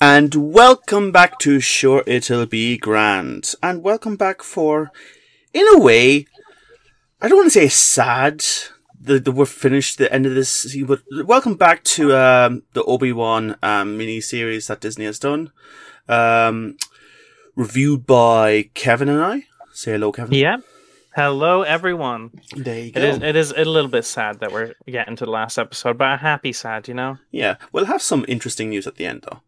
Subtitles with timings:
[0.00, 3.54] And welcome back to Sure It'll Be Grand.
[3.62, 4.92] And welcome back for,
[5.54, 6.26] in a way,
[7.22, 8.44] I don't want to say sad
[9.00, 13.56] that, we're finished the end of this but welcome back to um, the Obi Wan
[13.62, 15.50] um, mini series that Disney has done.
[16.10, 16.76] Um,
[17.54, 19.44] reviewed by Kevin and I.
[19.72, 20.34] Say hello, Kevin.
[20.34, 20.58] Yeah.
[21.14, 22.32] Hello, everyone.
[22.54, 23.00] There you go.
[23.00, 23.22] It is.
[23.22, 26.16] It is a little bit sad that we're getting to the last episode, but a
[26.18, 27.16] happy sad, you know.
[27.30, 29.40] yeah, we'll have some interesting news at the end, though.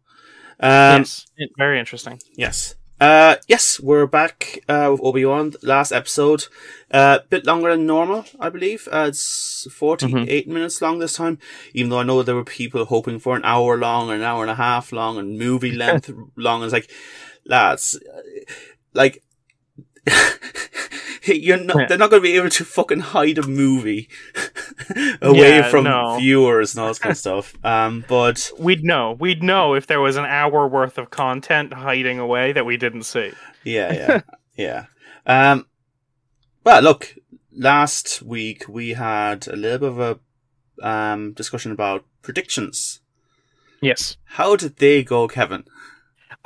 [0.59, 1.25] Um, yes.
[1.57, 2.19] Very interesting.
[2.35, 2.75] Yes.
[2.99, 5.53] Uh, yes, we're back uh, with Obi Wan.
[5.61, 6.47] Last episode,
[6.91, 8.89] a uh, bit longer than normal, I believe.
[8.91, 11.39] Uh, it's 48 minutes long this time.
[11.73, 14.41] Even though I know there were people hoping for an hour long, or an hour
[14.41, 16.61] and a half long, and movie length long.
[16.61, 16.91] It's like,
[17.45, 17.97] lads,
[18.93, 19.23] like,
[21.25, 21.77] you're not.
[21.77, 21.85] Yeah.
[21.87, 24.09] They're not going to be able to fucking hide a movie
[25.21, 26.17] away Yeah, from no.
[26.19, 27.53] viewers and all this kind of stuff.
[27.63, 29.15] Um, but We'd know.
[29.19, 33.03] We'd know if there was an hour worth of content hiding away that we didn't
[33.03, 33.31] see.
[33.63, 33.93] Yeah,
[34.57, 34.85] yeah,
[35.25, 35.51] yeah.
[35.51, 35.67] Um,
[36.63, 37.15] well, look,
[37.51, 40.19] last week we had a little bit of a
[40.87, 43.01] um discussion about predictions.
[43.81, 44.17] Yes.
[44.23, 45.63] How did they go, Kevin?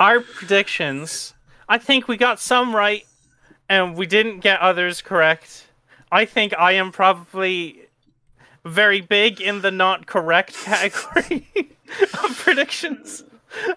[0.00, 1.34] Our predictions.
[1.68, 3.04] I think we got some right,
[3.68, 5.66] and we didn't get others correct.
[6.12, 7.88] I think I am probably
[8.64, 11.46] very big in the not correct category
[12.22, 13.24] of predictions.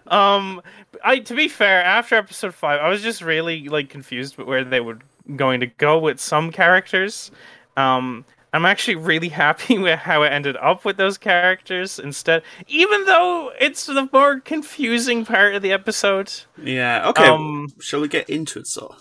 [0.08, 0.62] Um,
[1.04, 4.64] I to be fair, after episode five, I was just really like confused with where
[4.64, 5.00] they were
[5.36, 7.32] going to go with some characters.
[7.76, 13.06] Um, I'm actually really happy with how it ended up with those characters instead, even
[13.06, 16.34] though it's the more confusing part of the episode.
[16.62, 17.28] Yeah, okay.
[17.28, 18.96] Um, Shall we get into it, so?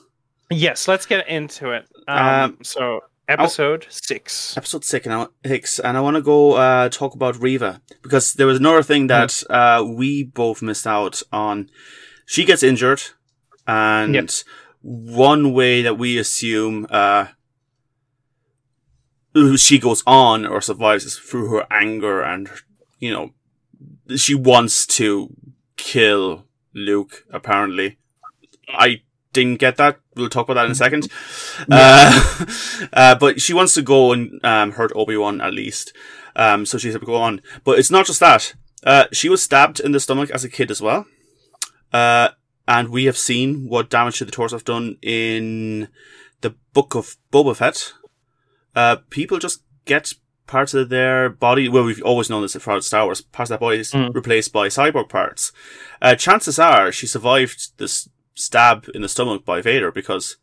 [0.51, 1.87] Yes, let's get into it.
[2.09, 4.57] Um, Um, so episode six.
[4.57, 8.35] Episode six, and I, six, and I want to go uh, talk about Reva because
[8.35, 11.69] there was another thing that uh, we both missed out on.
[12.27, 13.03] She gets injured,
[13.67, 14.31] and Yep.
[14.83, 17.27] one way that we assume uh,
[19.57, 22.49] she goes on or survives is through her anger, and
[23.01, 23.31] you know
[24.17, 25.29] she wants to
[25.77, 27.25] kill Luke.
[27.33, 27.99] Apparently,
[28.69, 29.03] I
[29.37, 29.99] didn't get that.
[30.17, 31.09] We'll talk about that in a second.
[31.71, 32.45] Uh,
[32.93, 35.93] uh, but she wants to go and um, hurt Obi Wan at least.
[36.35, 37.41] Um, so she's able to go on.
[37.65, 38.55] But it's not just that.
[38.85, 41.07] Uh, she was stabbed in the stomach as a kid as well.
[41.93, 42.31] Uh,
[42.69, 45.89] and we have seen what damage to the torso have done in
[46.41, 47.93] the book of Boba Fett.
[48.75, 50.13] Uh, people just get
[50.47, 51.69] parts of their body.
[51.69, 53.21] Well, we've always known this throughout Star Wars.
[53.21, 54.15] Parts of their body is Mm.
[54.15, 55.53] replaced by cyborg parts.
[56.03, 60.37] Uh, chances are she survived this stab in the stomach by Vader because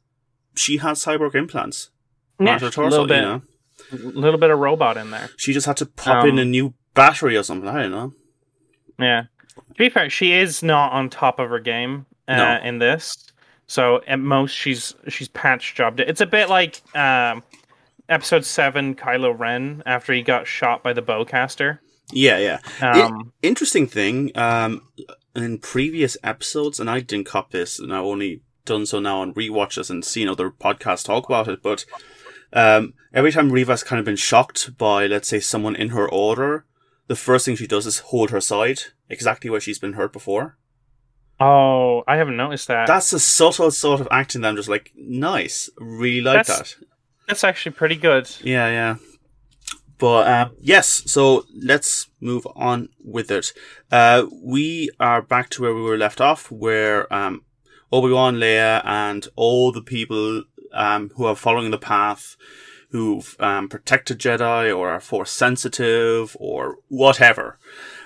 [0.55, 1.89] she has cyborg implants
[2.39, 2.89] Yeah, on her a torso.
[2.89, 5.29] little bit, You know, little bit of robot in there.
[5.37, 7.69] she just had to pop in Um, a new battery or something.
[7.69, 8.13] I don't know.
[8.99, 9.23] Yeah.
[9.55, 12.59] To be fair, she is not on top of her game uh, No.
[12.63, 13.15] in this.
[13.67, 15.99] So at most, she's she's patch jobbed.
[15.99, 17.43] It's a bit like um,
[18.09, 21.79] episode seven, Kylo Ren after he got shot by the bowcaster.
[22.11, 22.37] Yeah,
[22.81, 22.87] yeah.
[23.05, 24.31] Um, interesting thing.
[24.37, 24.81] Um,
[25.35, 29.33] in previous episodes, and I didn't cop this, and I've only done so now on
[29.33, 31.61] rewatches and seen other podcasts talk about it.
[31.61, 31.85] But
[32.53, 36.65] um, every time Reva's kind of been shocked by, let's say, someone in her order,
[37.07, 38.79] the first thing she does is hold her side,
[39.09, 40.57] exactly where she's been hurt before.
[41.39, 42.87] oh, I haven't noticed that.
[42.87, 46.85] That's a subtle sort of acting that I'm just like, nice, really like That's- that.
[47.27, 48.29] That's actually pretty good.
[48.43, 48.95] Yeah, yeah.
[50.03, 53.53] But um, yes, so let's move on with it.
[53.89, 57.45] Uh, we are back to where we were left off, where um,
[57.89, 60.43] Obi Wan, Leia, and all the people
[60.73, 62.35] um, who are following the path,
[62.89, 67.57] who've um, protected Jedi or are Force sensitive or whatever,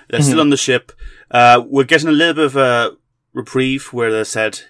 [0.08, 0.92] they're still on the ship.
[1.32, 2.96] Uh, we're getting a little bit of a
[3.32, 4.60] reprieve where they said,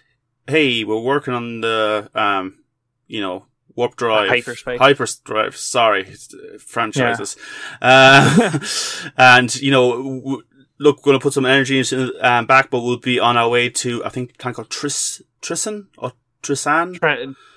[0.46, 2.60] "Hey, we're working on the um,
[3.06, 3.47] you know."
[3.78, 4.80] Warp drive, hyperspace.
[4.80, 5.56] hyperdrive.
[5.56, 6.04] Sorry,
[6.34, 7.36] uh, franchises.
[7.80, 8.58] Uh,
[9.16, 10.42] and you know, w-
[10.80, 13.48] look, we're going to put some energy into um, back, but we'll be on our
[13.48, 16.10] way to I think a called Tris Tristan or
[16.42, 16.98] Trisan.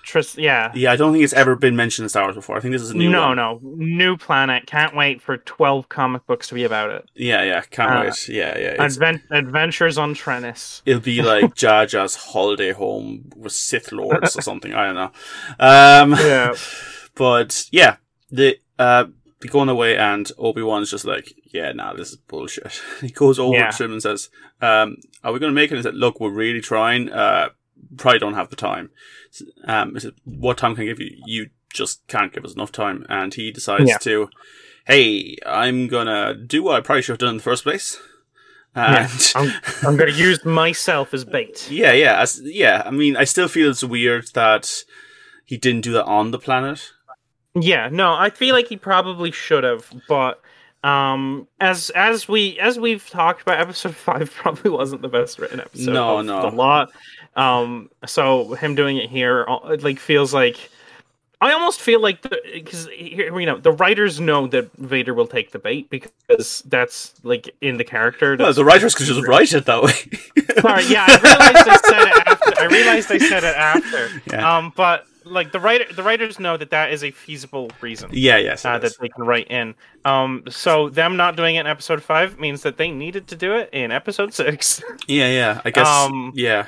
[0.03, 0.71] Tris- yeah.
[0.75, 2.57] Yeah, I don't think it's ever been mentioned in Star Wars before.
[2.57, 3.37] I think this is a new no, one.
[3.37, 4.65] no, new planet.
[4.67, 7.05] Can't wait for twelve comic books to be about it.
[7.15, 8.27] Yeah, yeah, can't Uh, wait.
[8.29, 8.75] Yeah, yeah.
[8.83, 10.81] Advent- Adventures on Trennis.
[10.85, 14.73] it'll be like Jar Jar's holiday home with Sith Lords or something.
[14.73, 15.11] I don't know.
[15.59, 16.53] Um, Yeah.
[17.15, 17.97] but yeah,
[18.29, 19.05] the uh,
[19.41, 22.79] they go on their way, and Obi Wan's just like, "Yeah, nah, this is bullshit."
[23.01, 23.71] He goes over Yeah.
[23.71, 24.29] to him and says,
[24.61, 27.09] um, "Are we going to make it?" And He said, "Look, we're really trying.
[27.09, 27.49] Uh,
[27.97, 28.89] probably don't have the time."
[29.65, 31.17] Um, said, "What time can I give you?
[31.25, 33.97] You just can't give us enough time." And he decides Yeah.
[33.99, 34.29] to,
[34.85, 37.99] "Hey, I'm gonna do what I probably should have done in the first place."
[38.73, 39.51] And I'm,
[39.83, 41.69] I'm going to use myself as bait.
[41.69, 42.83] yeah, yeah, as, yeah.
[42.85, 44.85] I mean, I still feel it's weird that
[45.43, 46.91] he didn't do that on the planet.
[47.53, 50.39] Yeah, no, I feel like he probably should have, but
[50.85, 55.59] um, as as we as we've talked about, episode five probably wasn't the best written
[55.59, 55.91] episode.
[55.91, 56.49] No, of no.
[56.49, 56.91] the lot.
[57.35, 60.69] Um, so him doing it here, uh, it like feels like.
[61.43, 65.57] I almost feel like because you know the writers know that Vader will take the
[65.57, 68.35] bait because that's like in the character.
[68.37, 69.91] Well, the writers could just write it that way.
[70.61, 72.61] Sorry, yeah, I realized I said it after.
[72.61, 74.21] I realized I said it after.
[74.31, 74.57] Yeah.
[74.57, 78.37] Um, but like the writer, the writers know that that is a feasible reason yeah,
[78.37, 78.65] yes.
[78.65, 79.75] uh, that they can write in.
[80.05, 83.53] Um, so them not doing it in episode five means that they needed to do
[83.55, 84.81] it in episode six.
[85.07, 85.61] Yeah, yeah.
[85.63, 85.87] I guess.
[85.87, 86.67] Um, yeah.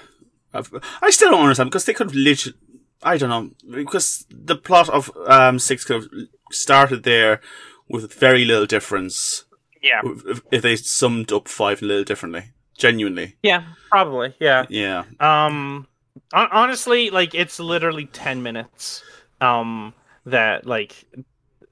[0.53, 0.71] I've,
[1.09, 2.57] still don't understand because they could have literally.
[3.01, 6.09] I don't know because the plot of um six could have
[6.51, 7.41] started there
[7.89, 9.44] with very little difference.
[9.81, 13.35] yeah, If, if they summed up five a little differently, genuinely.
[13.44, 14.65] yeah, probably, yeah.
[14.69, 15.03] Yeah.
[15.19, 15.88] Um,
[16.33, 19.03] honestly, like it's literally ten minutes.
[19.41, 19.94] Um,
[20.25, 21.05] that like.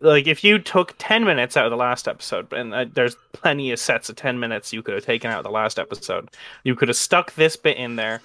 [0.03, 3.69] Like if you took ten minutes out of the last episode, and uh, there's plenty
[3.71, 6.27] of sets of ten minutes you could have taken out of the last episode,
[6.63, 8.19] you could have stuck this bit in there,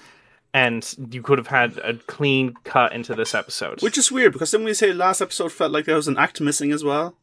[0.56, 3.82] and you could have had a clean cut into this episode.
[3.82, 6.40] Which is weird because then we say last episode felt like there was an act
[6.40, 7.14] missing as well.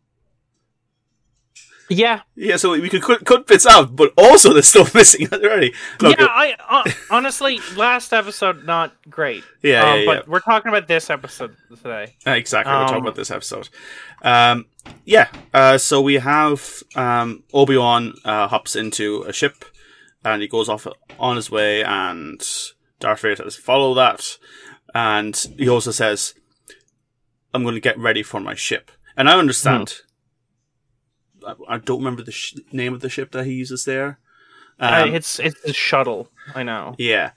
[1.89, 5.73] yeah, Yeah, so we could cut, cut bits out, but also there's stuff missing already.
[5.99, 6.27] Look, yeah.
[6.29, 9.43] I uh, honestly, last episode not great.
[9.63, 12.15] Yeah, Um, yeah, but we're talking about this episode today.
[12.27, 12.71] Uh, Exactly.
[12.71, 13.67] We're talking Um, about this episode.
[14.21, 14.67] Um,
[15.05, 15.29] yeah.
[15.51, 19.65] Uh, so we have um, Obi Wan uh, hops into a ship,
[20.23, 20.85] and he goes off
[21.17, 22.39] on his way, and
[23.03, 24.37] Darth Vader says, "Follow that."
[24.95, 26.33] And he also says,
[27.53, 29.95] "I'm going to get ready for my ship." And I understand.
[31.45, 34.19] I, I don't remember the sh- name of the ship that he uses there.
[34.79, 36.29] Uh, Um, it's it's a shuttle.
[36.55, 36.95] I know.
[36.97, 37.31] yeah.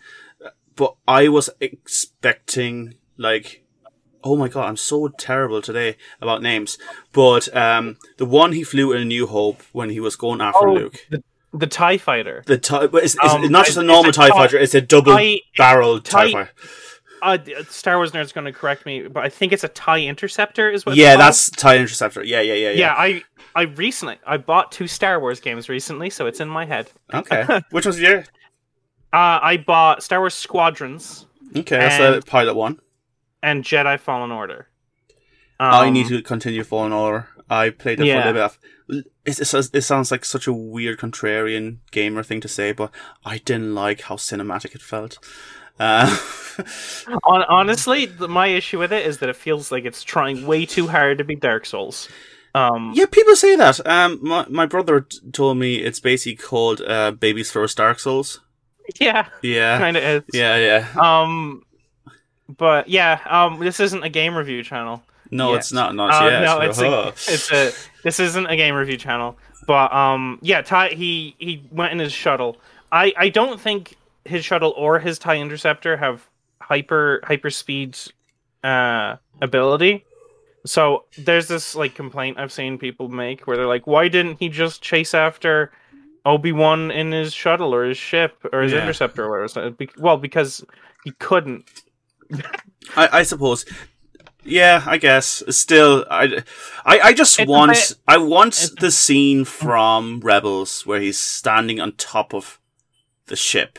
[0.76, 3.62] But I was expecting like
[4.24, 6.78] oh my god, I'm so terrible today about names.
[7.12, 10.74] But um the one he flew in New Hope when he was going after Oh,
[10.74, 11.06] Luke.
[11.10, 12.42] the the Tie Fighter.
[12.46, 15.16] The tie, but it's, it's Um, not just a normal TIE fighter, it's a double
[15.56, 16.50] barreled TIE fighter.
[17.22, 17.38] Uh,
[17.70, 20.70] Star Wars nerd's going to correct me, but I think it's a Tie Interceptor.
[20.70, 20.96] Is what?
[20.96, 22.22] Yeah, that's TIE Interceptor.
[22.22, 22.74] Yeah, yeah, yeah, yeah.
[22.78, 22.94] yeah.
[22.96, 23.22] I
[23.54, 26.92] I recently I bought two Star Wars games recently, so it's in my head.
[27.14, 27.44] Okay.
[27.70, 28.18] Which one's your?
[29.12, 31.26] Uh, I bought Star Wars Squadrons
[31.56, 32.80] Okay, that's And- the pilot one.
[33.42, 34.68] and Jedi Fallen Order.
[35.58, 37.28] Um, I need to continue Fallen Order.
[37.48, 38.22] I played it Yeah.
[38.22, 38.48] for a little
[38.88, 39.06] bit.
[39.24, 42.90] It, it, it sounds like such a weird contrarian gamer thing to say, but
[43.24, 45.18] I didn't like how cinematic it felt.
[45.78, 46.16] Uh,
[47.24, 51.18] honestly, my issue with it is that it feels like it's trying way too hard
[51.18, 52.08] to be Dark Souls.
[52.54, 53.86] Um, yeah, people say that.
[53.86, 58.40] Um, my, my brother t- told me it's basically called uh, Baby's First Dark Souls.
[59.00, 60.22] yeah, Yeah, kind of is.
[60.32, 60.88] yeah, yeah.
[60.98, 61.64] Um,
[62.48, 65.02] but yeah, um, this isn't a game review channel.
[65.30, 65.66] No, Yes.
[65.66, 65.94] it's not.
[65.94, 66.40] Not Uh, yet.
[66.42, 67.72] no, it's a, it's a.
[68.02, 72.12] This isn't a game review channel, but um, yeah, Ty he he went in his
[72.12, 72.56] shuttle.
[72.92, 76.26] I I don't think his shuttle or his Tie Interceptor have
[76.60, 77.96] hyper hyper speed
[78.64, 80.04] uh ability.
[80.64, 84.48] So there's this like complaint I've seen people make where they're like, why didn't he
[84.48, 85.70] just chase after
[86.24, 88.82] Obi Wan in his shuttle or his ship or his Yeah.
[88.82, 89.74] interceptor or whatever?
[89.98, 90.64] Well, because
[91.04, 91.68] he couldn't.
[92.96, 93.64] I, I suppose.
[94.46, 95.42] Yeah, I guess.
[95.50, 96.42] Still, I,
[96.84, 101.80] I, I just It's want, bit- I want the scene from Rebels where he's standing
[101.80, 102.58] on top of
[103.26, 103.78] the ship.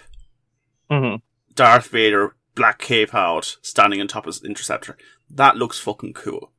[0.92, 1.22] Mhm.
[1.56, 4.98] Darth Vader, black cape out, standing on top of his interceptor.
[5.30, 6.52] That looks fucking cool.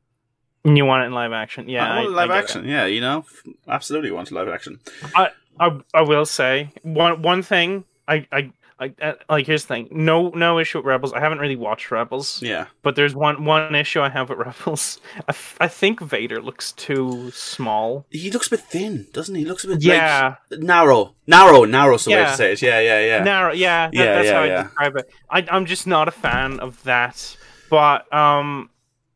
[0.64, 1.68] You want it in live action?
[1.68, 2.64] Yeah, I want I- live I action.
[2.66, 3.24] Yeah, you know,
[3.68, 4.80] absolutely want live action.
[5.14, 7.84] I, I I will say one one thing.
[8.06, 9.88] I I like uh, like here's the thing.
[9.90, 11.12] No no issue with Rebels.
[11.12, 12.66] I haven't really watched Rebels, Yeah.
[12.82, 15.00] but there's one one issue I have with Rebels.
[15.16, 18.06] I, f- I think Vader looks too small.
[18.11, 19.42] He looks a bit thin, doesn't he?
[19.42, 20.37] He looks a bit Yeah.
[20.50, 21.14] like narrow.
[21.26, 22.30] Narrow, narrow's the way Yeah.
[22.30, 22.62] to say it.
[22.62, 23.23] Yeah, yeah, yeah.
[23.25, 24.62] Narrow, yeah, that, Yeah, that's yeah, how I yeah.
[24.62, 25.11] describe it.
[25.30, 27.37] I, I'm just not a fan of that.
[27.70, 28.70] But um,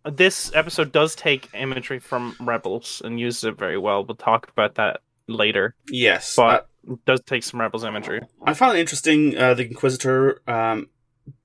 [0.05, 4.05] this episode does take imagery from Rebels and uses it very well.
[4.05, 5.75] We'll talk about that later.
[5.89, 6.35] yes.
[6.37, 6.67] But it
[7.07, 8.21] does take some Rebels imagery.
[8.45, 9.37] I found it interesting.
[9.37, 10.89] Uh, the Inquisitor, um,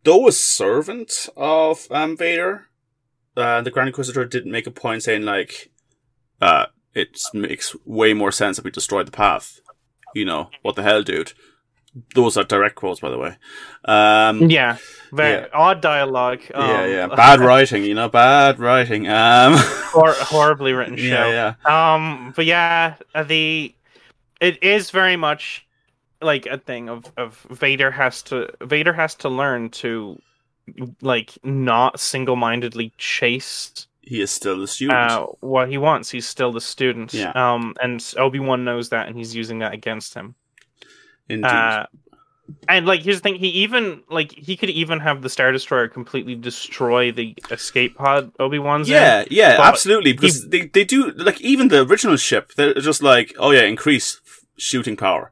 [0.03, 2.65] though a servant of um, Vader,
[3.36, 5.70] uh, the Grand Inquisitor didn't make a point saying like,
[6.41, 9.60] uh, it makes way more sense if we destroy the path.
[10.15, 11.34] You know what the hell, dude?
[12.15, 13.38] Those are direct quotes, by the way.
[13.86, 14.77] Um, Yeah,
[15.12, 15.48] very Yeah.
[15.53, 16.41] odd dialogue.
[16.53, 17.84] Um, yeah, yeah, bad writing.
[17.84, 19.08] You know, bad writing.
[19.08, 21.03] Um, hor- horribly written show.
[21.06, 21.94] yeah, yeah.
[21.94, 23.74] Um, but yeah, uh, the
[24.41, 25.67] it is very much
[26.22, 30.20] like a thing of of Vader has to Vader has to learn to
[31.01, 34.98] like not single mindedly chase He is still the student.
[34.98, 36.10] uh, what he wants.
[36.10, 37.13] He's still the student.
[37.13, 37.32] Yeah.
[37.32, 40.36] Um, and Obi Wan knows that, and he's using that against him.
[41.29, 41.46] Indeed.
[41.46, 41.86] Uh,
[42.70, 45.88] and like here's the thing, he even like he could even have the Star Destroyer
[45.89, 48.94] completely destroy the escape pod Obi Wan's in.
[48.94, 50.13] Yeah, yeah, absolutely.
[50.13, 52.53] Because they, they do like even the original ship.
[52.56, 54.22] They're just like, oh yeah, increase
[54.58, 55.32] shooting power.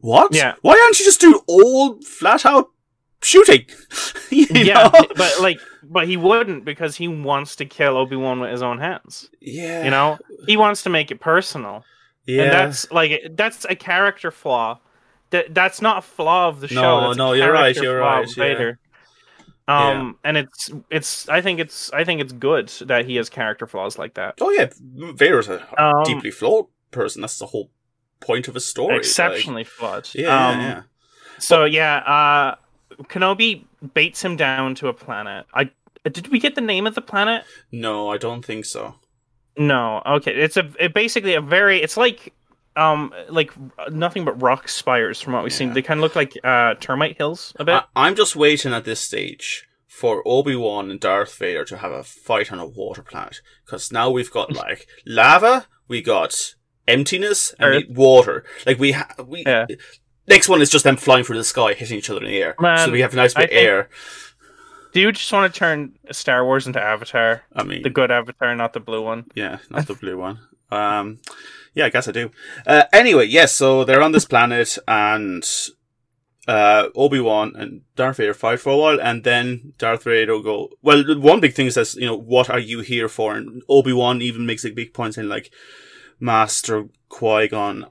[0.00, 0.34] What?
[0.34, 0.54] Yeah.
[0.62, 2.70] Why aren't you just doing all flat out
[3.22, 3.66] shooting?
[4.30, 5.06] Yeah, know?
[5.16, 8.78] but like, but he wouldn't because he wants to kill Obi Wan with his own
[8.78, 9.30] hands.
[9.40, 9.84] yeah.
[9.84, 11.82] You know, he wants to make it personal,
[12.26, 12.42] Yeah.
[12.42, 14.80] and that's like that's a character flaw.
[15.30, 16.74] That that's not a flaw of the show.
[16.82, 18.34] No, that's no, you're right, you're right, yeah.
[18.44, 18.78] Vader.
[19.66, 23.66] Um, and it's it's I think it's I think it's good that he has character
[23.66, 24.34] flaws like that.
[24.40, 24.68] oh yeah,
[25.14, 27.20] Vader's a Um, deeply flawed person.
[27.22, 27.70] That's the whole
[28.20, 28.94] point of a story.
[28.94, 30.08] like- exceptionally flawed.
[30.14, 30.82] yeah, Um, yeah, yeah.
[31.38, 32.54] So yeah, uh,
[33.04, 35.46] Kenobi baits him down to a planet.
[35.54, 35.70] I
[36.04, 37.44] did we get the name of the planet?
[37.70, 38.94] No, I don't think so.
[39.56, 40.02] No.
[40.06, 40.32] Okay.
[40.34, 42.32] It's a it basically a very it's like
[42.76, 43.52] um like
[43.90, 45.72] nothing but rock spires from what we've seen.
[45.74, 47.74] They kind of look like uh termite hills a bit.
[47.74, 51.90] I, I'm just waiting at this stage for Obi Wan and Darth Vader to have
[51.92, 56.54] a fight on a water planet because now we've got like lava, we got
[56.88, 57.84] emptiness, and Earth.
[57.90, 58.44] water.
[58.66, 59.44] Like we ha- we.
[59.46, 59.66] Yeah.
[60.26, 62.54] Next one is just them flying through the sky, hitting each other in the air.
[62.60, 63.88] Man, so we have a nice bit of air.
[64.92, 67.44] Do you just want to turn Star Wars into Avatar?
[67.54, 69.26] I mean, The good Avatar, not the blue one.
[69.34, 70.40] Yeah, not the blue one.
[70.70, 71.20] Um,
[71.74, 72.30] yeah, I guess I do.
[72.66, 75.44] Uh, anyway, yes, so they're on this planet and
[76.46, 80.42] uh, Obi Wan and Darth Vader fight for a while, and then Darth Vader will
[80.42, 80.68] go.
[80.82, 83.34] Well, one big thing is that you know, what are you here for?
[83.34, 85.50] And Obi Wan even makes a big point saying like,
[86.20, 87.86] Master Qui Gon,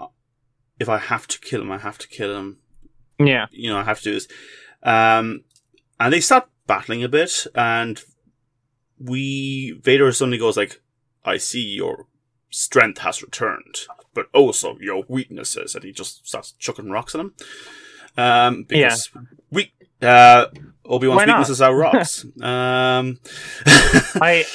[0.80, 2.58] if I have to kill him, I have to kill him
[3.20, 3.48] Yeah.
[3.52, 4.28] you know, I have to do this.
[4.84, 5.44] Um,
[6.00, 8.00] and they start battling a bit, and
[9.00, 10.82] we Vader suddenly goes like,
[11.26, 12.08] "I see your
[12.50, 13.80] strength has returned,
[14.14, 17.34] but also your weaknesses," and he just starts chucking rocks at him.
[18.18, 19.10] Um, because
[19.52, 20.46] we uh,
[20.86, 22.24] Obi Wan's weaknesses are rocks.
[22.42, 23.20] um,
[23.66, 24.46] I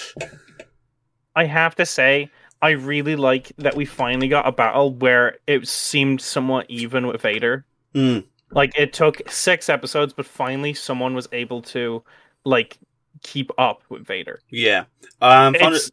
[1.35, 2.31] I have to say
[2.62, 7.21] I really like that we finally got a battle where it seemed somewhat even with
[7.21, 7.66] Vader.
[7.95, 12.04] mm, Like it took six episodes, but finally someone was able to
[12.45, 12.78] like
[13.23, 14.40] keep up with Vader.
[14.49, 14.85] yeah,
[15.21, 15.90] um, found it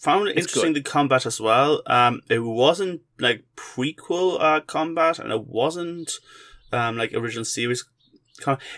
[0.00, 1.82] found it interesting the combat as well.
[1.86, 6.12] Um, it wasn't like prequel uh, combat, and it wasn't
[6.72, 7.84] um like original series.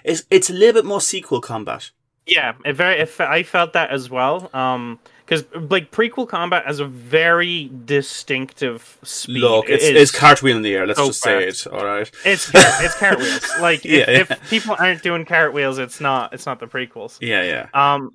[0.05, 1.91] It's it's a little bit more sequel combat.
[2.27, 3.01] Yeah, it very.
[3.01, 4.49] It, I felt that as well.
[4.55, 9.41] Um, because like prequel combat has a very distinctive speed.
[9.41, 10.87] Look, It it's is- it's cartwheel in the air.
[10.87, 11.67] Let's so just say it.
[11.67, 12.11] All right.
[12.25, 13.45] It's car- it's cartwheels.
[13.61, 14.19] Like if, Yeah, yeah.
[14.31, 17.19] if people aren't doing cartwheels, it's not it's not the prequels.
[17.21, 18.13] Yeah, yeah, Um,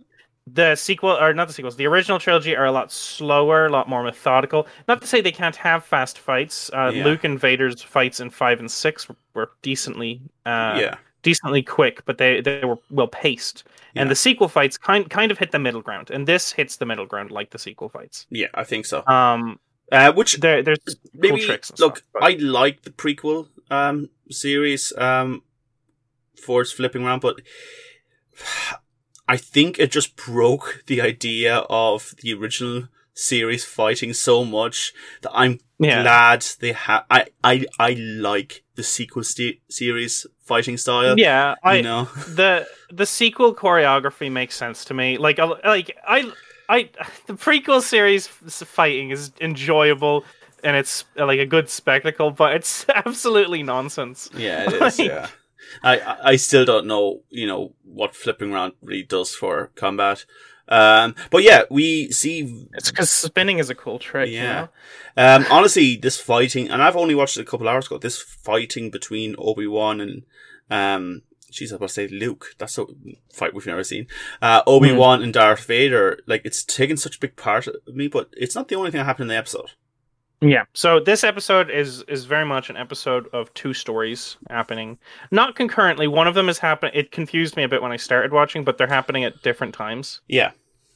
[0.53, 3.89] the sequel or not the sequels, the original trilogy are a lot slower, a lot
[3.89, 4.65] more methodical.
[4.87, 6.69] Not to say they can't have fast fights.
[6.73, 7.03] Uh, Yeah.
[7.03, 10.95] Luke and Vader's fights in five and six were decently uh, yeah.
[11.31, 13.63] Decently quick, but they they were well paced.
[13.93, 14.01] Yeah.
[14.01, 16.85] And the sequel fights kind kind of hit the middle ground, and this hits the
[16.85, 18.25] middle ground like the sequel fights.
[18.29, 18.97] Yeah, I think so.
[19.07, 19.59] Um,
[19.91, 21.71] Uh, which there there's maybe cool tricks.
[21.79, 25.41] Look, stuff, I like the prequel um series um
[26.45, 27.35] for its flipping around, but
[29.35, 35.31] I think it just broke the idea of the original series fighting so much that
[35.33, 36.01] I'm yeah.
[36.03, 37.05] glad they have.
[37.09, 41.17] I I I like the sequel st- series fighting style.
[41.17, 42.05] yeah, I you know.
[42.27, 45.17] the the sequel choreography makes sense to me.
[45.17, 46.31] Like like I
[46.69, 46.89] I
[47.25, 50.23] the prequel series fighting is enjoyable
[50.63, 54.29] and it's like a good spectacle, but it's absolutely nonsense.
[54.35, 54.81] Yeah, it is.
[54.99, 55.27] Like- yeah.
[55.83, 60.25] I I- I still don't know, you know, what flipping around really does for combat.
[60.69, 64.29] Um, but yeah, we see It's because spinning is a cool trick.
[64.29, 64.41] Yeah.
[64.41, 64.69] You know?
[65.17, 67.97] Um, honestly, this fighting, and I've only watched it a couple hours ago.
[67.97, 70.23] This fighting between Obi Wan and,
[70.69, 72.55] um, she's about to say Luke.
[72.57, 72.85] That's a
[73.33, 74.07] fight we've never seen.
[74.41, 76.19] Uh, Obi Wan and Darth Vader.
[76.27, 78.99] Like it's taken such a big part of me, but it's not the only thing
[78.99, 79.71] that happened in the episode.
[80.41, 80.65] Yeah.
[80.73, 84.97] So this episode is is very much an episode of two stories happening,
[85.31, 86.07] not concurrently.
[86.07, 86.91] One of them is happening.
[86.95, 90.21] It confused me a bit when I started watching, but they're happening at different times.
[90.27, 90.51] Yeah,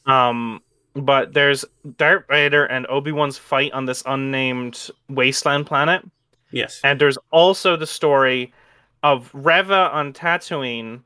[0.06, 0.62] Um,
[0.94, 1.66] but there's
[1.98, 6.04] Darth Vader and Obi Wan's fight on this unnamed wasteland planet,
[6.52, 8.54] yes, and there's also the story
[9.02, 11.02] of Reva on Tatooine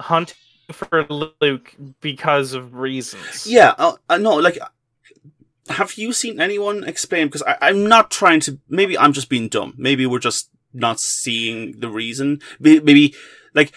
[0.00, 0.36] hunting
[0.72, 1.06] for
[1.40, 3.46] Luke because of reasons.
[3.46, 3.74] yeah.
[3.78, 4.58] Uh, uh, no, like,
[5.68, 7.26] have you seen anyone explain?
[7.28, 8.58] Because I, I'm not trying to.
[8.68, 9.74] Maybe I'm just being dumb.
[9.76, 12.40] Maybe we're just not seeing the reason.
[12.60, 13.14] Maybe, maybe
[13.54, 13.72] like,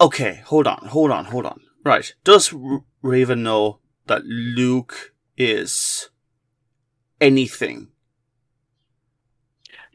[0.00, 1.60] okay, hold on, hold on, hold on.
[1.84, 6.10] Right, does R- Raven know that Luke is
[7.20, 7.88] anything?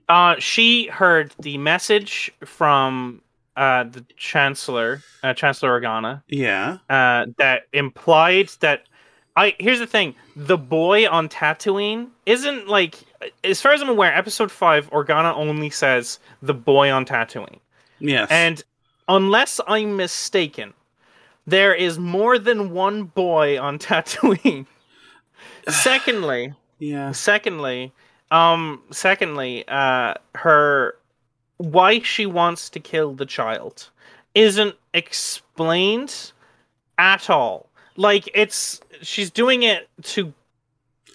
[0.09, 3.21] Uh, she heard the message from
[3.55, 6.77] uh, the Chancellor, uh, Chancellor Organa, Yeah.
[6.89, 8.83] uh, that implied that.
[9.35, 12.95] I here's the thing: the boy on Tatooine isn't like,
[13.43, 17.59] as far as I'm aware, Episode Five, Organa only says the boy on Tatooine,
[17.99, 18.27] Yes.
[18.29, 18.63] and
[19.07, 20.73] unless I'm mistaken,
[21.47, 24.65] there is more than one boy on Tatooine.
[25.67, 27.11] Secondly, yeah.
[27.11, 27.91] secondly
[28.31, 30.95] um secondly uh her
[31.57, 33.89] why she wants to kill the child
[34.33, 36.31] isn't explained
[36.97, 40.33] at all like it's she's doing it to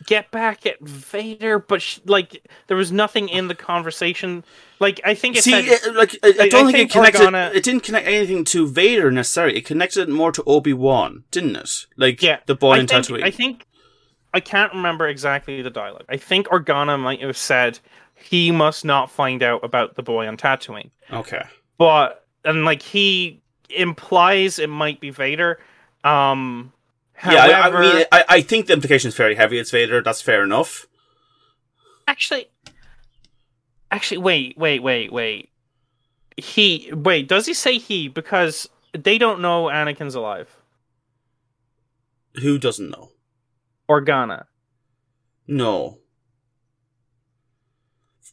[0.06, 4.44] get back at Vader but she, like there was nothing in the conversation
[4.78, 6.92] like I think it See, it, like I, I I- don't I think, think it
[6.92, 7.20] connected.
[7.22, 9.56] Organa- It didn't connect anything to Vader necessarily.
[9.56, 11.86] It connected it more to Obi Wan, didn't it?
[11.96, 13.24] Like yeah the boy I in think, Tatooine.
[13.24, 13.66] I think
[14.32, 17.80] I can't remember exactly the dialogue I think Organa might have said
[18.14, 21.42] he must not find out about the boy on Tatooine okay.
[21.76, 25.58] but and like he implies it might be Vader.
[26.08, 26.72] Um,
[27.24, 29.58] yeah, I, I mean, I, I think the implication is very heavy.
[29.58, 30.02] It's Vader.
[30.02, 30.86] That's fair enough.
[32.06, 32.48] actually,
[33.90, 35.50] actually, wait, wait, wait, wait.
[36.36, 37.28] He wait.
[37.28, 38.08] Does he say he?
[38.08, 40.56] Because they don't know Anakin's alive.
[42.40, 43.10] Who doesn't know?
[43.88, 44.44] Organa.
[45.48, 45.98] No.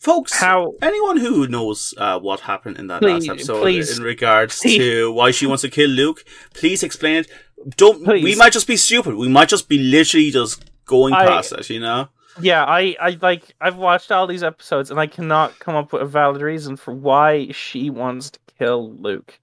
[0.06, 0.74] Folks, How?
[0.84, 3.98] anyone who knows uh, what happened in that Please- last episode please.
[3.98, 4.78] in regards Please.
[4.78, 7.28] to why she wants to kill Luke, please explain it.
[7.76, 9.15] Don't we might just be stupid.
[9.15, 12.10] We might just be literally just going I- past it, you know?
[12.39, 13.56] Yeah, I, I like.
[13.60, 16.94] I've watched all these episodes, and I cannot come up with a valid reason for
[16.94, 19.39] why she wants to kill Luke.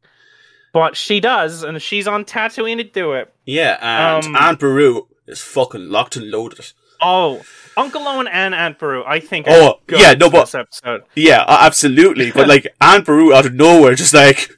[0.74, 3.34] But she does, and she's on Tatooine to do it.
[3.46, 6.72] Yeah, and Um, Aunt Beru is fucking locked and loaded.
[7.02, 7.42] Oh,
[7.76, 9.46] Uncle Owen and Aunt Beru, I think.
[9.48, 11.02] Oh, are yeah, no, but- this episode.
[11.14, 12.30] Yeah, absolutely.
[12.30, 14.50] But like Aunt Beru out of nowhere, just like,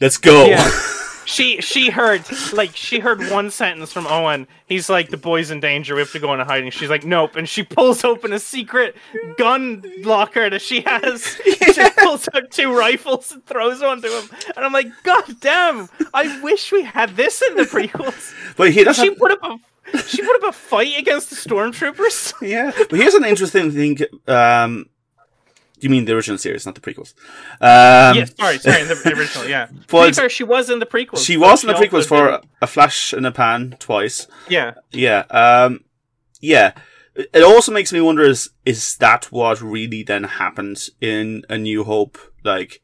[0.00, 0.46] let's go.
[0.46, 0.70] Yeah.
[1.24, 4.48] She she heard like she heard one sentence from Owen.
[4.66, 5.94] He's like, "The boy's in danger.
[5.94, 8.96] We have to go into hiding." She's like, "Nope," and she pulls open a secret
[9.38, 11.40] gun locker that she has.
[11.72, 14.28] She pulls out two rifles and throws one to him.
[14.56, 15.88] And I'm like, "God damn!
[16.12, 19.02] I wish we had this in the prequels." But he doesn't.
[19.02, 19.58] She put up a
[20.06, 22.32] she put up a fight against the stormtroopers.
[22.42, 23.98] Yeah, but here's an interesting thing.
[24.26, 24.86] Um,
[25.80, 27.14] you mean the original series, not the prequels?
[27.60, 29.66] Um, yeah, sorry, sorry, the original, yeah.
[29.66, 31.24] To be But- fair, she was in the prequels.
[31.26, 34.26] she was in the prequels for didn't- a flash in a pan twice.
[34.48, 34.74] yeah.
[34.92, 35.24] Yeah.
[35.30, 35.84] Um,
[36.40, 36.72] yeah.
[37.14, 41.84] It also makes me wonder: is is that what really then happened in A New
[41.84, 42.16] Hope?
[42.42, 42.80] Like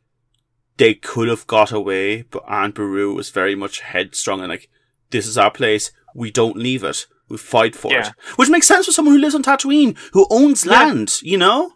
[0.76, 4.68] they could have got away, but Aunt Beru was very much headstrong and like,
[5.10, 5.92] "This is our place.
[6.14, 7.06] We don't leave it.
[7.28, 8.08] We fight for Yeah.
[8.08, 10.72] it." Which makes sense for someone who lives on Tatooine, who owns Yeah.
[10.72, 11.20] land.
[11.22, 11.72] You know?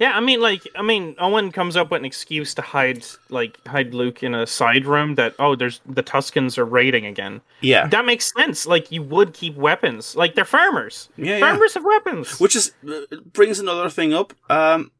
[0.00, 3.64] Yeah, I mean, like, I mean, Owen comes up with an excuse to hide, like,
[3.64, 5.14] hide Luke in a side room.
[5.14, 7.42] That oh, there's the Tuskens are raiding again.
[7.60, 7.86] Yeah.
[7.86, 8.66] That makes sense.
[8.66, 10.16] Like, you would keep weapons.
[10.16, 11.08] Like, they're farmers.
[11.16, 11.40] Yeah, yeah.
[11.40, 12.40] farmers have weapons.
[12.40, 14.34] Which is uh, brings another thing up.
[14.50, 14.90] Um,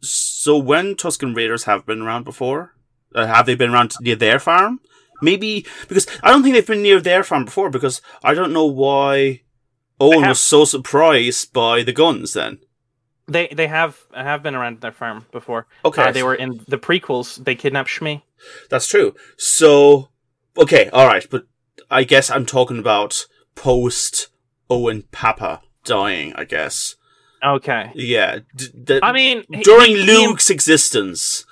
[0.00, 2.74] so when Tusken Raiders have been around before,
[3.14, 4.80] uh, have they been around near their farm?
[5.22, 8.66] Maybe because I don't think they've been near their farm before because I don't know
[8.66, 9.42] why
[10.00, 12.32] Owen was so surprised by the guns.
[12.32, 12.58] Then
[13.26, 15.66] They they have have been around their farm before.
[15.84, 16.02] Okay.
[16.02, 17.42] Uh, they were in the prequels.
[17.44, 18.22] They kidnapped Shmi.
[18.70, 19.14] that's true.
[19.38, 20.08] So
[20.58, 21.44] okay, all right, but
[21.90, 24.28] I guess I'm talking about post
[24.68, 26.32] Owen Papa dying.
[26.34, 26.96] I guess
[27.42, 27.92] Okay.
[27.94, 28.38] yeah.
[28.56, 31.44] D- d- I mean, during he- he- Luke's existence.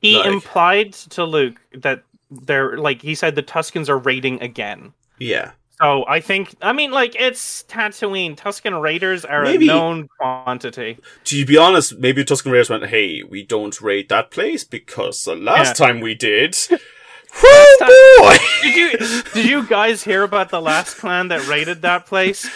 [0.00, 4.92] he Like- implied to Luke that they're like he said the Tuskens are raiding again.
[5.18, 5.52] Yeah.
[5.80, 8.36] So I think I mean like it's Tatooine.
[8.36, 10.98] Tusken raiders are Maybe- a known quantity.
[11.24, 15.34] To be honest, maybe Tusken Raiders went, "Hey, we don't raid that place because the
[15.34, 15.86] last Yeah.
[15.86, 21.28] time we did, whoo boy." Did you did you guys hear about the last clan
[21.28, 22.46] that raided that place?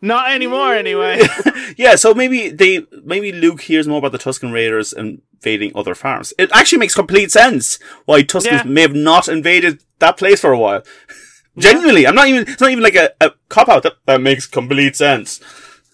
[0.00, 1.22] Not anymore, anyway.
[1.76, 6.32] yeah, so maybe they maybe Luke hears more about the Tusken Raiders invading other farms.
[6.38, 8.62] It actually makes complete sense why Tuskens Yeah.
[8.64, 10.82] may have not invaded that place for a while.
[11.58, 12.42] Genuinely, I'm not even.
[12.48, 13.82] It's not even like a, a cop out.
[13.82, 15.40] That, that makes complete sense.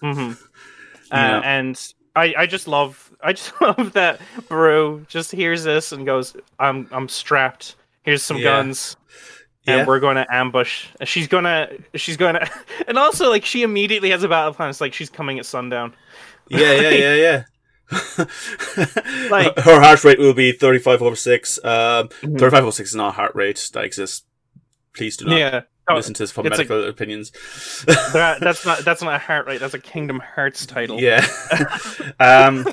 [0.01, 0.33] hmm
[1.11, 6.05] Uh, And I, I just love I just love that Beru just hears this and
[6.05, 7.75] goes, "I'm I'm strapped.
[8.03, 8.43] Here's some Yeah.
[8.43, 8.97] guns,
[9.67, 9.85] and Yeah.
[9.85, 12.49] we're going to ambush." She's gonna she's gonna,
[12.87, 14.69] and also like she immediately has a battle plan.
[14.69, 15.93] It's like she's coming at sundown.
[16.49, 17.43] Yeah, yeah, yeah, yeah.
[19.29, 21.59] Like- her heart rate will be 35 over 6.
[21.63, 22.39] Um, Mhm.
[22.39, 24.23] 35 over 6 is not a heart rate that exists.
[24.95, 27.31] Please do not yeah, Oh, listen to this for it's a- medical opinions.
[27.85, 29.59] that, that's not that's not a heart rate.
[29.59, 30.99] That's a Kingdom Hearts title.
[31.01, 31.25] Yeah.
[32.19, 32.65] um,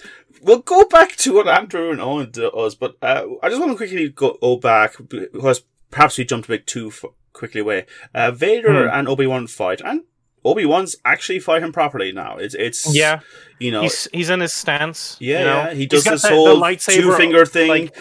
[0.43, 3.77] we'll go back to what Andrew and Owen does, but uh, I just want to
[3.77, 7.87] quickly go, go back because perhaps we jumped a bit too f- quickly away.
[8.15, 8.95] Uh, Vader Hmm.
[8.99, 10.03] and Obi Wan fight, and
[10.45, 12.37] Obi Wan's actually fighting properly now.
[12.39, 13.21] It's it's yeah.
[13.59, 15.17] you know He's he's in his stance.
[15.21, 15.57] yeah, you know?
[15.65, 17.69] yeah he does this the- the whole two finger thing.
[17.69, 17.97] like,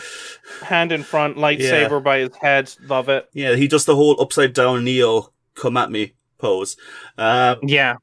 [0.63, 2.73] hand in front, lightsaber by his head.
[2.87, 3.27] Love it.
[3.33, 6.77] yeah, he does the whole upside down Neo come at me pose.
[7.17, 7.95] Uh, Yeah.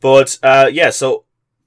[0.00, 1.24] But uh, yeah, so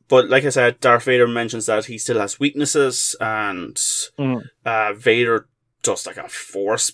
[0.08, 4.43] but like I said, Darth Vader mentions that he still has weaknesses, and Mm.
[4.65, 5.47] uh, Vader
[5.82, 6.93] does like a force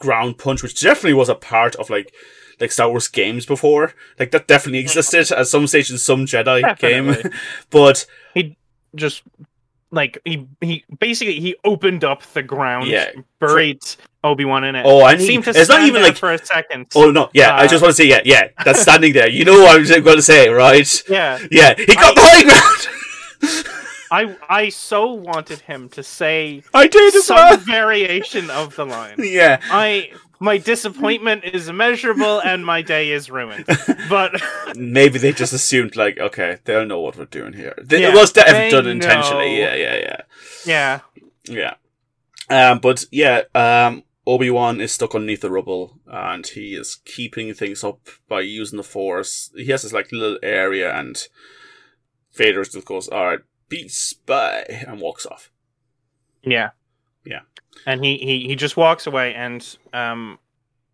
[0.00, 2.12] ground punch, which definitely was a part of like
[2.58, 3.94] like Star Wars games before.
[4.18, 7.22] Like that definitely existed at some stage in some Jedi Definitely.
[7.22, 7.32] game.
[7.70, 8.56] but he
[8.96, 9.22] just
[9.92, 13.10] like he he basically he opened up the ground, Yeah.
[13.38, 13.80] buried
[14.22, 14.84] Obi Wan in it.
[14.86, 16.16] oh, and he, seemed to it's not even like.
[16.16, 16.86] for a second.
[16.94, 17.30] Oh no!
[17.32, 18.48] Yeah, I Uh, just want to say yeah, yeah.
[18.64, 19.28] That's standing there.
[19.30, 21.02] You know what I'm going to say, right?
[21.08, 23.66] yeah, Yeah, he got the high ground.
[24.10, 27.56] I I so wanted him to say I did some well.
[27.58, 29.16] variation of the line.
[29.18, 33.66] Yeah, I my disappointment is immeasurable and my day is ruined.
[34.08, 34.40] But
[34.74, 37.74] maybe they just assumed like, okay, they'll know what we're doing here.
[37.82, 39.48] They, Yeah, it was definitely done intentionally.
[39.50, 39.58] know.
[39.58, 41.00] Yeah, yeah, yeah,
[41.46, 41.74] yeah,
[42.48, 42.70] yeah.
[42.70, 47.52] Um, but yeah, um, Obi Wan is stuck underneath the rubble, and he is keeping
[47.54, 49.50] things up by using the Force.
[49.54, 51.16] He has this like little area, and
[52.34, 55.50] Vader just goes, "All right, peace, bye," and walks off.
[56.42, 56.70] yeah,
[57.24, 57.40] Yeah.
[57.86, 60.38] And he he he just walks away and um.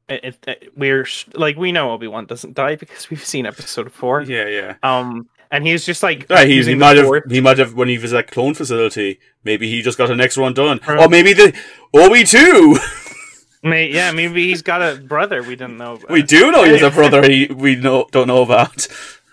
[0.09, 3.91] It, it, we're sh- like we know Obi Wan doesn't die because we've seen episode
[3.91, 4.23] four.
[4.23, 4.75] Yeah, yeah.
[4.85, 7.99] Um, and he's just like Yeah, he, he might have he might have when he
[7.99, 9.19] was at clone facility.
[9.43, 11.59] Maybe he just got an next one done, or maybe the
[11.93, 12.79] Obi two.
[13.65, 15.95] May, yeah, maybe he's got a brother we didn't know.
[15.95, 16.09] About.
[16.11, 18.87] We do know he has a brother he, we know, don't know about.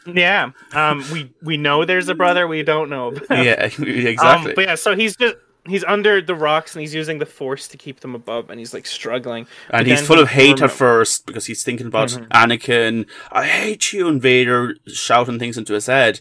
[0.06, 0.52] Yeah.
[0.74, 1.04] Um.
[1.12, 3.08] We we know there's a brother we don't know.
[3.10, 3.44] About.
[3.46, 4.52] yeah, exactly.
[4.52, 5.36] Um, but yeah, so he's just
[5.66, 8.74] he's under the rocks and he's using the force to keep them above, and he's
[8.74, 9.48] like struggling.
[9.70, 12.28] and But he's full of hate at first because he's thinking about Mhm.
[12.30, 13.06] Anakin.
[13.32, 16.20] I hate you, and Vader shouting things into his head.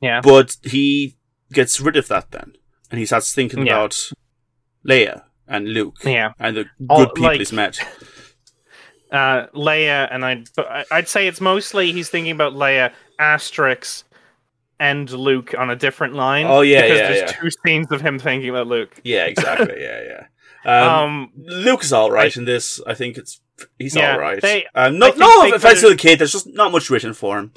[0.00, 0.20] Yeah.
[0.20, 1.16] But he
[1.52, 2.52] gets rid of that then,
[2.90, 3.72] and he starts thinking Yeah.
[3.74, 4.10] about
[4.88, 6.32] Leia and Luke Yeah.
[6.38, 7.78] and the good All- people like- he's met.
[9.12, 14.04] Uh, Leia and I, but I- I'd say it's mostly he's thinking about Leia, Asterix,
[14.80, 16.46] and Luke on a different line.
[16.46, 17.38] Oh, yeah, because yeah, there's yeah.
[17.40, 19.00] two scenes of him thinking about Luke.
[19.04, 19.76] Yeah, exactly.
[19.80, 20.26] yeah, yeah.
[20.64, 22.80] Um, Um, Luke is all right in this.
[22.86, 23.40] I think it's
[23.80, 24.40] he's Yeah, all right.
[24.40, 26.20] they- um, I no, think no they offense to the kid.
[26.20, 27.52] There's just not much written for him.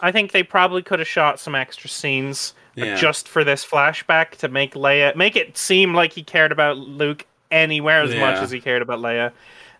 [0.00, 2.96] I think they probably could have shot some extra scenes Yeah.
[2.96, 7.26] just for this flashback to make Leia make it seem like he cared about Luke
[7.50, 9.32] anywhere as much as he cared about Leia.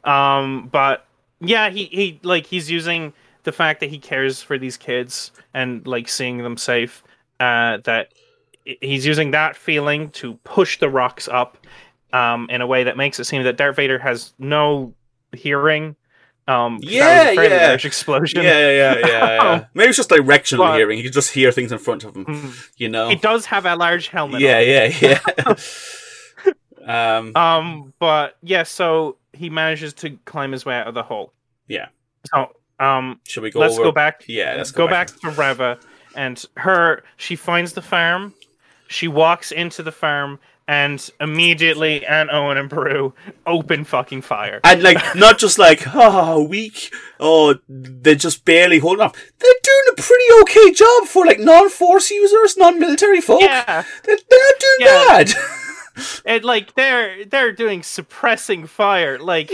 [0.05, 1.07] Um, but
[1.41, 3.13] yeah, he he like he's using
[3.45, 7.03] the fact that he cares for these kids and like seeing them safe.
[7.39, 8.13] Uh, that
[8.65, 11.57] he's using that feeling to push the rocks up
[12.13, 14.93] um, in a way that makes it seem that Darth Vader has no
[15.33, 15.97] hearing.
[16.49, 17.69] Um, Yeah, yeah.
[17.69, 18.43] large explosion.
[18.43, 19.65] Yeah, yeah, yeah, yeah.
[19.75, 20.99] Maybe it's just directional But- hearing.
[20.99, 22.25] He can just hear things in front of him.
[22.27, 22.69] Mm.
[22.77, 23.09] You know.
[23.09, 24.41] He does have a large helmet.
[24.41, 24.67] Yeah, on.
[24.67, 25.55] yeah, yeah.
[27.19, 27.37] um.
[27.37, 31.33] Um, but yeah, so he manages to climb his way out of the hole.
[31.66, 31.88] Yeah.
[32.33, 33.59] So, um, Should we go?
[33.61, 33.85] let's over?
[33.85, 34.24] go back.
[34.29, 35.09] Yeah, let's go, go, back.
[35.20, 35.79] to Reva
[36.14, 37.03] and her.
[37.16, 38.35] She finds the farm.
[38.88, 43.12] She walks into the farm, and immediately Aunt Owen and Beru
[43.46, 44.61] open fucking fire.
[44.64, 46.92] And like, not just like, oh, weak.
[47.18, 49.14] Oh, they're just barely holding up.
[49.38, 53.40] They're doing a pretty okay job for like non-force users, non-military folk.
[53.42, 55.07] Yeah, They're, they're not doing Yeah.
[55.07, 55.31] bad.
[56.25, 59.51] and like they're they're doing suppressing fire like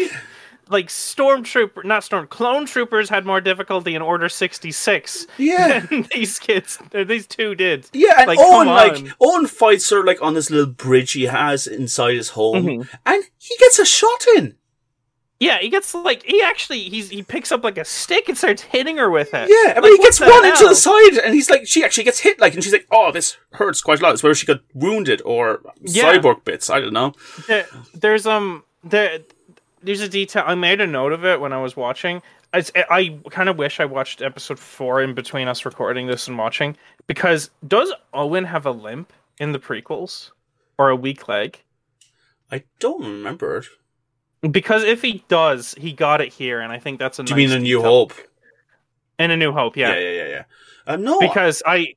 [0.68, 5.80] like stormtrooper not storm clone troopers had more difficulty in order 66 Yeah.
[5.80, 9.06] than these kids these two did Yeah, and Like, Owen like.
[9.20, 12.88] Owen fights her like on this little bridge he has inside his home, Mhm.
[13.06, 14.56] and he gets a shot in.
[15.40, 18.62] Yeah he gets like he actually he's he picks up like a stick and starts
[18.62, 21.18] hitting her with it Yeah, I mean, Like, he gets the one into the side,
[21.24, 24.00] and he's like, she actually gets hit, like, and she's like, "Oh, this hurts quite
[24.00, 26.04] a lot." It's where she got wounded or Yeah.
[26.16, 26.70] cyborg bits.
[26.70, 27.12] I don't know.
[27.48, 29.18] there, there's um there
[29.82, 32.22] there's a detail I made a note of it when I was watching.
[32.54, 36.38] It's, I kind of wish I watched episode four in between us recording this and
[36.38, 40.30] watching because does Owen have a limp in the prequels
[40.78, 41.62] or a weak leg?
[42.50, 43.66] I don't remember it.
[44.50, 47.22] Because if he does, he got it here, and I think that's a.
[47.24, 47.90] Do you mean a New detail.
[47.90, 48.12] Hope?
[49.18, 49.94] In a New Hope, yeah.
[49.94, 50.42] Yeah, yeah, yeah, yeah.
[50.86, 51.94] Uh, no, Because I,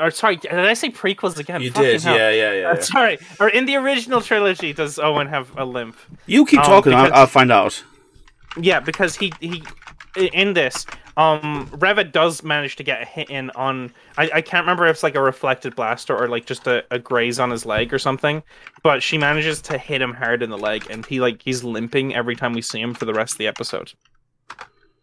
[0.00, 1.60] or sorry, did I say prequels again?
[1.60, 2.02] you Fucking did.
[2.02, 2.16] hell.
[2.16, 2.70] Yeah, yeah, yeah.
[2.70, 2.80] Uh, yeah.
[2.80, 5.96] sorry, or in the original trilogy, does Owen have a limp?
[6.26, 6.92] You keep Um, talking.
[6.92, 7.82] because- I'll, I'll find out.
[8.56, 9.62] Yeah, because he he
[10.16, 10.86] in this
[11.18, 14.96] um Reva does manage to get a hit in on I, I can't remember if
[14.96, 17.98] it's like a reflected blaster or like just a, a graze on his leg or
[17.98, 18.42] something,
[18.82, 22.14] but she manages to hit him hard in the leg and he like he's limping
[22.14, 23.92] every time we see him for the rest of the episode.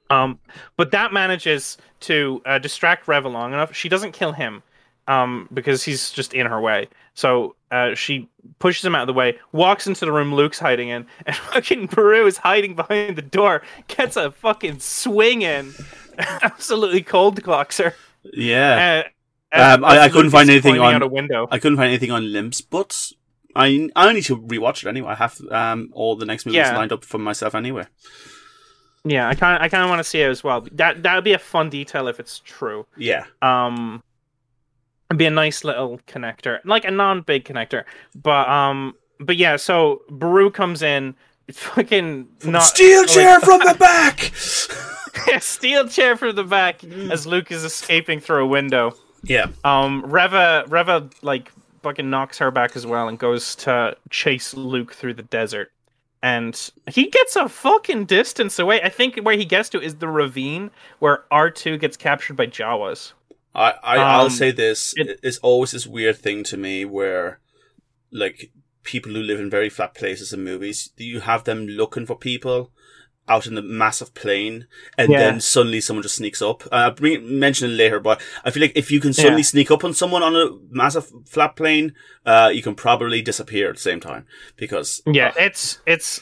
[0.09, 0.39] Um,
[0.77, 3.75] but that manages to uh, distract Reva long enough.
[3.75, 4.61] She doesn't kill him,
[5.07, 6.87] um, because he's just in her way.
[7.13, 10.89] So uh, she pushes him out of the way, walks into the room Luke's hiding
[10.89, 15.73] in, and fucking Beru is hiding behind the door, gets a fucking swing in,
[16.41, 17.93] absolutely cold clocks her.
[18.33, 19.03] Yeah,
[19.51, 21.47] Uh, Um, I- I couldn't find anything on- a window.
[21.51, 23.11] I couldn't find anything on limps, but
[23.55, 25.11] I I need to rewatch it anyway.
[25.11, 26.75] I have um all the next movies Yeah.
[26.75, 27.85] lined up for myself anyway.
[29.05, 30.65] Yeah, I kind of I kind of want to see it as well.
[30.71, 32.85] That that would be a fun detail if it's true.
[32.97, 34.03] Yeah, um
[35.09, 37.83] it'd be a nice little connector like a non-big connector
[38.15, 41.13] but um but yeah so beru comes in
[41.51, 44.31] fucking not steel chair from the back.
[45.41, 48.95] steel chair from the back as luke is escaping through a window.
[49.23, 51.51] Yeah, um reva reva like
[51.83, 55.71] fucking knocks her back as well and goes to chase luke through the desert.
[56.23, 58.81] And he gets a fucking distance away.
[58.81, 63.13] I think where he gets to is the ravine where r2 gets captured by jawas.
[63.53, 67.39] I, I I'll Um, say this: it- it's always this weird thing to me where,
[68.11, 68.49] like,
[68.85, 72.71] people who live in very flat places in movies, you have them looking for people
[73.27, 74.67] out in the massive plane,
[74.99, 75.17] and Yeah.
[75.17, 76.63] then suddenly someone just sneaks up.
[76.67, 79.45] Uh, I'll bring, mention it later, but I feel like if you can suddenly Yeah.
[79.45, 81.95] sneak up on someone on a massive flat plane,
[82.25, 86.21] uh, you can probably disappear at the same time because Yeah, uh, it's it's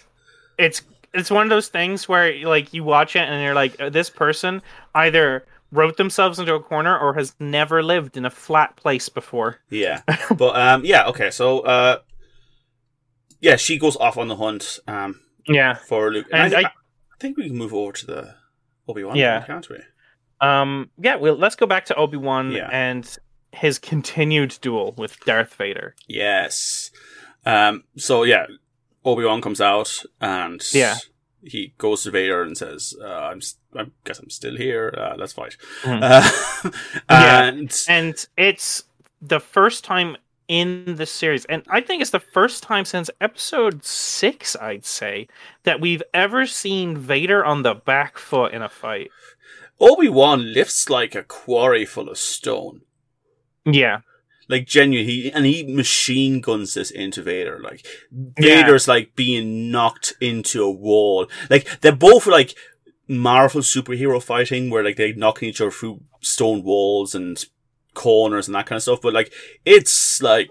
[0.57, 0.81] it's
[1.13, 4.09] it's one of those things where like you watch it and you're like, uh, this
[4.09, 4.61] person
[4.95, 9.59] either wrote themselves into a corner or has never lived in a flat place before.
[9.69, 10.01] Yeah.
[10.37, 11.97] but um yeah, okay, so uh
[13.43, 15.75] yeah, she goes off on the hunt um Yeah.
[15.75, 16.27] for Luke.
[16.31, 16.63] And I, I-
[17.13, 18.35] I think we can move over to the
[18.87, 19.43] Obi Wan, Yeah.
[19.45, 19.77] can't we?
[20.41, 20.89] Um.
[20.97, 21.15] Yeah.
[21.15, 22.69] Well, let's go back to Obi Wan Yeah.
[22.71, 23.05] and
[23.51, 25.95] his continued duel with Darth Vader.
[26.07, 26.91] Yes.
[27.45, 28.45] Um so yeah,
[29.05, 30.95] Obi Wan comes out and Yeah.
[31.43, 33.41] he goes to Vader and says, uh, "I'm,
[33.75, 34.93] I guess I'm still here.
[34.97, 36.01] Uh, let's fight." Mhm.
[36.01, 36.71] Uh,
[37.09, 37.43] Yeah.
[37.47, 38.83] and and it's
[39.21, 40.17] the first time
[40.53, 45.27] in the series and i think it's the first time since episode six i'd say
[45.63, 49.09] that we've ever seen vader on the back foot in a fight
[49.79, 52.81] Obi Wan lifts like a quarry full of stone.
[53.65, 53.99] yeah
[54.47, 57.59] Like genuinely, he and he machine guns this into Vader.
[57.61, 58.61] Like Yeah.
[58.61, 61.27] Vader's like being knocked into a wall.
[61.49, 62.55] Like they're both like
[63.07, 67.43] Marvel superhero fighting, where like they're knocking each other through stone walls and
[67.93, 69.01] corners and that kind of stuff.
[69.01, 69.31] But like
[69.65, 70.49] it's like,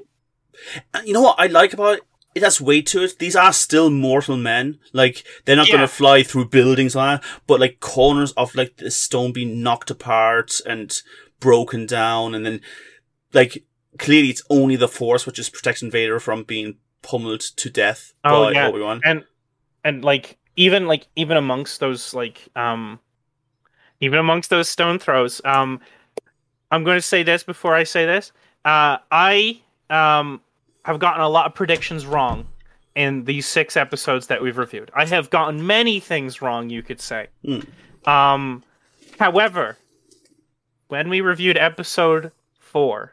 [1.04, 2.02] you know what I like about it?
[2.34, 3.18] It has weight to it.
[3.18, 4.78] These are still mortal men.
[4.92, 5.74] Like they're not Yeah.
[5.76, 9.90] gonna fly through buildings and that, but like corners of like the stone being knocked
[9.90, 10.98] apart and
[11.40, 12.60] broken down, and then
[13.34, 13.64] like
[13.98, 18.44] clearly it's only the Force which is protecting Vader from being pummeled to death Oh,
[18.44, 18.68] by yeah.
[18.68, 19.00] Obi Wan.
[19.04, 19.24] and
[19.84, 23.00] and like even like even amongst those like um
[24.00, 25.80] even amongst those stone throws um
[26.72, 28.32] i'm going to say this before i say this.
[28.64, 30.40] Uh i um
[30.84, 32.46] have gotten a lot of predictions wrong
[32.96, 34.90] in these six episodes that we've reviewed.
[34.94, 37.28] I have gotten many things wrong you could say.
[37.44, 37.60] Hmm.
[38.08, 38.64] um
[39.18, 39.76] however
[40.88, 43.12] when we reviewed episode 4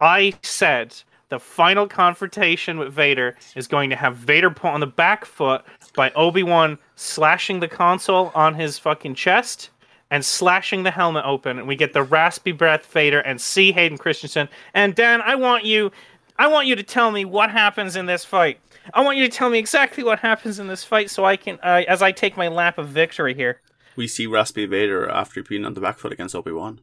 [0.00, 0.94] i said
[1.28, 5.62] the final confrontation with Vader is going to have Vader put on the back foot
[5.94, 9.70] by Obi Wan slashing the console on his fucking chest
[10.10, 13.98] and slashing the helmet open, and we get the raspy breath Vader and see Hayden
[13.98, 14.48] Christensen.
[14.72, 15.90] And Dan, I want you
[16.38, 18.60] I want you to tell me what happens in this fight.
[18.92, 21.58] I want you to tell me exactly what happens in this fight, so I can,
[21.62, 23.60] uh, as I take my lap of victory here.
[23.96, 26.80] We see Raspy Vader after being on the back foot against Obi Wan,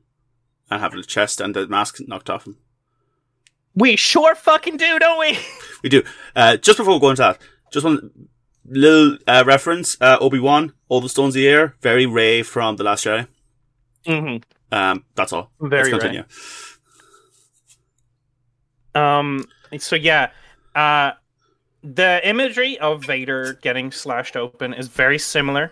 [0.70, 2.58] and having the chest and the mask knocked off him.
[3.76, 5.38] We sure fucking do, don't we?
[5.84, 6.04] We do.
[6.34, 7.42] Uh, just before we go into that,
[7.74, 8.30] just one
[8.66, 12.76] little uh, reference: uh, Obi Wan, all the stones of the air, very Ray from
[12.76, 13.28] the Last Jedi.
[14.06, 14.38] mm-hmm.
[14.76, 15.52] Um, that's all.
[15.60, 16.24] Very Let's continue.
[18.96, 19.46] Um.
[19.78, 20.32] So yeah,
[20.76, 21.12] uh,
[21.84, 25.72] the imagery of Vader getting slashed open is very similar,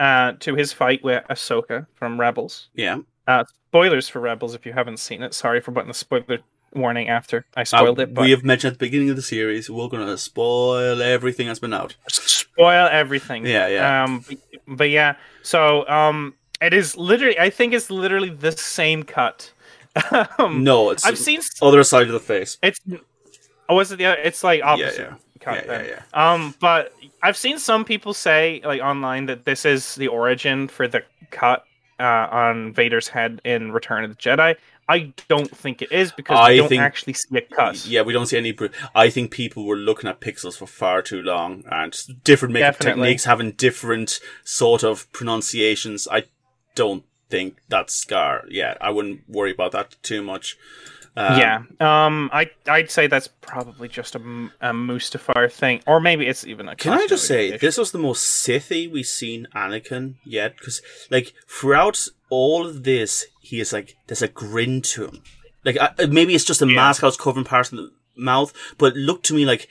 [0.00, 2.70] uh, to his fight with Ahsoka from Rebels.
[2.74, 2.98] Yeah.
[3.26, 5.34] Uh, spoilers for Rebels if you haven't seen it.
[5.34, 6.38] Sorry for putting the spoiler
[6.74, 9.22] warning after I Uh, spoiled it, but we have mentioned at the beginning of the
[9.22, 11.96] series we're going to spoil everything that's been out.
[12.08, 13.46] spoil everything.
[13.46, 14.04] Yeah, yeah.
[14.04, 17.38] Um, but, but yeah, so um, it is literally.
[17.38, 19.52] I think it's literally the same cut.
[20.38, 21.40] um, No, it's I've seen.
[21.62, 22.58] other side of the face.
[22.62, 22.80] It's.
[23.68, 24.06] Oh, was it the?
[24.06, 24.98] other- It's like opposite.
[24.98, 25.14] yeah.
[25.40, 26.32] cut Yeah, yeah, yeah.
[26.32, 30.86] Um, but I've seen some people say like online that this is the origin for
[30.86, 31.64] the cut
[31.98, 34.56] uh, on Vader's head in Return of the Jedi.
[34.90, 37.86] I don't think it is because I we don't think- actually see a cut.
[37.86, 38.56] Yeah, we don't see any.
[38.94, 43.02] I think people were looking at pixels for far too long, and different makeup Definitely.
[43.02, 46.08] techniques having different sort of pronunciations.
[46.10, 46.24] I
[46.74, 48.44] don't think that's Scar.
[48.48, 50.56] Yeah, I wouldn't worry about that too much.
[51.16, 51.62] Um, yeah.
[51.80, 52.30] Um.
[52.32, 56.76] I I'd say that's probably just a Mustafar thing, or maybe it's even a.
[56.76, 60.56] Can I just say this was the most Sithy we've seen Anakin yet?
[60.56, 65.22] Because like throughout all of this, he is like there's a grin to him.
[65.64, 65.76] Like
[66.08, 66.74] maybe it's just a Yeah.
[66.76, 69.68] mask that's covering part of the mouth, but it looked to me like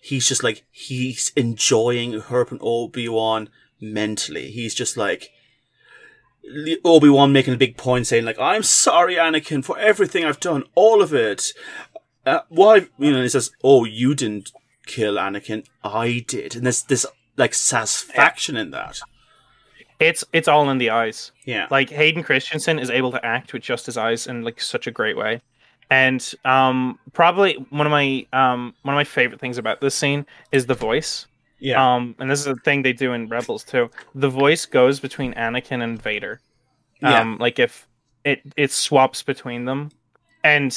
[0.00, 3.48] he's just like he's enjoying Herb and Obi Wan
[3.80, 4.50] mentally.
[4.50, 5.30] He's just like
[6.84, 10.64] Obi Wan making a big point, saying like I'm sorry, Anakin, for everything I've done,
[10.74, 11.52] all of it.
[12.26, 12.86] Uh, why?
[12.98, 14.52] You know, he says, "Oh, you didn't
[14.86, 19.00] kill Anakin, I did," and there's this like satisfaction in that.
[20.02, 21.32] It's it's all in the eyes.
[21.44, 24.86] Yeah, like Hayden Christensen is able to act with just his eyes in like such
[24.86, 25.40] a great way.
[25.90, 30.26] And um probably one of my um one of my favorite things about this scene
[30.50, 31.26] is the voice.
[31.60, 33.90] yeah, Um and this is a thing they do in Rebels too.
[34.14, 36.40] The voice goes between Anakin and Vader.
[37.00, 37.20] Yeah.
[37.20, 37.86] Um like if
[38.24, 39.90] it it swaps between them
[40.44, 40.72] and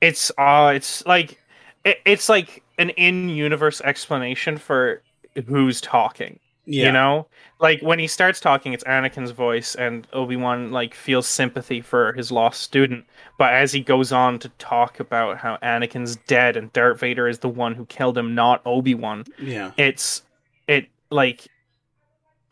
[0.00, 1.38] it's uh it's like
[1.84, 5.02] it, it's like an in-universe explanation for
[5.46, 6.86] who's talking yeah.
[6.86, 7.26] you know
[7.60, 12.30] like when he starts talking it's anakin's voice and obi-wan like feels sympathy for his
[12.30, 13.04] lost student
[13.38, 17.40] but as he goes on to talk about how anakin's dead and darth vader is
[17.40, 19.72] the one who killed him not obi-wan yeah.
[19.76, 20.22] it's
[20.68, 21.46] it like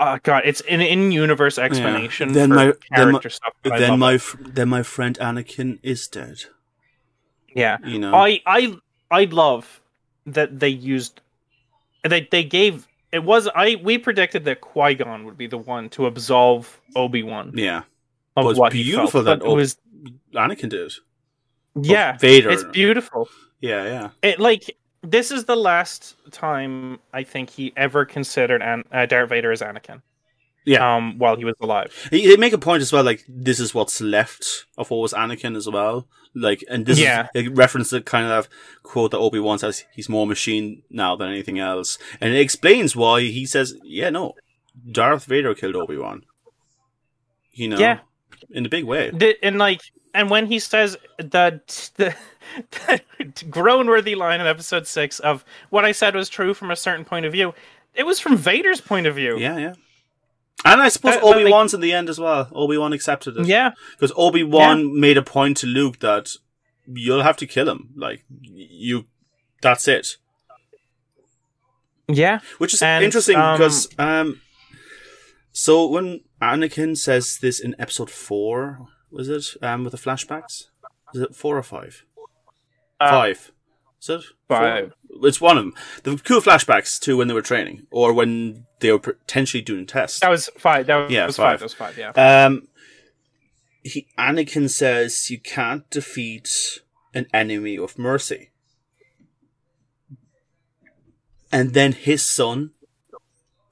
[0.01, 3.99] oh god it's an in-universe explanation Then for my- then my- character stuff that Then
[3.99, 6.39] my f- then my friend Anakin is dead.
[7.55, 8.77] yeah You know, I I
[9.11, 9.81] I love
[10.27, 11.21] that they used
[12.03, 15.89] they they gave it was I we predicted that Qui Gon would be the one
[15.91, 17.79] to absolve Obi Wan yeah.
[18.37, 19.77] of Well, it's what beautiful felt, that it was
[20.35, 20.93] Anakin did.
[21.83, 22.51] yeah Vader.
[22.51, 23.29] it's beautiful.
[23.61, 24.11] Yeah, yeah.
[24.23, 29.29] It like this is the last time I think he ever considered An- uh, Darth
[29.31, 30.03] Vader as Anakin.
[30.65, 30.97] Yeah.
[30.97, 31.93] Um, while he was alive.
[32.11, 35.57] They make a point as well, like this is what's left of what was Anakin
[35.57, 36.07] as well.
[36.35, 37.29] Like, and this Yeah.
[37.35, 38.49] is a reference to kind of
[38.83, 42.95] quote that Obi Wan says he's more machine now than anything else, and it explains
[42.95, 44.35] why he says, "Yeah, no,
[44.93, 46.25] Darth Vader killed Obi Wan."
[47.53, 48.01] You know, Yeah.
[48.51, 49.11] in a big way.
[49.11, 49.81] The, and like,
[50.15, 51.61] and when he says the
[51.97, 52.15] the,
[52.87, 57.05] the groan-worthy line in Episode Six of what I said was true from a certain
[57.05, 57.55] point of view,
[57.95, 59.37] it was from Vader's point of view.
[59.39, 59.73] Yeah, yeah.
[60.65, 62.49] And I suppose like- Obi Wan's in the end as well.
[62.53, 63.47] Obi Wan accepted it.
[63.47, 66.31] Yeah, Because Obi Wan made a point to Luke that
[66.87, 67.91] you'll have to kill him.
[67.97, 69.07] Like you,
[69.63, 70.17] that's it.
[72.09, 74.41] yeah, Which is And, interesting um, because um,
[75.53, 80.65] so when Anakin says this in Episode Four, was it um with the flashbacks?
[81.15, 82.05] Is it four or five?
[83.01, 83.53] Uh, five.
[84.01, 84.91] Is it Four?
[85.23, 85.75] It's one of them.
[86.05, 90.21] The cool flashbacks to when they were training or when they were potentially doing tests.
[90.21, 90.87] That was five.
[90.87, 91.45] That was, Yeah, was five.
[91.53, 91.59] five.
[91.61, 91.99] That was five.
[91.99, 92.45] Yeah.
[92.47, 92.69] Um,
[93.83, 96.81] he Anakin says you can't defeat
[97.15, 98.51] an enemy of mercy,
[101.53, 102.71] and then his son,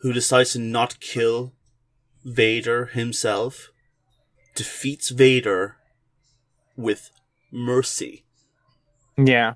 [0.00, 1.52] who decides to not kill
[2.24, 3.70] Vader himself,
[4.54, 5.76] defeats Vader
[6.76, 7.10] with
[7.52, 8.24] mercy.
[9.16, 9.54] Yeah.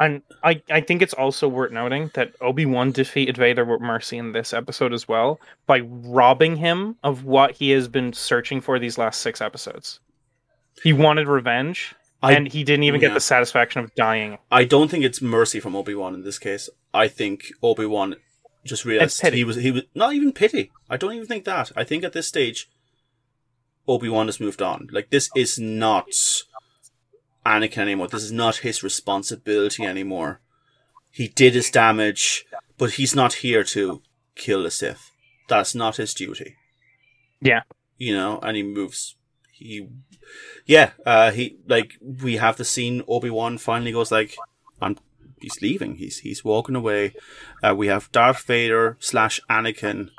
[0.00, 4.16] And I, I think it's also worth noting that Obi Wan defeated Vader with mercy
[4.16, 8.78] in this episode as well by robbing him of what he has been searching for
[8.78, 9.98] these last six episodes.
[10.84, 13.08] He wanted revenge, I and he didn't even yeah.
[13.08, 14.38] get the satisfaction of dying.
[14.50, 16.70] I don't think it's mercy from Obi Wan in this case.
[16.94, 18.16] I think Obi Wan
[18.64, 20.70] just realized he was he was not even pity.
[20.88, 21.72] I don't even think that.
[21.74, 22.68] I think at this stage,
[23.86, 24.88] Obi Wan has moved on.
[24.92, 26.06] Like this is not
[27.52, 28.08] Anakin anymore.
[28.08, 30.40] This is not his responsibility anymore.
[31.10, 32.44] He did his damage,
[32.76, 34.02] but he's not here to
[34.34, 35.10] kill the Sith.
[35.48, 36.56] That's not his duty.
[37.40, 37.62] Yeah.
[37.96, 39.16] You know, and he moves.
[39.52, 39.88] He,
[40.66, 40.90] yeah.
[41.06, 43.02] Uh, he like we have the scene.
[43.08, 44.36] Obi Wan finally goes like,
[44.80, 44.96] "I'm."
[45.40, 45.94] He's leaving.
[46.02, 47.14] He's he's walking away.
[47.62, 50.10] Uh, we have Darth Vader slash Anakin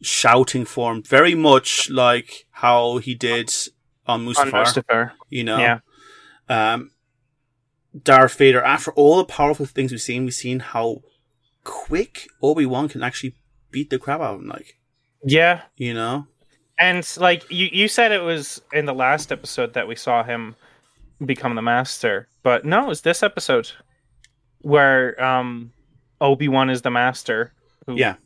[0.00, 3.52] shouting for him, very much like how he did
[4.06, 4.64] on On Mustafar.
[4.64, 5.12] Mustafar.
[5.30, 5.78] You know, Yeah.
[6.52, 6.90] Um,
[8.02, 8.62] Darth Vader.
[8.62, 11.02] After all the powerful things we've seen, we've seen how
[11.64, 13.34] quick Obi Wan can actually
[13.70, 14.48] beat the crap out of him.
[14.48, 14.78] Like,
[15.24, 15.62] Yeah.
[15.76, 16.26] you know,
[16.78, 20.56] And like you, you said it was in the last episode that we saw him
[21.24, 23.70] become the master, but no, it's this episode
[24.62, 25.72] where um
[26.20, 27.52] Obi Wan is the master
[27.86, 28.16] who yeah,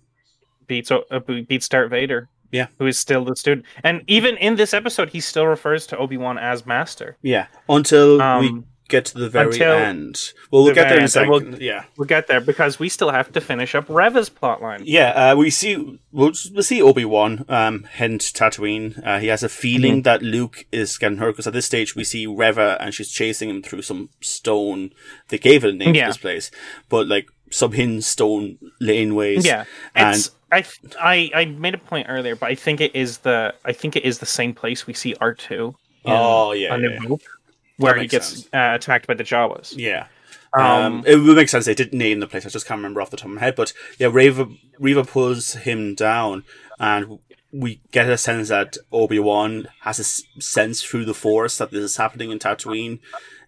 [0.67, 1.01] beats uh,
[1.49, 2.29] beats Darth Vader.
[2.53, 2.67] Yeah.
[2.79, 6.17] who is still the student, and even in this episode, he still refers to Obi
[6.17, 7.17] Wan as master.
[7.23, 7.47] yeah.
[7.69, 10.33] Until we Um, get to the very end.
[10.53, 11.51] Well, we'll the get there in a very end, and second.
[11.55, 11.85] we'll- yeah.
[11.97, 14.83] We'll get there because we still have to finish up Reva's plotline.
[14.85, 15.75] Yeah, uh, we see
[16.13, 19.05] we'll, we'll see Obi Wan um, to Tatooine.
[19.05, 22.05] Uh, he has a feeling that Luke is getting hurt because at this stage we
[22.05, 24.93] see Reva and she's chasing him through some stone.
[25.29, 26.05] They gave it a name Yeah.
[26.05, 26.51] for this place,
[26.89, 29.45] but like some hidden stone laneways.
[29.45, 29.65] Yeah,
[29.97, 30.65] and it's I,
[31.01, 34.05] I I made a point earlier, but I think it is the I think it
[34.05, 35.75] is the same place we see R two.
[36.05, 37.17] Oh, yeah, on yeah,
[37.79, 39.75] where he gets uh, attacked by the Jawas.
[39.77, 40.07] yeah.
[40.55, 41.65] Um, Um, it would make sense.
[41.67, 42.47] They didn't name the place.
[42.47, 43.57] I just can't remember off the top of my head.
[43.57, 44.47] But yeah, Reva
[44.79, 46.45] Reva pulls him down,
[46.79, 47.19] and
[47.53, 51.83] we get a sense that Obi Wan has a sense through the Force that this
[51.83, 53.01] is happening in Tatooine,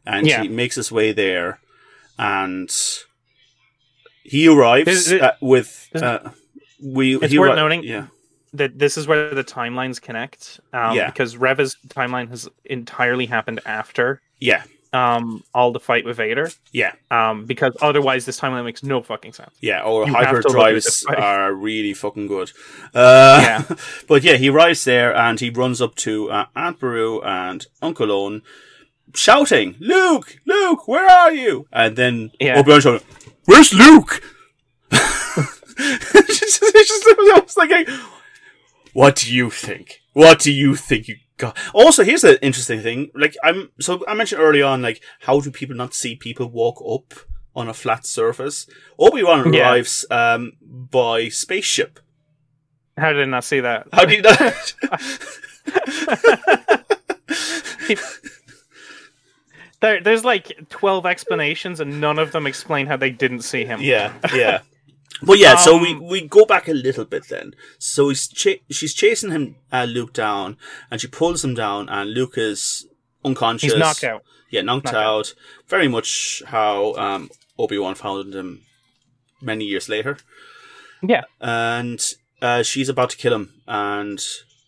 [0.04, 0.42] and Yeah.
[0.42, 1.60] he makes his way there,
[2.18, 2.68] and
[4.24, 5.88] he arrives uh, with.
[5.94, 6.30] Uh,
[6.82, 7.16] we.
[7.16, 8.06] It's worth arri- noting- Yeah.
[8.54, 10.60] that this is where the timelines connect.
[10.72, 11.06] Um, Yeah.
[11.10, 14.62] because Reva's timeline has entirely happened after Yeah.
[14.94, 16.48] um all the fight with Vader.
[16.72, 16.92] Yeah.
[17.10, 19.54] Um, because otherwise this timeline makes no fucking sense.
[19.60, 22.52] Yeah, or You have to look at hyperdrives are really fucking good.
[22.94, 23.76] Uh, Yeah.
[24.08, 28.10] but yeah, he arrives there and he runs up to uh, Aunt Beru and Uncle
[28.10, 28.40] Owen,
[29.14, 32.58] shouting, "Luke, Luke, where are you?" And then Yeah.
[32.58, 33.06] Obi Wan shouting,
[33.44, 34.22] "Where's Luke?"
[36.26, 37.88] just, just, I was like,
[38.92, 40.00] "What do you think?
[40.12, 43.10] What do you think you got?" Also, here's an interesting thing.
[43.14, 46.82] Like, I'm so I mentioned early on, like, how do people not see people walk
[46.88, 47.14] up
[47.54, 48.66] on a flat surface?
[48.98, 49.70] Obi Wan Yeah.
[49.70, 52.00] arrives um, by spaceship.
[52.96, 53.86] How did I not see that?
[53.92, 54.74] How do you not?
[59.80, 63.80] There, there's like twelve explanations, and none of them explain how they didn't see him.
[63.80, 64.60] yeah, yeah.
[65.22, 67.54] But yeah, so we, Um, we go back a little bit then.
[67.78, 70.56] So he's ch- she's chasing him, uh, Luke down,
[70.90, 72.86] and she pulls him down, and Luke is
[73.24, 73.72] unconscious.
[73.72, 74.22] he's knocked out.
[74.50, 75.34] Yeah, knocked, Knocked out.
[75.66, 78.62] Very much how um, Obi Wan found him
[79.42, 80.18] many years later.
[81.02, 82.00] Yeah, and
[82.40, 84.20] uh, she's about to kill him, and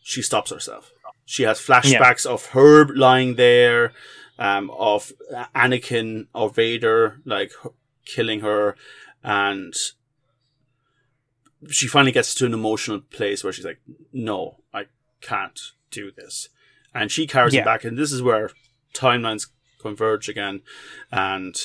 [0.03, 0.92] she stops herself.
[1.24, 3.92] She has flashbacks of her lying there,
[4.38, 5.12] um, of
[5.55, 7.53] Anakin or Vader like
[8.05, 8.76] killing her,
[9.22, 9.74] and
[11.68, 13.80] she finally gets to an emotional place where she's like,
[14.12, 14.86] "No, I
[15.20, 16.48] can't do this,"
[16.94, 17.61] and she carries Yeah.
[17.61, 18.50] him back, and this is where
[18.94, 19.48] timelines
[19.78, 20.62] converge again,
[21.12, 21.56] and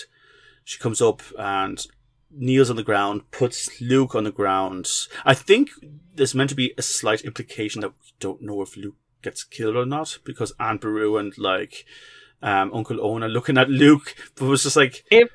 [0.64, 1.86] she comes up and
[2.32, 4.90] kneels on the ground, puts Luke on the ground.
[5.24, 5.70] I think
[6.16, 9.76] there's meant to be a slight implication that we don't know if Luke gets killed
[9.76, 11.86] or not because Aunt Beru and like
[12.42, 15.30] um, Uncle Owen are looking at Luke, but it was just like, if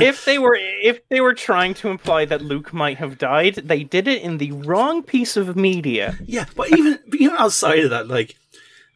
[0.00, 3.84] if they were if they were trying to imply that Luke might have died, they
[3.84, 6.16] did it in the wrong piece of media.
[6.24, 6.46] yeah.
[6.56, 8.36] But even even outside of that, like,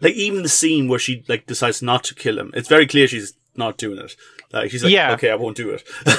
[0.01, 3.07] like even the scene where she like decides not to kill him, it's very clear
[3.07, 4.17] she's not doing it.
[4.53, 5.13] Like she's like, Yeah.
[5.15, 5.83] okay, I won't do it.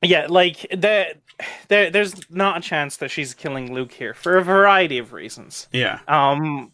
[0.00, 1.14] Yeah, like there,
[1.66, 5.66] there, there's not a chance that she's killing Luke here for a variety of reasons.
[5.72, 6.70] yeah, Um,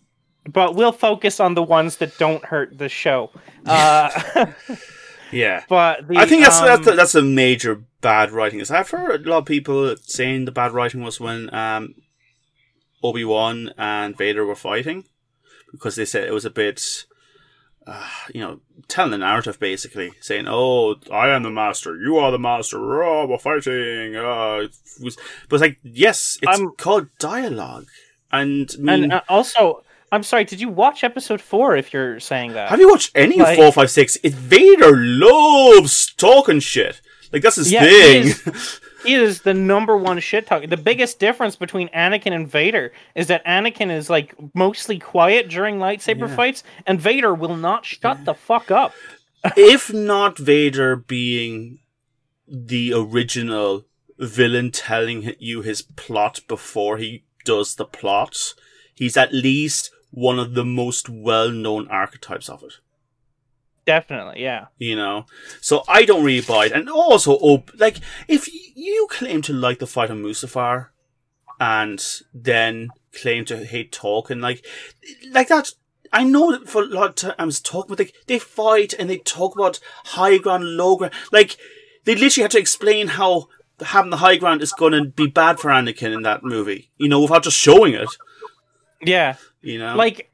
[0.47, 3.31] but we'll focus on the ones that don't hurt the show.
[3.65, 4.11] Uh,
[5.35, 5.65] yeah.
[5.69, 8.61] but the, I think that's um, that's a, that's a major bad writing.
[8.61, 11.95] Is I've heard a lot of people saying the bad writing was when um,
[13.03, 15.05] Obi Wan and Vader were fighting
[15.73, 17.05] because they said it was a bit,
[17.87, 22.31] uh, you know, telling the narrative basically, saying, "Oh, I am the master, you are
[22.31, 25.17] the master, oh, we're fighting." Uh, it was,
[25.49, 27.87] but it's like, yes, it's I'm- called dialogue,
[28.33, 29.84] and I mean, and uh, also
[30.15, 30.45] I'm sorry.
[30.45, 31.77] Did you watch episode four?
[31.77, 34.17] If you're saying that, Have you watched any Like- four, five, six?
[34.23, 37.01] It Vader loves talking shit.
[37.33, 38.27] Like that's his Yeah, he thing.
[38.29, 40.67] is- he is the number one shit talker.
[40.69, 45.79] The biggest difference between Anakin and Vader is that Anakin is like mostly quiet during
[45.79, 46.37] lightsaber Yeah.
[46.37, 48.93] fights, and Vader will not shut the fuck up.
[49.57, 51.81] if not Vader being
[52.47, 53.85] the original
[54.19, 58.55] villain telling you his plot before he does the plot,
[58.95, 62.75] he's at least one of the most well-known archetypes of it.
[63.85, 64.67] Definitely, yeah.
[64.79, 65.27] You know,
[65.61, 66.73] so I don't really buy it.
[66.73, 67.99] And also, oh, like
[68.29, 70.89] if you claim to like the fight on Mustafar,
[71.61, 74.65] and then claim to hate talking, like,
[75.31, 75.71] like that.
[76.13, 79.19] I know that for a lot of times talking about like they fight and they
[79.19, 81.13] talk about high ground, low ground.
[81.33, 81.57] Like
[82.05, 83.49] they literally had to explain how
[83.81, 86.93] having the high ground is going to be bad for Anakin in that movie.
[86.99, 88.09] You know, without just showing it.
[89.03, 89.37] Yeah.
[89.65, 90.31] You know, Like,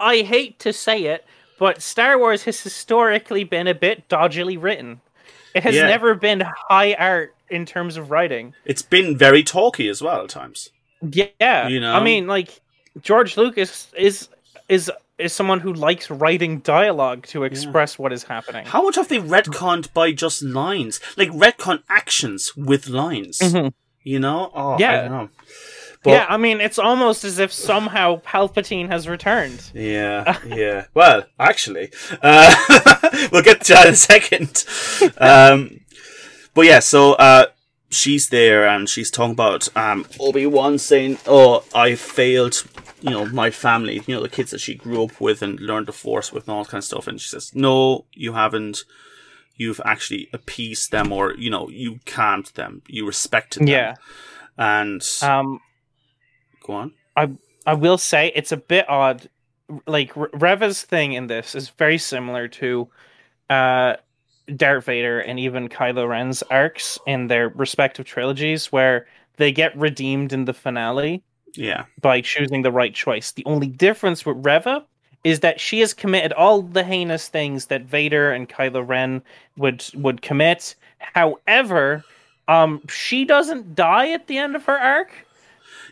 [0.00, 1.24] I hate to say it,
[1.58, 5.00] but Star Wars has historically been a bit dodgily written.
[5.54, 5.86] It has Yeah.
[5.86, 8.54] never been high art in terms of writing.
[8.64, 10.70] it's been very talky as well at times.
[11.02, 11.94] Yeah, You know?
[11.94, 12.60] I mean, like
[13.00, 14.28] George Lucas is
[14.68, 18.64] is is someone who likes writing dialogue to express what is happening.
[18.66, 20.98] How much have they retconned by just lines?
[21.16, 23.38] Like retcon actions with lines.
[23.38, 23.72] Mhm.
[24.02, 24.50] You know?
[24.54, 25.26] Oh, Yeah.
[26.02, 29.70] But, yeah, I mean, it's almost as if somehow Palpatine has returned.
[29.72, 30.86] Yeah, yeah.
[30.94, 31.92] Well, actually,
[32.22, 34.64] uh, we'll get to that in a second.
[35.18, 35.80] Um,
[36.54, 37.46] but yeah, so uh,
[37.90, 42.64] she's there and she's talking about um, Obi Wan saying, "Oh, I failed."
[43.00, 45.86] You know, my family, you know, the kids that she grew up with and learned
[45.88, 47.08] the force with and all that kind of stuff.
[47.08, 48.84] And she says, No, you haven't.
[49.56, 52.80] You've actually appeased them or, you know, you calmed them.
[52.86, 53.66] You respected them.
[53.66, 53.94] Yeah.
[54.56, 55.58] And Um,
[56.62, 56.92] go on.
[57.16, 57.30] I
[57.66, 59.28] I will say it's a bit odd.
[59.86, 62.88] Like Reva's thing in this is very similar to
[63.48, 63.96] uh,
[64.56, 69.06] Darth Vader and even Kylo Ren's arcs in their respective trilogies, where
[69.36, 71.22] they get redeemed in the finale
[71.54, 71.84] Yeah.
[72.00, 73.32] by choosing the right choice.
[73.32, 74.84] The only difference with Reva
[75.24, 79.22] is that she has committed all the heinous things that Vader and Kylo Ren
[79.56, 80.74] would would commit.
[80.98, 82.04] However,
[82.48, 85.12] um, she doesn't die at the end of her arc.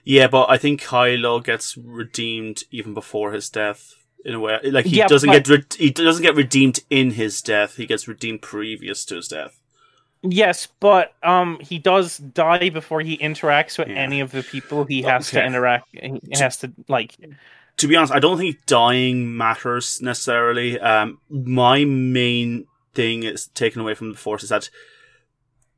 [0.04, 3.94] Yeah, but I think Kylo gets redeemed even before his death.
[4.22, 7.12] In a way, like he Yeah, doesn't but- get re- he doesn't get redeemed in
[7.12, 7.76] his death.
[7.76, 9.58] He gets redeemed previous to his death.
[10.22, 13.94] Yes, but um, he does die before he interacts with Yeah.
[13.94, 15.46] any of the people he has to Okay.
[15.46, 15.88] interact.
[15.92, 17.16] He has to like.
[17.78, 20.78] To be honest, I don't think dying matters necessarily.
[20.78, 24.68] Um, my main thing is taken away from the Force is that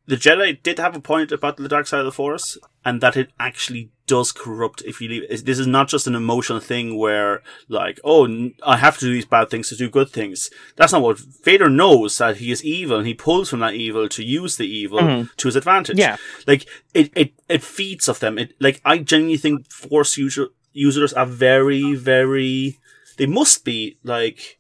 [0.06, 3.16] the Jedi did have a point about the dark side of the Force, and that
[3.16, 5.22] it actually does corrupt if you leave.
[5.30, 5.44] it.
[5.46, 9.24] This is not just an emotional thing where, like, oh, I have to do these
[9.24, 10.50] bad things to do good things.
[10.76, 12.18] That's not what Vader knows.
[12.18, 15.36] That he is evil, and he pulls from that evil to use the evil Mhm.
[15.36, 15.98] to his advantage.
[15.98, 16.16] Yeah.
[16.46, 18.38] like it, it, it feeds off them.
[18.38, 22.80] It, like, I genuinely think Force user, users are very, very.
[23.18, 24.58] They must be like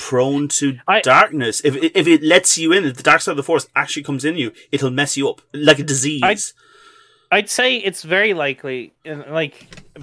[0.00, 1.60] prone to I- darkness.
[1.64, 4.24] If if it lets you in, if the dark side of the force actually comes
[4.24, 6.54] in you, it'll mess you up like a disease.
[7.32, 8.92] I'd say it's very likely.
[9.04, 9.54] Like,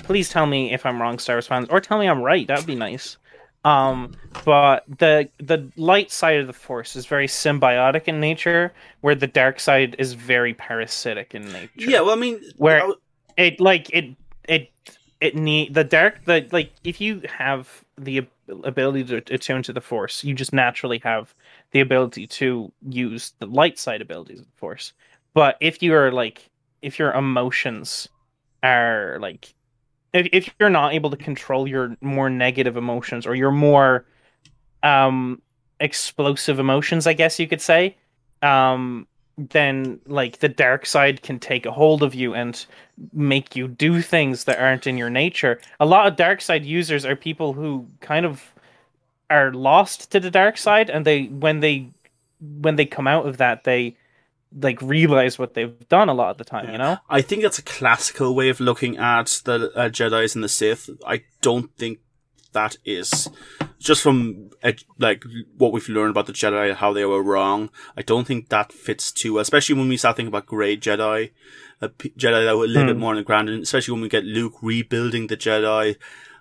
[0.04, 2.48] please tell me if I'm wrong, Star Wars fans, or tell me I'm right.
[2.48, 3.18] That would be nice.
[3.66, 4.14] Um,
[4.45, 8.72] but the the light side of the Force is very symbiotic in nature,
[9.02, 11.70] where the dark side is very parasitic in nature.
[11.91, 12.93] yeah, well, I mean, Where- I-
[13.36, 14.16] it like it
[14.48, 14.72] it
[15.20, 18.26] it need the dark the like if you have the
[18.64, 21.34] ability to attune to the force you just naturally have
[21.72, 24.93] the ability to use the light side abilities of the force.
[25.34, 26.50] But if you are like
[26.82, 28.08] if your emotions
[28.64, 29.54] are like
[30.14, 34.06] if, if you're not able to control your more negative emotions or your more
[34.84, 35.41] um
[35.80, 37.95] explosive emotions i guess you could say
[38.41, 39.08] um
[39.38, 42.66] then like the dark side can take a hold of you and
[43.14, 45.60] make you do things that aren't in your nature.
[45.80, 48.44] A lot of dark side users are people who kind of
[49.30, 51.90] are lost to the dark side and they when they
[52.40, 53.96] when they come out of that they
[54.60, 56.98] like realize what they've done a lot of the time, you know?
[57.10, 60.90] I think that's a classical way of looking at the uh, Jedi's and the Sith.
[61.06, 62.00] I don't think
[62.58, 63.30] that is
[63.88, 64.49] just from
[65.08, 65.24] like
[65.58, 67.70] what we've learned about the Jedi, how they were wrong.
[67.99, 71.32] I don't think that fits too well, especially when we start thinking about great Jedi,
[71.82, 71.89] uh,
[72.24, 73.03] Jedi that were a little bit Hmm.
[73.03, 75.95] more on the ground, and especially when we get Luke rebuilding the Jedi,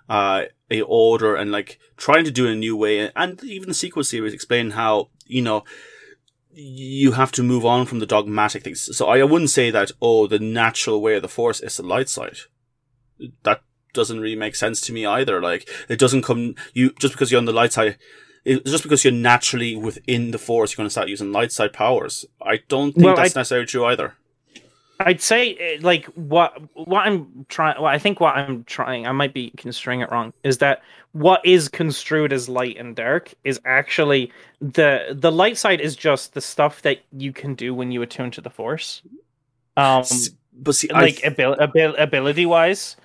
[0.09, 0.41] uh,
[0.77, 3.73] a order and like trying to do it in a new way, and even the
[3.83, 5.63] sequel series explain how you know
[6.59, 8.79] you have to move on from the dogmatic things.
[8.97, 12.09] So I wouldn't say that, oh, the natural way of the force is the light
[12.09, 12.39] side.
[13.43, 13.61] That
[13.93, 15.41] doesn't really make sense to me either.
[15.41, 17.97] Like it doesn't come you just because you're on the light side.
[18.45, 21.73] It, just because you're naturally within the force, you're going to start using light side
[21.73, 22.25] powers.
[22.41, 24.13] I don't think Well, that's I- necessarily true either.
[24.99, 27.75] I'd say eh, like what what I'm trying.
[27.79, 29.05] Well, I think what I'm trying.
[29.05, 30.33] I might be construing it wrong.
[30.43, 30.81] Is that
[31.11, 36.33] what is construed as light and dark is actually the the light side is just
[36.33, 39.03] the stuff that you can do when you attune to the force.
[39.75, 40.03] Um,
[40.53, 42.95] but see, like abil- abil- ability wise,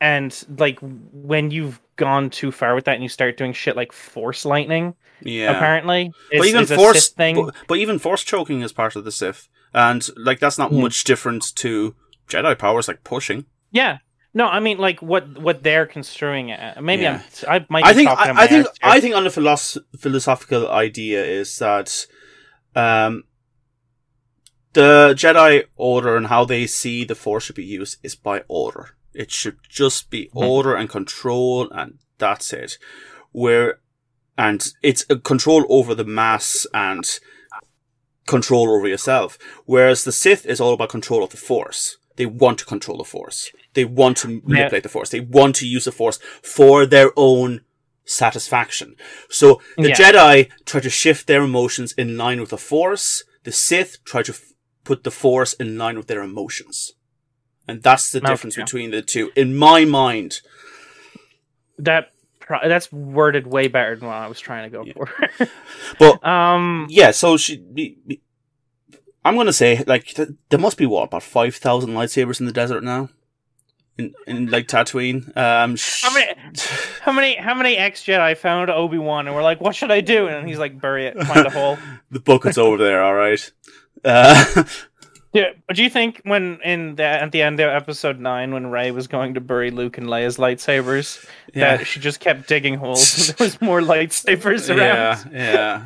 [0.00, 3.92] and like when you've gone too far with that and you start doing shit like
[3.92, 5.50] force lightning, yeah.
[5.50, 7.36] apparently, is, but even force thing.
[7.46, 10.80] But, but even force choking is part of the Sith, and like that's not Hmm.
[10.82, 11.94] much different to
[12.28, 13.46] Jedi powers like pushing.
[13.72, 13.98] Yeah.
[14.34, 16.80] No, I mean like what what they're construing it.
[16.82, 17.22] Maybe Yeah.
[17.48, 17.62] I'm.
[17.62, 17.84] I might.
[17.84, 18.66] Be I think I, I think.
[18.82, 22.06] I think on the philosoph- philosophical idea is that
[22.76, 23.24] um
[24.74, 28.90] the Jedi order and how they see the Force should be used is by order.
[29.18, 32.78] It should just be order and control, and that's it.
[33.32, 33.80] Where
[34.38, 37.04] and it's a control over the mass and
[38.28, 39.36] control over yourself.
[39.66, 41.96] Whereas the Sith is all about control of the Force.
[42.14, 43.50] They want to control the Force.
[43.74, 45.10] They want to manipulate the Force.
[45.10, 47.62] They want to use the Force for their own
[48.04, 48.94] satisfaction.
[49.28, 49.96] So the Yeah.
[49.96, 53.24] Jedi try to shift their emotions in line with the Force.
[53.42, 54.52] The Sith try to f-
[54.84, 56.92] put the Force in line with their emotions.
[57.68, 58.28] And that's the Okay.
[58.28, 59.30] difference between the two.
[59.36, 60.40] In my mind,
[61.78, 62.12] that
[62.64, 64.92] that's worded way better than what I was trying to go Yeah.
[64.94, 65.48] for.
[65.98, 67.62] But- um, yeah, so she.
[69.24, 72.52] I'm gonna say like th- there must be what about five thousand lightsabers in the
[72.52, 73.10] desert now,
[73.98, 75.36] in in like Tatooine.
[75.36, 76.32] Um, sh- How many-
[77.02, 80.00] how many how many ex Jedi found Obi Wan and were like, "What should I
[80.00, 81.76] do?" And he's like, "Bury it, find a hole."
[82.10, 83.02] the bucket's over there.
[83.02, 83.52] All right.
[84.04, 84.64] Uh,
[85.38, 88.66] Yeah, but do you think when in the at the end of episode nine, when
[88.68, 91.24] Rey was going to bury Luke and Leia's lightsabers,
[91.54, 91.76] yeah.
[91.76, 95.30] that she just kept digging holes and there was more lightsabers around?
[95.32, 95.82] Yeah, yeah.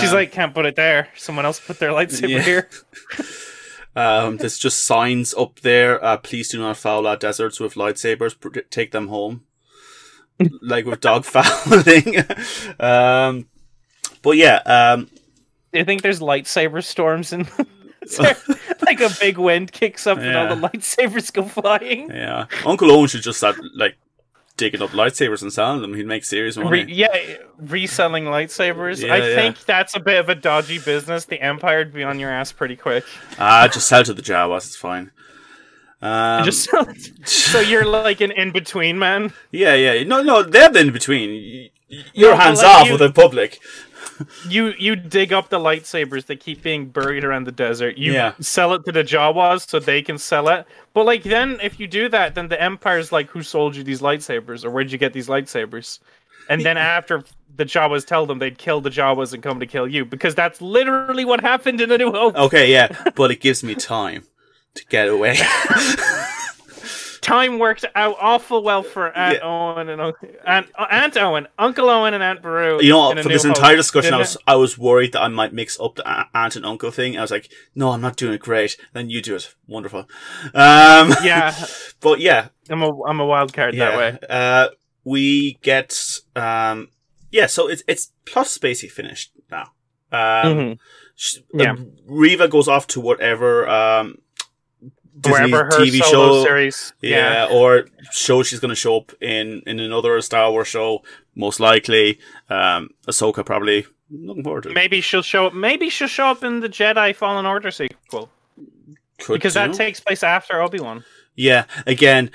[0.00, 1.06] She's Um, like, can't put it there.
[1.16, 2.42] Someone else put their lightsaber Yeah.
[2.42, 2.68] here.
[3.94, 6.04] Um, there's just signs up there.
[6.04, 8.38] Uh, please do not foul our deserts with lightsabers.
[8.38, 9.44] Pr- Take them home,
[10.60, 12.18] like with dog fouling.
[12.78, 13.48] um,
[14.20, 15.06] but yeah, um,
[15.72, 17.48] Do you think there's lightsaber storms in?
[18.82, 22.10] Like a big wind kicks up and all the lightsabers go flying.
[22.10, 22.46] yeah.
[22.64, 23.96] Uncle Owen should just start like
[24.56, 25.94] digging up lightsabers and selling them.
[25.94, 26.70] He'd make serious money.
[26.84, 29.04] Re- yeah, reselling lightsabers.
[29.04, 29.34] Yeah, I yeah.
[29.34, 31.24] think that's a bit of a dodgy business.
[31.26, 33.04] The Empire'd be on your ass pretty quick.
[33.38, 34.66] Ah, just sell to the Jawas.
[34.66, 35.10] It's fine.
[36.02, 36.68] Um, Just
[37.24, 39.32] so you're like an in between man.
[39.50, 40.04] yeah, yeah.
[40.04, 41.70] No, no, they're the in between.
[42.12, 43.58] You're No, hands off you- with the public.
[44.48, 47.98] You you dig up the lightsabers that keep being buried around the desert.
[47.98, 48.32] You Yeah.
[48.40, 50.66] sell it to the Jawas so they can sell it.
[50.94, 54.00] But like then, if you do that, then the Empire's like, who sold you these
[54.00, 55.98] lightsabers, or where'd you get these lightsabers?
[56.48, 57.24] And then after
[57.56, 60.60] the Jawas tell them they'd kill the Jawas and come to kill you, because that's
[60.62, 62.36] literally what happened in A New Hope.
[62.36, 64.24] Okay, yeah, but it gives me time
[64.74, 65.38] to get away.
[67.26, 69.48] Time worked out awful well for Aunt Yeah.
[69.48, 72.80] Owen and Uncle Aunt, Aunt Owen, Uncle Owen, and Aunt Beru.
[72.80, 75.76] You know, for this entire discussion, I was I was worried that I might mix
[75.80, 77.18] up the aunt and uncle thing.
[77.18, 78.76] I was like, no, I'm not doing it great.
[78.92, 80.08] Then you do it, wonderful.
[80.54, 81.14] Um.
[81.24, 81.52] Yeah,
[82.00, 84.18] but yeah, I'm a I'm a wild card that way.
[84.30, 84.68] Uh,
[85.02, 85.98] we get
[86.36, 86.90] um,
[87.32, 87.46] yeah.
[87.46, 89.72] So it's it's plus Spacey finished now.
[90.12, 90.78] Um, Mhm.
[91.16, 91.74] sh- Yeah.
[92.06, 94.18] Reva goes off to whatever um,
[95.20, 96.44] Disney TV show.
[96.44, 96.92] series.
[97.00, 101.02] Yeah, or show she's going to show up in in another Star Wars show,
[101.34, 102.18] most likely.
[102.48, 103.86] Um, Ahsoka probably.
[104.08, 104.74] Looking forward to it.
[104.74, 105.54] Maybe she'll show up.
[105.54, 108.30] Maybe she'll show up in the Jedi Fallen Order sequel
[109.18, 111.04] Could because that takes place after Obi Wan.
[111.34, 112.30] Yeah, again,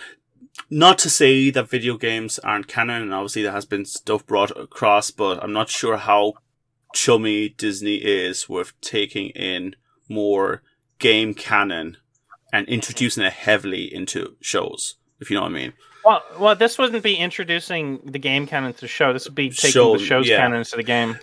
[0.70, 4.52] not to say that video games aren't canon, and obviously there has been stuff brought
[4.58, 6.34] across, but I'm not sure how
[6.94, 9.76] chummy Disney is with taking in
[10.10, 10.62] more
[11.00, 11.98] game canon
[12.52, 15.74] and introducing it heavily into shows, if you know what I mean.
[16.04, 19.14] Well, well, this wouldn't be introducing the game canon to the show.
[19.14, 20.38] This would be taking Show, the show's yeah.
[20.38, 21.18] canon into the game.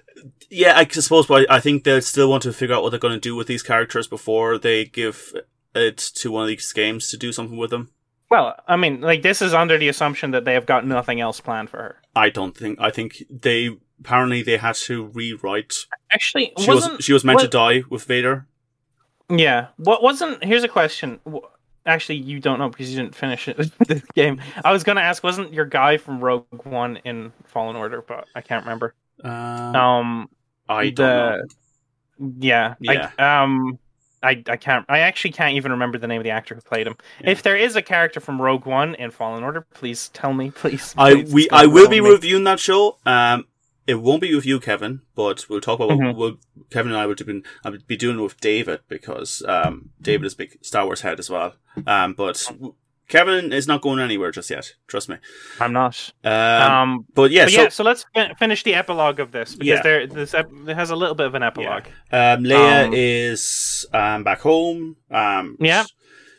[0.51, 3.15] Yeah, I suppose, but I think they'll still want to figure out what they're going
[3.15, 5.35] to do with these characters before they give
[5.75, 7.91] it to one of these games to do something with them.
[8.31, 11.41] Well, I mean, like this is under the assumption that they have got nothing else
[11.41, 12.03] planned for her.
[12.15, 12.79] I don't think.
[12.81, 13.71] I think they
[14.01, 15.75] apparently they had to rewrite.
[16.11, 18.47] Actually, She was she was meant to die with Vader.
[19.29, 19.69] Yeah.
[19.77, 20.43] What wasn't?
[20.45, 21.21] Here's a question.
[21.87, 24.41] Actually, you don't know because you didn't finish it the game.
[24.65, 28.03] I was gonna ask, wasn't your guy from Rogue One in Fallen Order?
[28.07, 28.95] But I can't remember.
[29.25, 29.33] Um,
[29.77, 30.31] Um,
[30.69, 31.47] I don't the-
[32.21, 32.33] know.
[32.41, 33.11] yeah, Yeah.
[33.19, 33.79] I, um,
[34.23, 36.87] I, I can't I actually can't even remember the name of the actor who played
[36.89, 36.97] him.
[37.23, 40.93] If there is a character from Rogue One in Fallen Order, please tell me, please.
[40.99, 42.11] I we I will be me.
[42.11, 42.99] reviewing that show.
[43.07, 43.47] Um,
[43.89, 45.99] it won't be with you, Kevin, but we'll talk about.
[45.99, 46.15] Mhm.
[46.15, 46.37] We'll,
[46.71, 50.35] Kevin and I will be I'll be doing it with David because um David is
[50.35, 51.55] a big Star Wars head as well.
[51.87, 52.37] Um, but
[53.09, 54.75] Kevin is not going anywhere just yet.
[54.87, 55.17] Trust me.
[55.59, 56.13] I'm not.
[56.25, 56.33] Um,
[56.73, 59.67] Um, but yeah, but so yeah, so let's fin- finish the epilogue of this because
[59.79, 59.83] Yeah.
[59.83, 61.87] there this ep- it has a little bit of an epilogue.
[62.13, 64.97] um, Leia um, is um back home.
[65.11, 65.85] Um, Yeah.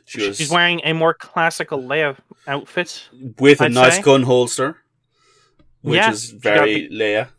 [0.05, 2.15] she was She's wearing a more classical Leia
[2.47, 3.09] outfit.
[3.39, 4.01] with a I'd nice say.
[4.03, 4.77] gun holster,
[5.81, 7.29] which Yeah, is very Leia.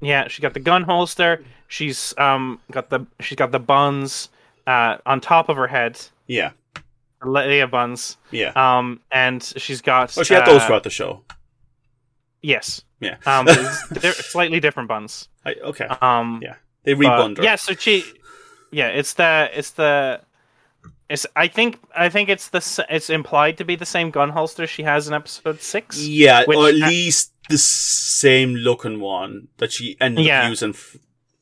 [0.00, 1.44] Yeah, she got the gun holster.
[1.68, 4.28] She's um got the she's got the buns
[4.66, 6.52] uh on top of her head, Yeah,
[7.22, 8.16] Leia buns.
[8.30, 8.52] yeah.
[8.54, 10.16] Um, and she's got.
[10.16, 11.22] oh, she had those uh, throughout the show.
[12.42, 12.82] Yes.
[13.00, 13.16] Yeah.
[13.26, 13.46] Um,
[13.90, 15.28] they're slightly different buns.
[15.44, 15.86] I, okay.
[16.00, 16.54] Um, Yeah.
[16.84, 17.56] They rebund yeah.
[17.56, 18.04] So she,
[18.70, 20.20] yeah, it's the it's the.
[21.10, 24.66] It's, I think I think it's the it's implied to be the same gun holster
[24.66, 26.06] she has in episode six.
[26.06, 30.42] Yeah, or at least the same looking one that she ended Yeah.
[30.44, 30.96] up using f-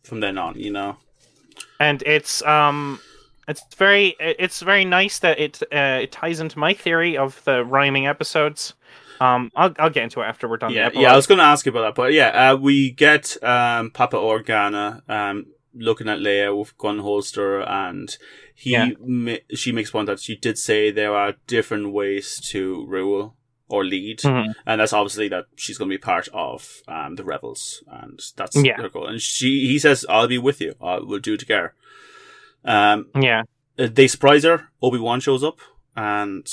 [0.04, 0.54] from then on.
[0.58, 0.96] You know.
[1.80, 3.00] and it's um
[3.48, 7.64] it's very it's very nice that it uh, it ties into my theory of the
[7.64, 8.74] rhyming episodes
[9.20, 11.12] um i'll, I'll get into it after we're done Yeah, yeah.
[11.12, 14.16] I was going to ask you about that, but yeah, uh, we get um, Papa
[14.16, 18.16] Organa um, looking at Leia with gun holster, and
[18.57, 18.90] he Yeah.
[19.00, 23.36] ma- she makes one that she did say there are different ways to rule
[23.68, 24.54] or lead, Mhm.
[24.64, 28.57] and that's obviously that she's going to be part of um, the rebels, and that's
[28.57, 28.76] Yeah.
[28.80, 29.07] her goal.
[29.07, 30.74] And she he says, "I'll be with you.
[30.80, 31.74] Uh, we'll do it together."
[32.64, 33.42] Um, yeah
[33.78, 34.68] uh, they surprise her.
[34.82, 35.59] Obi Wan shows up,
[35.96, 36.46] and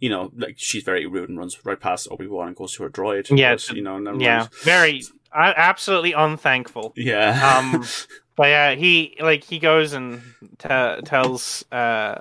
[0.00, 2.82] you know, like she's very rude and runs right past Obi Wan and goes to
[2.82, 3.36] her droid.
[3.36, 4.50] Yeah, but, you know, yeah mind.
[4.62, 7.58] very uh, absolutely unthankful yeah.
[7.58, 7.84] um
[8.36, 10.22] but yeah he like he goes and
[10.58, 12.18] t- tells uh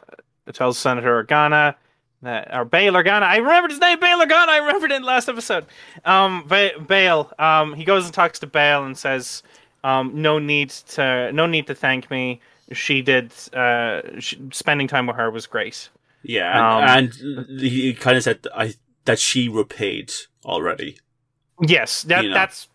[0.53, 1.75] tells senator organa
[2.21, 3.23] that or Bail Organa.
[3.23, 4.49] I remembered his name, Bail Organa.
[4.49, 5.65] I remembered it in the last episode.
[6.03, 7.31] Um, ba- Bail.
[7.39, 9.43] Um, he goes and talks to Bail and says,
[9.83, 12.41] um, "No need to, no need to thank me.
[12.73, 13.31] She did.
[13.53, 15.89] Uh, sh spending time with her was great.
[16.23, 18.73] Yeah, um, and, and he kind of said I
[19.05, 20.11] that she repaid
[20.45, 20.97] already.
[21.61, 22.35] Yes, that, You know.
[22.35, 22.67] that's.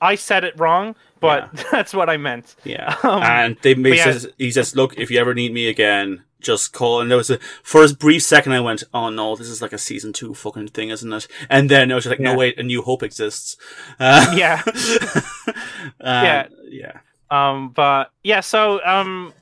[0.00, 2.56] I said it wrong, but that's what I meant.
[2.64, 4.04] Yeah, Um, and they yeah.
[4.04, 7.30] says he says, "Look, if you ever need me again." Just call, and there was
[7.30, 10.34] a for a brief second I went, "Oh no, this is like a season two
[10.34, 12.32] fucking thing, isn't it?" And then I was like, Yeah.
[12.32, 13.56] "No, wait, A New Hope exists."
[14.00, 14.60] Uh, Yeah.
[16.00, 16.98] yeah, yeah.
[17.30, 19.32] Um, but yeah, so um,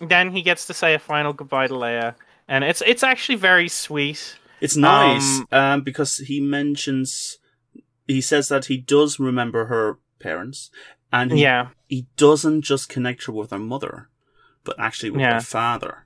[0.00, 2.14] then he gets to say a final goodbye to Leia,
[2.50, 4.36] and it's it's actually very sweet.
[4.60, 7.38] It's nice Um, um, because he mentions
[8.06, 10.70] he says that he does remember her parents,
[11.12, 14.08] and he, Yeah, he doesn't just connect her with her mother,
[14.64, 15.34] but actually with Yeah.
[15.34, 16.04] her father.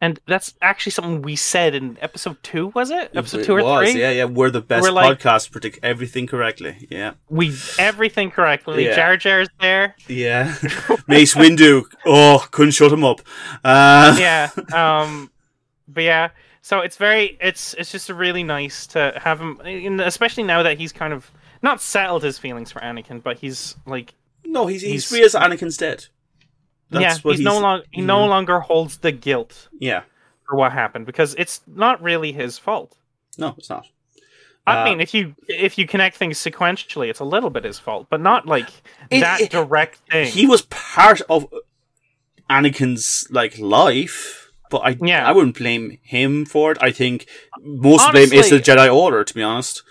[0.00, 2.66] and that's actually something we said in episode two.
[2.74, 4.00] Was it episode It two or was, three?
[4.02, 4.24] Yeah, yeah.
[4.26, 5.50] We're the best We're like- podcast.
[5.50, 6.72] Predict everything correctly.
[6.90, 7.46] Yeah, We
[7.78, 8.84] everything correctly.
[8.84, 8.96] Yeah.
[8.96, 9.94] Jar Jar's there.
[10.08, 10.56] yeah.
[11.08, 11.84] Mace Windu.
[12.04, 13.20] Oh, couldn't shut him up.
[13.64, 14.50] Uh, yeah.
[14.74, 15.30] Um,
[15.88, 16.30] but yeah,
[16.62, 19.60] so it's very it's it's just really nice to have him,
[20.00, 21.30] especially now that he's kind of
[21.62, 24.14] not settled his feelings for Anakin, but he's like
[24.44, 26.06] No, he's he's, He's- free as Anakin's dead.
[26.90, 28.28] That's yeah, what he's, no longer he no Mhm.
[28.28, 30.02] longer holds the guilt Yeah,
[30.48, 32.96] for what happened because it's not really his fault.
[33.38, 33.86] no, it's not.
[34.66, 37.78] I Uh, mean, if you if you connect things sequentially, it's a little bit his
[37.78, 38.68] fault, but not like
[39.10, 40.26] It- that it- direct thing.
[40.30, 41.46] he was part of
[42.50, 44.43] Anakin's like life,
[44.74, 45.28] but I Yeah.
[45.28, 46.78] I wouldn't blame him for it.
[46.80, 47.26] I think
[47.62, 49.82] most blame is the Jedi Order, to be honest.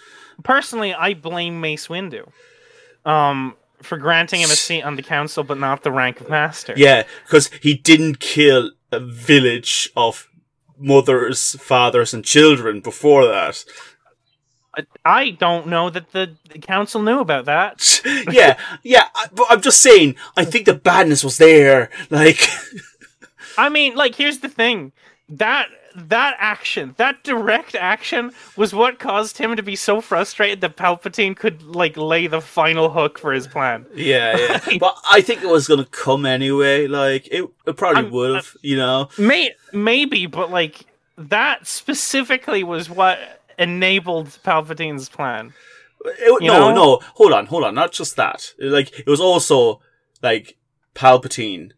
[0.43, 2.23] Personally, I blame Mace Windu,
[3.05, 6.73] um, for granting him a seat on the council, but not the rank of master.
[6.75, 10.27] Yeah, because he didn't kill a village of
[10.77, 13.63] mothers, fathers, and children before that.
[14.75, 18.01] I- I don't know that the, the council knew about that.
[18.31, 20.15] yeah, yeah, but I'm just saying.
[20.35, 21.89] I think the badness was there.
[22.09, 22.39] Like,
[23.57, 24.91] I mean, like, here's the thing
[25.29, 30.75] that that action, that direct action, was what caused him to be so frustrated that
[30.75, 33.85] Palpatine could like lay the final hook for his plan.
[33.93, 34.77] yeah, yeah.
[34.79, 36.87] but I think it was gonna come anyway.
[36.87, 38.57] Like, it, it probably I'm- uh, would have.
[38.61, 39.09] You know.
[39.17, 40.85] May maybe, but like
[41.17, 43.19] that specifically was what
[43.59, 45.53] enabled Palpatine's plan.
[46.05, 46.73] It- no, know?
[46.73, 47.75] no, hold on, hold on.
[47.75, 48.53] Not just that.
[48.59, 49.79] Like it was also
[50.23, 50.57] like
[50.95, 51.71] Palpatine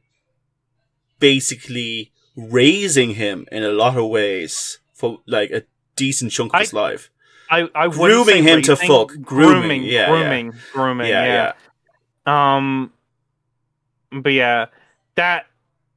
[1.20, 5.63] basically raising him in a lot of ways for like a
[5.95, 7.09] decent chunk of I- his life.
[7.49, 9.09] I, I Grooming him to fuck.
[9.09, 10.07] Grooming, grooming, yeah, yeah.
[10.07, 11.53] grooming, grooming, yeah,
[12.26, 12.55] yeah.
[12.57, 12.91] Um,
[14.11, 14.66] but yeah,
[15.13, 15.45] that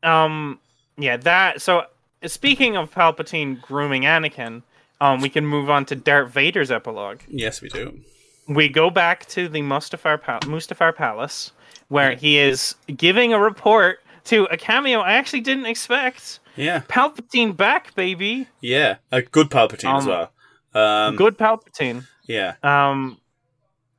[0.03, 0.59] um,
[0.99, 1.63] yeah, that.
[1.63, 1.85] So
[2.27, 4.63] speaking of Palpatine grooming Anakin,
[5.01, 7.21] um, we can move on to Darth Vader's epilogue.
[7.29, 7.99] Yes, we do.
[8.47, 11.53] We go back to the Mustafar Pal- Mustafar Palace,
[11.89, 16.41] where he is giving a report to a cameo I actually didn't expect.
[16.57, 18.49] Yeah, Palpatine back, baby.
[18.61, 20.33] yeah, a good Palpatine as Um, well.
[20.75, 22.07] Um, Good Palpatine.
[22.27, 23.19] Yeah, Um,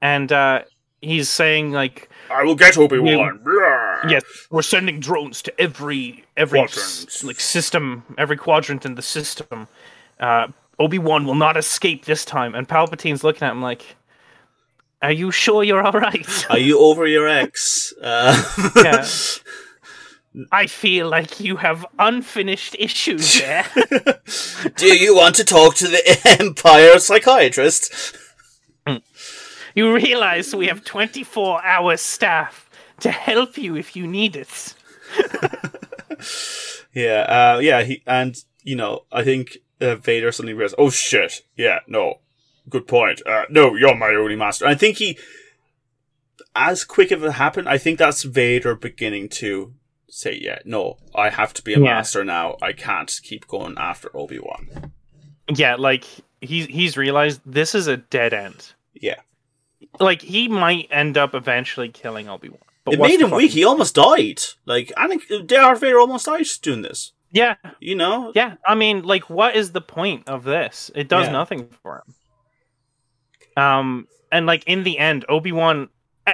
[0.01, 0.63] and uh,
[1.01, 3.39] he's saying like, I will get Obi Wan.
[4.09, 9.67] yes, we're sending drones to every every s- like system, every quadrant in the system.
[10.19, 12.53] Uh, Obi Wan will not escape this time.
[12.55, 13.83] And Palpatine's looking at him like,
[15.01, 17.93] "Are you sure you're all right?" Are you over your ex?
[18.01, 18.35] Uh,
[18.75, 19.05] Yeah.
[20.51, 23.65] I feel like you have unfinished issues there.
[24.75, 28.15] do you want to talk to the Empire psychiatrist?
[29.75, 32.69] you realize we have 24 hour staff
[32.99, 34.75] to help you if you need it.
[36.93, 37.21] Yeah,
[37.55, 41.79] uh, yeah, he and you know, I think uh, Vader suddenly realized, oh shit, yeah,
[41.87, 42.19] no,
[42.67, 43.21] good point.
[43.25, 44.65] Uh, no, you're my only master.
[44.65, 45.17] I think he,
[46.55, 49.73] as quick as it happened, I think that's Vader beginning to
[50.09, 51.85] say, yeah, no, I have to be a Yeah.
[51.95, 52.57] master now.
[52.61, 54.91] I can't keep going after Obi Wan.
[55.53, 56.05] Yeah, like
[56.41, 58.73] he's he's realized this is a dead end.
[58.93, 59.19] Yeah,
[59.99, 62.59] Like he might end up eventually killing Obi Wan.
[62.85, 63.51] But it made him weak.
[63.51, 64.41] He almost died.
[64.65, 67.11] Like, I think Darth Vader almost died doing this.
[67.31, 68.31] Yeah, You know?
[68.33, 68.55] yeah.
[68.65, 70.89] I mean, like, what is the point of this?
[70.95, 71.33] It does Yeah.
[71.33, 72.03] nothing for
[73.55, 73.63] him.
[73.63, 75.89] Um, and like in the end, Obi Wan,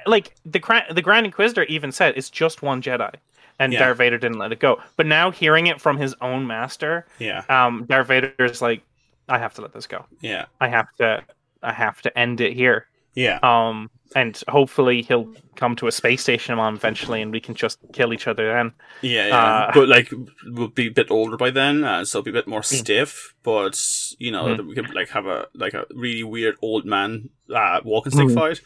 [0.06, 0.60] like the
[0.92, 3.14] the Grand Inquisitor even said, it's just one Jedi,
[3.60, 3.80] and Yeah.
[3.80, 4.82] Darth Vader didn't let it go.
[4.98, 8.82] But now hearing it from his own master, Yeah, um, Darth is like,
[9.30, 10.06] I have to let this go.
[10.22, 11.24] yeah, I have to,
[11.64, 12.88] I have to end it here.
[13.16, 13.40] yeah.
[13.44, 17.80] Um, and hopefully he'll come to a space station on eventually, and we can just
[17.92, 18.72] kill each other then.
[19.02, 19.38] Yeah, yeah.
[19.38, 20.10] Uh, but like
[20.46, 22.76] we'll be a bit older by then, uh, so it'll be a bit more Hmm.
[22.76, 23.34] stiff.
[23.44, 23.82] But
[24.20, 28.12] you know, we could like have a like a really weird old man uh, walking
[28.14, 28.36] stick Mhm.
[28.36, 28.62] fight.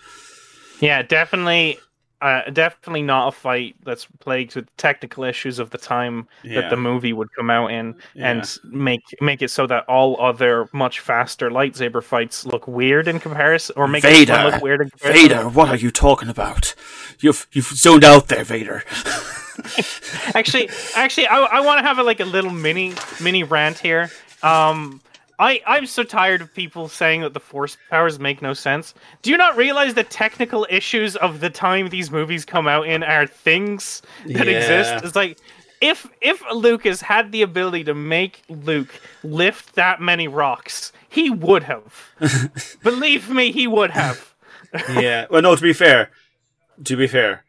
[0.82, 1.80] Yeah, definitely.
[2.22, 6.70] Uh, definitely not a fight that's plagued with technical issues of the time Yeah, that
[6.70, 8.32] the movie would come out in, Yeah.
[8.32, 13.20] and make make it so that all other much faster lightsaber fights look weird in
[13.22, 14.34] comparison, or make Vader!
[14.52, 15.30] look weird in comparison.
[15.30, 16.76] Vader, what are you talking about?
[17.22, 18.84] You've you've zoned out there, Vader.
[20.36, 24.10] actually, actually, I, I want to have a, like a little mini mini rant here.
[24.44, 25.02] Um,
[25.40, 28.94] I I'm so tired of people saying that the force powers make no sense.
[29.22, 33.04] Do you not realize the technical issues of the time these movies come out in
[33.04, 34.54] are things that Yeah.
[34.58, 35.06] exist?
[35.06, 35.38] It's like
[35.82, 41.64] if if Lucas had the ability to make Luke lift that many rocks, he would
[41.64, 42.10] have.
[42.84, 44.34] Believe me, he would have.
[44.90, 45.26] yeah.
[45.32, 45.56] Well, no.
[45.56, 46.12] To be fair,
[46.84, 47.46] to be fair,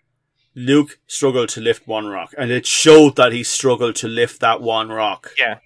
[0.54, 4.62] Luke struggled to lift one rock, and it showed that he struggled to lift that
[4.62, 5.32] one rock.
[5.36, 5.58] Yeah.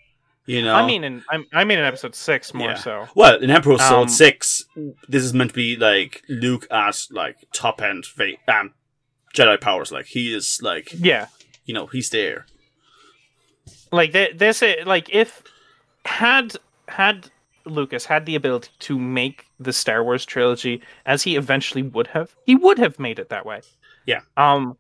[0.47, 0.75] You know.
[0.75, 2.75] I mean, in I mean in episode six more Yeah.
[2.75, 3.09] so.
[3.15, 4.65] Well, in Emperor's Sword Um, 6,
[5.09, 8.05] this is meant to be like Luke at like top end
[8.49, 8.75] um,
[9.35, 9.91] Jedi powers.
[9.91, 11.29] Like, he is like, Yeah.
[11.65, 12.45] you know, he's there.
[13.91, 15.43] like th- this like if
[16.05, 16.55] had
[16.89, 17.31] had
[17.65, 22.35] lucas had the ability to make the star wars trilogy as he eventually would have
[22.45, 23.63] he would have made it that way
[24.05, 24.21] Yeah.
[24.37, 24.77] um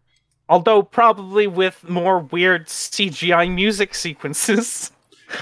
[0.50, 4.90] although probably with more weird cgi music sequences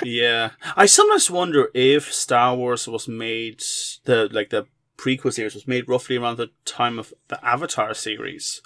[0.03, 0.51] yeah.
[0.77, 3.63] I sometimes wonder if Star Wars was made,
[4.05, 4.67] the like the
[4.97, 8.63] prequel series was made roughly around the time of the Avatar series.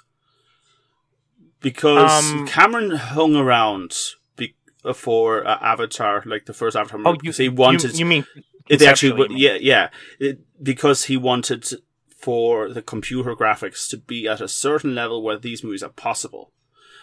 [1.61, 3.95] Because Um, Cameron hung around
[4.35, 4.55] be-
[4.93, 8.25] for uh, Avatar, like the first Avatar movie, oh you, he wanted you, you mean
[8.69, 9.89] It actually, w- yeah, yeah,
[10.19, 11.65] it, because he wanted
[12.15, 16.51] for the computer graphics to be at a certain level where these movies are possible.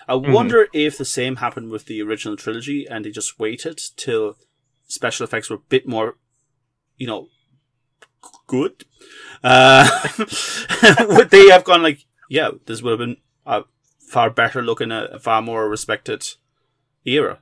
[0.09, 0.32] I Mm-hmm.
[0.32, 4.36] wonder if the same happened with the original trilogy, and they just waited till
[4.86, 6.16] special effects were a bit more,
[6.96, 7.28] you know,
[8.46, 8.84] good.
[9.42, 9.88] Uh,
[11.09, 13.64] would they have gone like, yeah, this would have been a
[13.98, 16.26] far better looking, a, far more respected
[17.05, 17.38] era.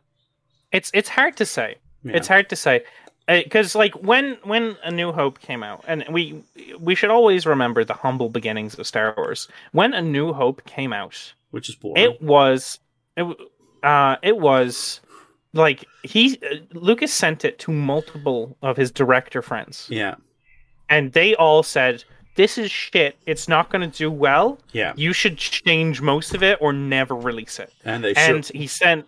[0.72, 2.16] it's it's hard to say Yeah.
[2.16, 2.82] It's hard to say
[3.28, 6.42] because like when when A New Hope came out, and we
[6.80, 9.48] we should always remember the humble beginnings of Star Wars.
[9.72, 12.02] When A New Hope came out, which is boring.
[12.02, 12.80] it was
[13.16, 13.24] it
[13.82, 15.00] uh it was
[15.54, 20.16] like he uh, Lucas sent it to multiple of his director friends, yeah,
[20.88, 22.04] and they all said.
[22.34, 23.18] This is shit.
[23.26, 24.58] It's not going to do well.
[24.72, 27.70] yeah, You should change most of it or never release it.
[27.84, 28.56] and they And should.
[28.56, 29.04] he sent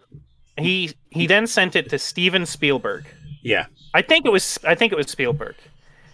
[0.59, 3.07] he he then sent it to Steven Spielberg.
[3.43, 3.65] Yeah,
[3.95, 5.55] I think it was I think it was Spielberg.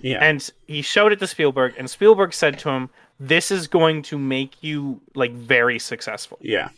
[0.00, 2.90] yeah, And he showed it to Spielberg and Spielberg said to him,
[3.20, 6.70] "This is going to make you like very successful." yeah.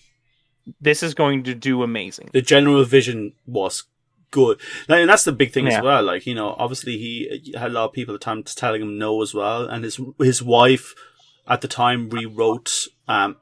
[0.81, 2.29] this is going to do amazing.
[2.33, 3.85] the general vision was
[4.31, 4.61] good.
[4.89, 5.79] And that's the big thing Yeah.
[5.79, 6.03] as well.
[6.05, 8.97] Like, you know, obviously he had a lot of people at the time telling him
[8.97, 9.67] no as well.
[9.69, 10.95] And his, his wife
[11.49, 13.37] at the time rewrote, um,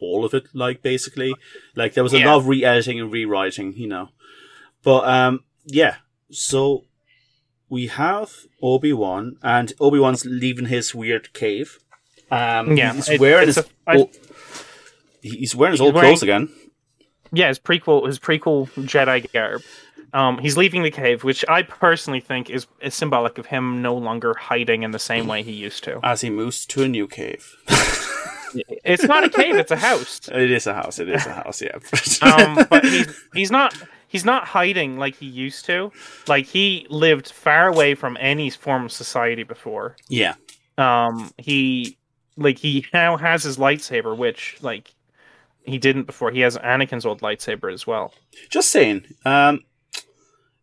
[0.00, 1.34] all of it, like, basically.
[1.74, 2.26] Like, there was a Yeah.
[2.30, 4.10] lot of re-editing and rewriting, you know.
[4.84, 5.96] But, um, yeah.
[6.30, 6.84] So,
[7.68, 8.32] we have
[8.62, 11.78] Obi-Wan, and Obi-Wan's leaving his weird cave.
[12.30, 14.16] Um, Yeah, he's it- wearing his, a- I- old-
[15.22, 16.48] he's wearing his old wearing- clothes again.
[17.32, 19.62] Yeah, his prequel, his prequel Jedi garb.
[20.12, 23.94] Um, he's leaving the cave, which I personally think is, is symbolic of him no
[23.96, 26.00] longer hiding in the same way he used to.
[26.02, 27.54] As he moves to a new cave.
[28.84, 30.28] It's not a cave; it's a house.
[30.32, 30.98] It is a house.
[30.98, 31.62] It is a house.
[31.62, 31.76] Yeah.
[32.22, 33.72] um, but he's he's not
[34.08, 35.92] he's not hiding like he used to.
[36.26, 39.94] Like he lived far away from any form of society before.
[40.08, 40.34] yeah.
[40.78, 41.96] Um, he
[42.40, 44.94] like he now has his lightsaber, which like
[45.62, 46.30] he didn't before.
[46.32, 48.12] He has Anakin's old lightsaber as well.
[48.48, 49.04] Just saying.
[49.24, 49.64] Um,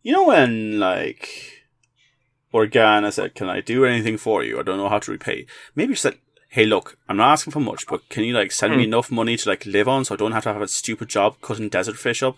[0.04, 1.30] you know when like
[2.54, 4.60] Organa said, "Can I do anything for you?
[4.60, 6.18] I don't know how to repay." Maybe she said,
[6.50, 8.88] "Hey, look, I'm not asking for much, but can you like send me Hmm.
[8.90, 11.36] enough money to like live on, so I don't have to have a stupid job
[11.42, 12.38] cutting desert fish up?"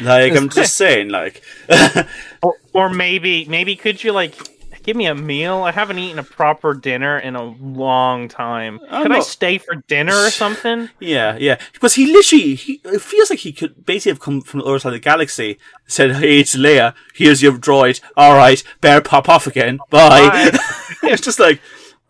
[0.00, 1.42] like I'm just saying, like
[2.42, 4.34] Or, or maybe maybe could you like
[4.82, 5.62] give me a meal?
[5.62, 8.80] I haven't eaten a proper dinner in a long time.
[8.90, 10.88] I'm Could I stay for dinner or something?
[11.00, 11.58] Yeah, yeah.
[11.72, 14.78] Because he literally, he, it feels like he could basically have come from the other
[14.78, 19.46] side of the galaxy, said, hey, it's Leia, here's your droid, alright, better pop off
[19.46, 20.50] again, bye.
[21.04, 21.60] it's just like,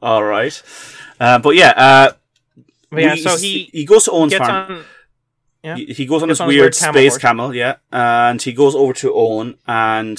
[0.03, 0.63] alright.
[1.19, 2.13] Uh, but yeah, uh,
[2.91, 4.51] But yeah, we- so he he goes to Owen's farm.
[4.73, 4.85] on.
[5.63, 5.77] Yeah.
[5.77, 7.23] He, goes on Gets this on weird weird camel space horse.
[7.23, 10.19] camel, yeah, and he goes over to Owen, and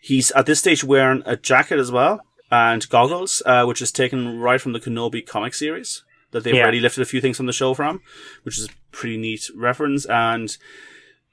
[0.00, 2.20] he's at this stage wearing a jacket as well,
[2.50, 6.62] and goggles, uh, which is taken right from the Kenobi comic series that they've Yeah.
[6.62, 8.00] already lifted a few things from the show from,
[8.42, 10.56] which is a pretty neat reference, and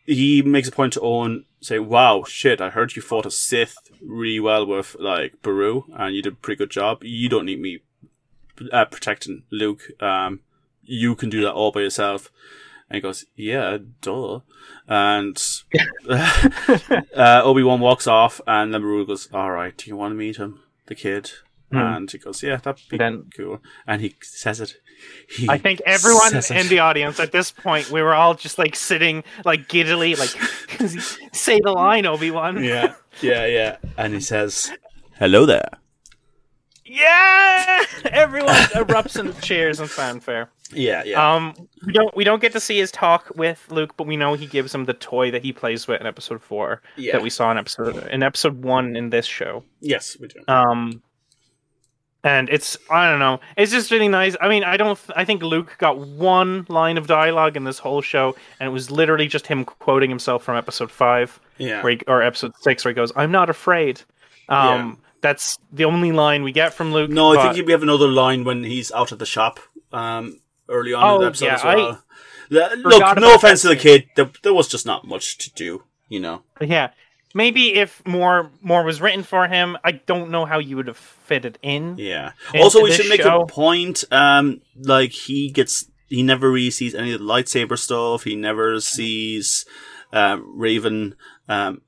[0.06, 3.76] he makes a point to Owen, say, wow, shit, I heard you fought a Sith
[4.02, 7.04] really well with, like, Beru, and you did a pretty good job.
[7.04, 7.80] You don't need me
[8.72, 9.82] uh, protecting Luke.
[10.02, 10.42] Um,
[10.84, 12.32] you can do that all by yourself.
[12.90, 14.42] And he goes, yeah, duh.
[14.88, 15.42] And
[16.10, 20.16] uh, Obi Wan walks off, and then Beru goes, all right, do you want to
[20.16, 21.32] meet him, the kid?
[21.72, 21.78] Hmm.
[21.78, 23.60] And he goes, yeah, that'd be Then- cool.
[23.88, 24.76] And he says it.
[25.30, 28.76] He I think everyone in the audience at this point, we were all just like
[28.76, 30.30] sitting like giddily, like
[31.34, 32.64] say the line, Obi Wan.
[32.64, 33.78] yeah, yeah, yeah.
[33.98, 34.72] And he says,
[35.20, 35.68] hello there.
[36.86, 37.84] Yeah!
[38.06, 40.50] Everyone erupts in cheers and fanfare.
[40.74, 41.34] Yeah, yeah.
[41.36, 41.54] Um,
[41.86, 44.48] we don't we don't get to see his talk with Luke, but we know he
[44.48, 47.14] gives him the toy that he plays with in Episode Four Yeah.
[47.14, 49.64] that we saw in episode in Episode One in this show.
[49.80, 50.40] yes, we do.
[50.48, 51.04] Um,
[52.24, 54.36] and it's I don't know, it's just really nice.
[54.42, 58.02] I mean, I don't I think Luke got one line of dialogue in this whole
[58.02, 61.88] show, and it was literally just him quoting himself from Episode Five, yeah.
[61.88, 64.02] he, or Episode Six, where he goes, "I'm not afraid."
[64.50, 67.12] Um, that's the only line we get from Luke.
[67.12, 69.60] No, I but- think we have another line when he's out at the shop
[69.94, 70.40] um,
[70.70, 72.04] early on in Oh, the episode yeah, as well.
[72.50, 75.84] The- look, no offense to the kid, there, there was just not much to do,
[76.10, 76.44] you know.
[76.62, 76.90] Yeah.
[77.34, 80.96] Maybe if more more was written for him, I don't know how you would have
[80.98, 81.98] fitted in.
[81.98, 82.32] Yeah.
[82.54, 84.04] Also, we should make show- a point.
[84.10, 88.24] Um, like he gets, he never really sees any of the lightsaber stuff.
[88.24, 89.66] He never sees
[90.14, 91.16] um, Raven.
[91.50, 91.82] Um,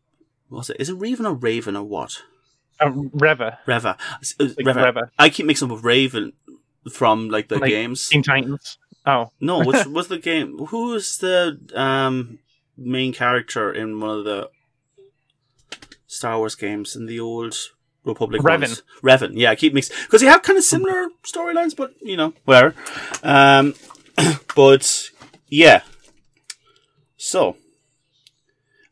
[0.49, 0.77] what's it?
[0.81, 2.23] Is it Raven or Raven or what?
[2.81, 3.95] Uh, Reva, Reva.
[4.39, 4.83] Uh, like Reva.
[4.83, 6.33] Reva, I keep mixing up with Raven
[6.91, 8.09] from like the Like games.
[8.09, 8.77] Teen Titans.
[9.05, 10.57] Oh, No, what's what's the game?
[10.67, 12.39] Who is the um
[12.77, 14.49] main character in one of the
[16.07, 17.55] Star Wars games in the old
[18.03, 18.59] Republic Revan.
[18.61, 18.83] ones?
[19.03, 19.31] Revan.
[19.35, 22.75] Yeah, I keep mixing because they have kind of similar storylines, but you know, whatever.
[23.23, 23.73] Um,
[24.55, 25.09] but
[25.47, 25.81] yeah.
[27.17, 27.57] So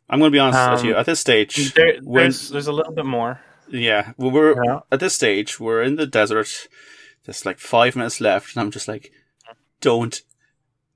[0.09, 0.95] I'm going to be honest with Um, you.
[0.95, 3.39] At this stage, there, there's there's a little bit more.
[3.69, 4.79] yeah, well, we're Yeah.
[4.91, 5.59] at this stage.
[5.59, 6.67] We're in the desert.
[7.25, 9.11] There's like five minutes left, and I'm just like,
[9.81, 10.21] don't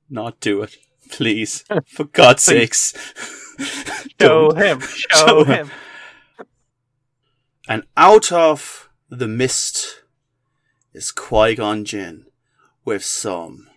[0.09, 0.77] not do it,
[1.09, 2.93] please, for God's sakes.
[4.21, 4.79] Show him.
[4.79, 5.67] Show, Show him.
[5.67, 5.71] him.
[7.67, 10.03] And out of the mist
[10.93, 12.25] is Qui Gon Jinn
[12.85, 13.67] with some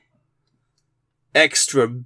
[1.34, 2.02] extra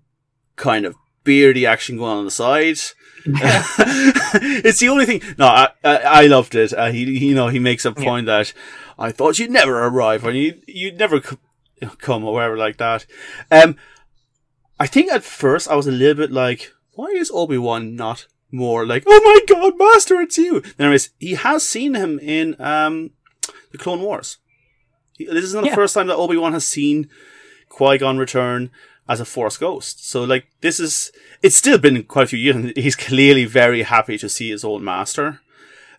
[0.57, 2.79] kind of beardy action going on, on the side.
[3.25, 5.21] it's the only thing.
[5.39, 6.73] No, I I, I loved it.
[6.73, 8.53] Uh, he, he, you know, he makes a point that
[8.99, 11.37] I thought you'd never arrive, and you you'd never c-
[11.99, 13.07] come or whatever like that.
[13.51, 13.77] Um,
[14.79, 18.27] I think at first I was a little bit like, why is Obi Wan not
[18.51, 20.63] more like, oh my God, Master, it's you?
[20.79, 23.11] Anyways, he has seen him in um
[23.73, 24.39] the Clone Wars.
[25.19, 27.09] This isn't the first time that Obi Wan has seen
[27.69, 28.71] Qui Gon return
[29.09, 30.09] as a Force ghost.
[30.09, 33.83] So like this is it's still been quite a few years, and he's clearly very
[33.83, 35.41] happy to see his old master.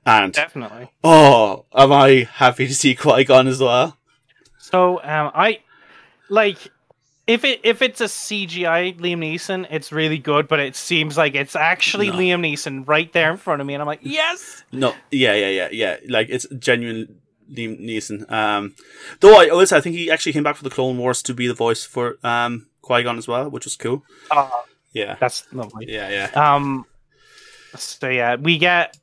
[0.08, 0.90] And Definitely.
[1.04, 3.98] oh, am I happy to see Qui Gon as well?
[4.58, 5.60] So um, I
[6.30, 6.58] like
[7.28, 11.36] if it if it's a CGI Liam Neeson, it's really good, but it seems like
[11.36, 12.16] it's actually No.
[12.16, 14.64] Liam Neeson right there in front of me, and I'm like, yes.
[14.72, 15.98] No, yeah, yeah, yeah, yeah.
[16.08, 17.20] Like it's genuine
[17.52, 18.32] Liam Neeson.
[18.32, 18.76] Um,
[19.20, 21.48] though I say, I think he actually came back for the Clone Wars to be
[21.48, 24.04] the voice for um Qui Gon as well, which was cool.
[24.32, 24.50] Uh,
[24.94, 25.86] Yeah, that's lovely.
[25.90, 26.56] yeah, yeah.
[26.56, 26.86] Um,
[27.76, 28.96] so yeah, we get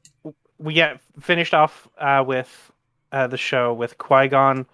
[0.65, 2.73] we get finished off uh, with
[3.13, 4.67] uh, the show with Qui Gon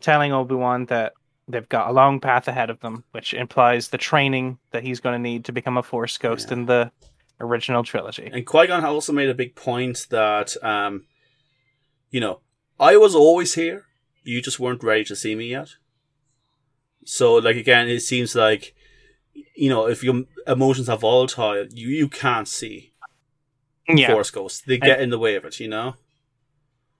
[0.00, 1.12] telling Obi Wan that
[1.46, 5.12] they've got a long path ahead of them, which implies the training that he's going
[5.14, 6.54] to need to become a Force ghost Yeah.
[6.56, 6.90] in the
[7.40, 8.30] original trilogy.
[8.32, 11.04] And Qui Gon also made a big point that, um,
[12.10, 12.40] you know,
[12.80, 13.84] I was always here.
[14.24, 15.68] You just weren't ready to see me yet.
[17.04, 18.74] So, like again, it seems like,
[19.54, 22.92] you know, if your emotions are volatile, you you can't see
[23.88, 24.60] Yeah, Force ghosts.
[24.62, 25.60] They get in the way of it.
[25.60, 25.94] You know.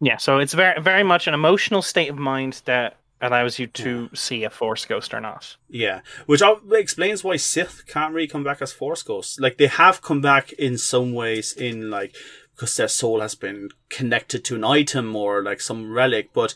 [0.00, 0.16] yeah.
[0.18, 4.44] So it's very very much an emotional state of mind that allows you to see
[4.44, 5.56] a Force ghost or not.
[5.68, 9.40] Yeah, which explains why Sith can't really come back as Force ghosts.
[9.40, 12.14] Like they have come back in some ways, in like
[12.54, 16.54] because their soul has been connected to an item or like some relic, but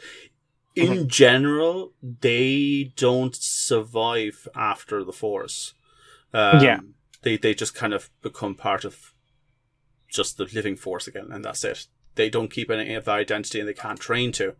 [0.77, 5.75] in general, they don't survive after the Force.
[6.33, 6.81] Um, Yeah.
[7.23, 9.13] they they just kind of become part of
[10.11, 11.87] just the living Force again, and that's it.
[12.15, 14.55] They don't keep any of their identity, and they can't train to.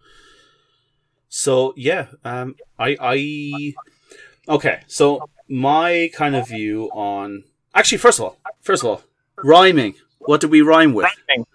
[1.29, 3.75] So yeah, um, I I
[4.49, 4.83] okay.
[4.87, 7.45] So my kind of view on
[7.75, 9.03] actually, first of all, first of all,
[9.37, 9.95] rhyming.
[10.21, 11.07] What do we rhyme with?
[11.29, 11.47] Rhyming.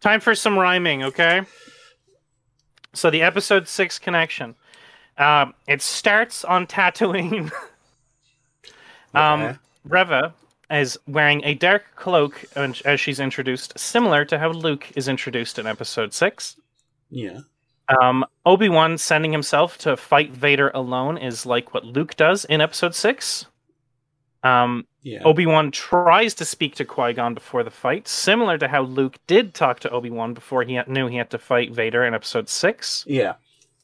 [0.00, 1.42] Time for some rhyming, okay?
[2.92, 4.54] So the episode six connection.
[5.18, 7.50] Um, it starts on Tatooine.
[9.14, 9.58] um, Okay.
[9.84, 10.34] Reva
[10.72, 15.66] is wearing a dark cloak as she's introduced, similar to how Luke is introduced in
[15.66, 16.56] episode six.
[17.10, 17.40] Yeah.
[18.00, 22.60] Um, Obi Wan sending himself to fight Vader alone is like what Luke does in
[22.60, 23.46] episode six.
[24.42, 25.22] Um, Yeah.
[25.24, 29.18] Obi Wan tries to speak to Qui Gon before the fight, similar to how Luke
[29.26, 32.48] did talk to Obi Wan before he knew he had to fight Vader in Episode
[32.48, 33.04] Six.
[33.06, 33.34] Yeah.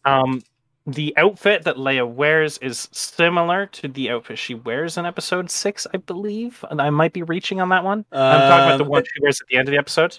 [0.05, 0.43] Um,
[0.89, 5.87] the outfit that Leia wears is similar to the outfit she wears in Episode Six,
[5.93, 8.05] I believe, and I might be reaching on that one.
[8.13, 10.19] I'm talking about the Um, one she wears at the end of the episode,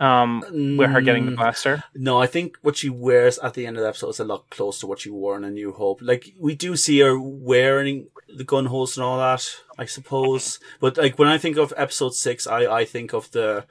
[0.00, 0.44] um,
[0.76, 1.84] with her getting the Mm, blaster.
[1.94, 4.50] No, I think what she wears at the end of the episode is a lot
[4.50, 6.00] closer to what she wore in A New Hope.
[6.02, 10.58] Like we do see her wearing the gun holster and all that, I suppose.
[10.80, 13.64] But like when I think of episode six, I I think of the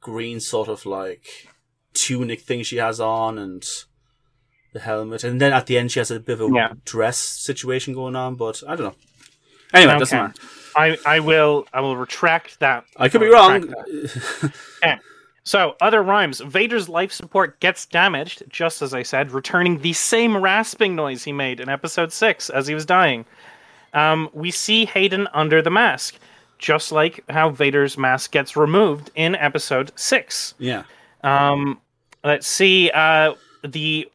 [0.00, 1.48] green sort of like
[1.94, 3.64] tunic thing she has on and
[4.72, 6.72] the helmet, and then at the end she has a bit of a Yeah.
[6.84, 8.34] dress situation going on.
[8.36, 8.94] But I don't know.
[9.74, 10.34] Anyway, doesn't matter.
[10.76, 12.84] I, I will I will retract that.
[12.96, 13.60] I could I be wrong.
[14.82, 15.00] that.
[15.44, 16.38] So, other rhymes.
[16.40, 21.32] Vader's life support gets damaged, just as I said, returning the same rasping noise he
[21.32, 23.24] made in episode 6 as he was dying.
[23.92, 26.14] Um, we see Hayden under the mask,
[26.58, 30.54] just like how Vader's mask gets removed in episode 6.
[30.60, 30.84] yeah.
[31.24, 31.80] Um,
[32.22, 32.90] let's see.
[32.94, 34.08] Uh, the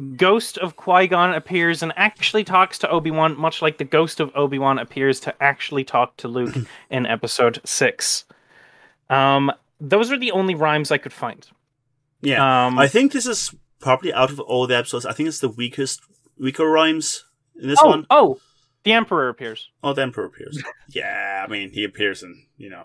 [0.00, 4.20] ghost of Qui Gon appears and actually talks to Obi Wan, much like the ghost
[4.20, 6.56] of Obi Wan appears to actually talk to Luke
[6.90, 8.24] in Episode Six.
[9.08, 11.46] Um, those are the only rhymes I could find.
[12.22, 12.66] Yeah.
[12.66, 15.06] Um, I think this is probably out of all the episodes.
[15.06, 16.02] I think it's the weakest,
[16.38, 17.24] weaker rhymes
[17.60, 18.06] in this oh, one.
[18.10, 18.40] oh,
[18.84, 19.68] the Emperor appears.
[19.82, 20.62] Oh, the Emperor appears.
[20.88, 22.84] yeah, I mean, he appears in, you know,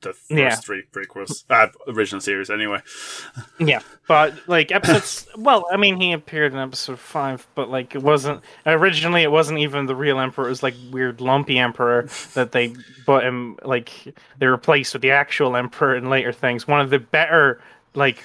[0.00, 0.54] the first Yeah.
[0.56, 2.80] three prequels, uh, original series anyway.
[3.58, 5.26] Yeah, but like episodes.
[5.36, 9.22] well, I mean, he appeared in Episode Five, but like it wasn't originally.
[9.24, 10.46] It wasn't even the real Emperor.
[10.46, 12.74] It was like weird lumpy Emperor that they
[13.04, 13.90] put him like
[14.38, 16.68] they replaced with the actual Emperor in later things.
[16.68, 17.60] One of the better
[17.94, 18.24] like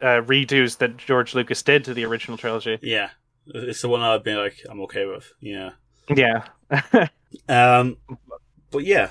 [0.00, 2.78] uh, redos that George Lucas did to the original trilogy.
[2.82, 3.10] Yeah.
[3.46, 5.32] It's the one I've been like, I'm okay with.
[5.40, 5.70] Yeah.
[6.14, 6.44] Yeah,
[7.48, 7.96] Um,
[8.70, 9.10] but yeah.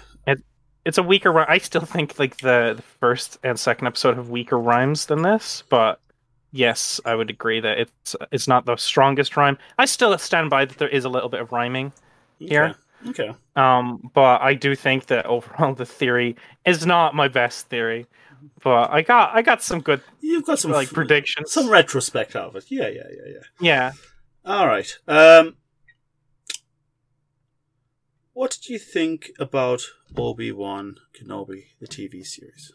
[0.86, 1.32] It's a weaker.
[1.32, 5.22] rhy- I still think like the, the first and second episode have weaker rhymes than
[5.22, 6.00] this, but
[6.52, 9.58] yes, I would agree that it's it's not the strongest rhyme.
[9.78, 11.92] I still stand by that there is a little bit of rhyming,
[12.40, 12.76] Here?
[13.08, 13.34] Okay.
[13.56, 16.36] um, but I do think that overall the theory
[16.66, 18.06] is not my best theory.
[18.64, 21.52] But I got I got some good You've got some like f- predictions.
[21.52, 22.66] some retrospect of it.
[22.70, 23.40] Yeah, yeah, yeah, yeah.
[23.60, 23.92] yeah,
[24.46, 24.98] All right.
[25.10, 25.56] Um,
[28.40, 29.82] what did you think about
[30.16, 32.72] Obi Wan Kenobi, the TV series?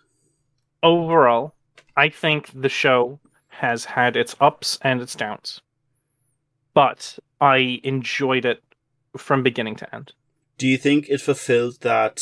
[0.83, 1.55] overall,
[1.97, 3.19] I think the show
[3.49, 5.63] has had its ups and its downs,
[6.75, 8.63] but I enjoyed it
[9.17, 10.13] from beginning to end.
[10.59, 12.21] Do you think it fulfilled that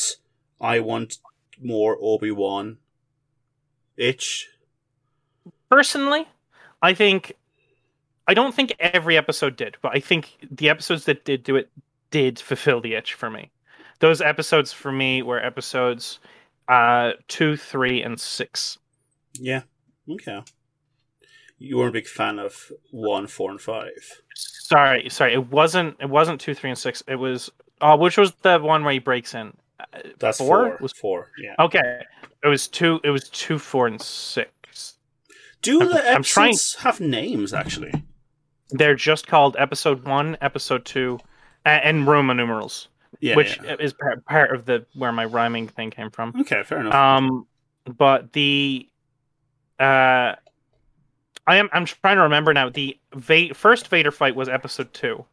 [0.61, 1.17] I want
[1.61, 2.77] more Obi Wan
[3.97, 4.47] itch?
[5.69, 6.29] Personally,
[6.81, 7.33] I think
[8.25, 11.69] I don't think every episode did, but I think the episodes that did do it
[12.13, 13.51] did fulfill the itch for me.
[13.99, 16.19] Those episodes for me were episodes
[16.69, 18.77] uh two, three, and six.
[19.39, 19.63] Yeah.
[20.09, 20.41] Okay.
[21.57, 24.21] You weren't a big fan of one, four, and five.
[24.35, 25.95] Sorry, sorry, it wasn't.
[25.99, 27.03] It wasn't two, three, and six.
[27.07, 27.49] It was.
[27.81, 29.53] Oh, which was the one where he breaks in?
[30.19, 30.47] That's Four?
[30.47, 30.77] four.
[30.81, 31.31] Was- four.
[31.41, 31.55] Yeah.
[31.59, 32.01] Okay,
[32.43, 32.99] it was two.
[33.03, 34.95] It was two, four, and six.
[35.61, 37.91] Do I'm- the I'm trying- episodes have names actually?
[38.69, 41.19] They're just called episode one, episode two,
[41.65, 42.87] and Roman numerals,
[43.19, 43.35] Yeah.
[43.35, 43.75] which yeah.
[43.79, 46.33] is part, part of the where my rhyming thing came from.
[46.41, 46.93] Okay, fair enough.
[46.93, 47.47] Um,
[47.85, 48.87] but the
[49.79, 50.35] uh,
[51.45, 52.69] I am I'm trying to remember now.
[52.69, 55.25] The Va- first Vader fight was episode two.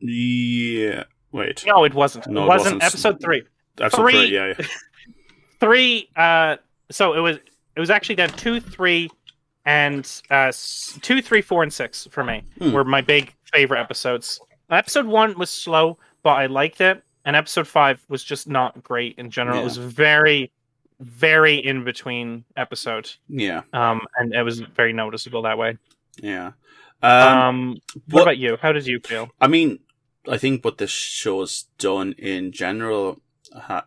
[0.00, 1.04] yeah.
[1.32, 1.64] Wait.
[1.66, 2.26] No, it wasn't.
[2.26, 2.74] No, it it wasn't.
[2.76, 2.82] wasn't.
[2.82, 3.42] Episode three.
[3.76, 4.34] That's three- three.
[4.34, 4.66] Yeah, yeah.
[5.60, 6.08] Three.
[6.16, 6.56] Uh,
[6.90, 7.36] so it was
[7.76, 9.08] it was actually then two, three,
[9.64, 10.50] and uh,
[11.02, 12.72] two, three, four, and six for me Hmm.
[12.72, 14.40] were my big favorite episodes.
[14.72, 19.16] Episode one was slow, but I liked it, and episode five was just not great
[19.18, 19.60] in general.
[19.60, 20.50] It was very,
[21.00, 23.10] very in between episode.
[23.28, 23.62] Yeah.
[23.72, 25.78] um, and it was very noticeable that way.
[26.20, 26.52] Yeah.
[27.02, 27.68] Um, Um,
[28.06, 28.56] what what- about you?
[28.60, 29.28] How did you feel?
[29.40, 29.80] I mean,
[30.28, 33.20] I think what this show's done in general
[33.54, 33.86] ha-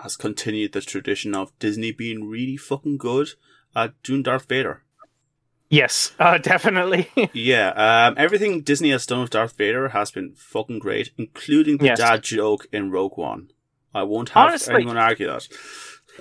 [0.00, 3.30] has continued the tradition of Disney being really fucking good
[3.74, 4.82] at doing Darth Vader.
[5.68, 7.10] Yes, uh, definitely.
[7.32, 11.86] Yeah, um, everything Disney has done with Darth Vader has been fucking great, including the
[11.86, 11.98] Yes.
[11.98, 13.50] dad joke in Rogue One.
[13.94, 15.48] I won't have Honestly- anyone argue that.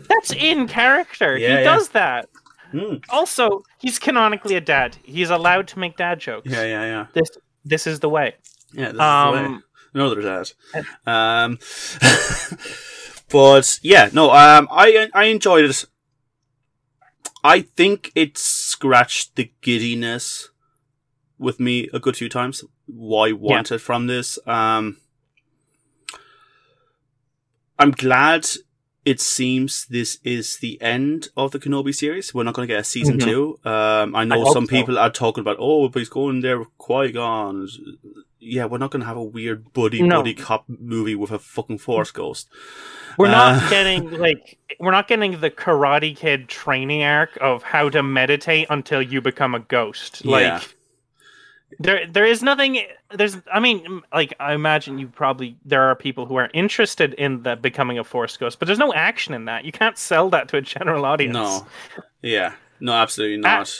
[0.09, 1.37] That's in character.
[1.37, 1.63] Yeah, he yeah.
[1.63, 2.27] does that.
[2.71, 2.95] Hmm.
[3.09, 4.97] Also, he's canonically a dad.
[5.03, 6.49] He's allowed to make dad jokes.
[6.51, 7.05] Yeah, yeah, yeah.
[7.13, 7.29] This
[7.63, 8.35] this is the way.
[8.73, 9.45] Yeah, this is the way.
[9.45, 9.63] Um,
[9.93, 10.43] No, they're.
[11.07, 11.59] Um,
[13.31, 15.85] but yeah, no, um, I I enjoyed it.
[17.45, 20.49] I think it scratched the giddiness
[21.37, 22.63] with me a good few times.
[22.89, 24.39] I wanted from this.
[24.47, 24.97] Um,
[27.77, 28.47] I'm glad
[29.05, 32.33] it seems this is the end of the Kenobi series.
[32.33, 33.23] We're not going to get a season Mhm.
[33.23, 33.59] two.
[33.63, 34.69] Um, I know hope some so.
[34.71, 37.67] people are talking about, oh, but he's going there with Qui Gon.
[38.39, 40.17] Yeah, we're not going to have a weird buddy No.
[40.17, 42.49] buddy cop movie with a fucking Force ghost.
[43.17, 47.89] We're not Uh, getting like we're not getting the Karate Kid training arc of how
[47.89, 50.25] to meditate until you become a ghost.
[50.25, 50.61] Like Yeah.
[51.79, 52.81] there there is nothing
[53.11, 57.43] there's I mean like I imagine you probably there are people who are interested in
[57.43, 59.65] the becoming a force ghost, but there's no action in that.
[59.65, 61.33] You can't sell that to a general audience.
[61.33, 61.65] No.
[62.21, 62.53] Yeah.
[62.79, 63.73] No, absolutely not.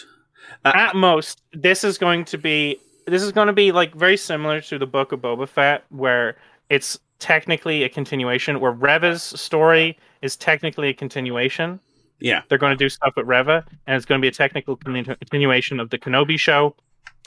[0.64, 4.18] Uh, At most, this is going to be this is going to be like very
[4.18, 6.38] similar to the book of Boba Fett where
[6.70, 11.80] it's technically a continuation where Reva's story is technically a continuation.
[12.20, 12.42] yeah.
[12.50, 15.80] They're going to do stuff with Reva, and it's going to be a technical continuation
[15.80, 16.76] of the Kenobi show,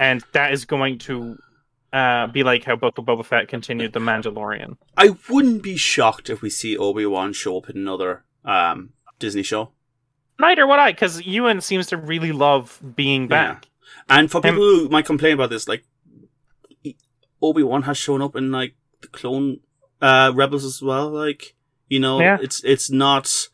[0.00, 1.38] and that is going to
[1.92, 4.76] uh, be like how Book of Boba Fett continued the Mandalorian.
[4.96, 9.42] I wouldn't be shocked if we see Obi Wan show up in another um, Disney
[9.42, 9.70] show.
[10.40, 13.68] Neither would I, because Ewan seems to really love being back.
[14.09, 15.85] And for Um, people who might complain about this, like
[17.43, 19.60] Obi Wan has shown up in like the Clone
[20.01, 21.10] uh, Rebels as well.
[21.10, 21.55] Like
[21.89, 22.39] you know, Yeah.
[22.40, 23.48] it's it's not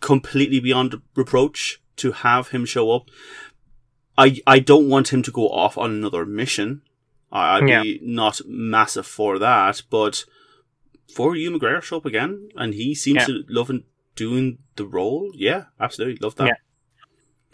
[0.00, 3.08] completely beyond reproach to have him show up.
[4.16, 6.82] I I don't want him to go off on another mission.
[7.32, 10.24] I, I'd be not massive for that, but
[11.12, 13.26] for Ewan McGregor show up again, and he seems Yeah.
[13.26, 13.70] to love
[14.14, 15.32] doing the role.
[15.34, 16.58] Yeah, absolutely love that.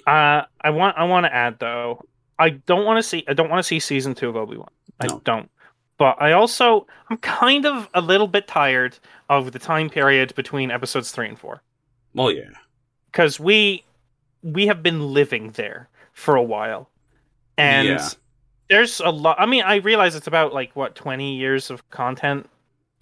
[0.06, 2.02] Uh, I want I want to add though,
[2.39, 4.68] I don't want to see I don't want to see season two of Obi Wan.
[5.01, 5.20] I No.
[5.24, 5.51] don't.
[5.98, 8.98] But I also I'm kind of a little bit tired
[9.28, 11.62] of the time period between episodes three and four
[12.16, 12.51] Oh yeah,
[13.10, 13.85] because we
[14.43, 16.89] we have been living there for a while,
[17.59, 18.09] and Yeah.
[18.68, 19.36] there's a lot.
[19.39, 22.48] I mean, I realize it's about like what twenty years of content,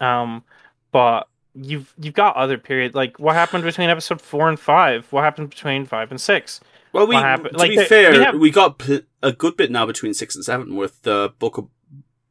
[0.01, 0.43] um,
[0.91, 5.07] but you've you've got other period like what happened between episode four and five.
[5.11, 6.59] What happened between five and six?
[6.91, 10.13] Well, we to like, be fair, we we, got pl- a good bit now between
[10.13, 11.67] six and seven with the Book of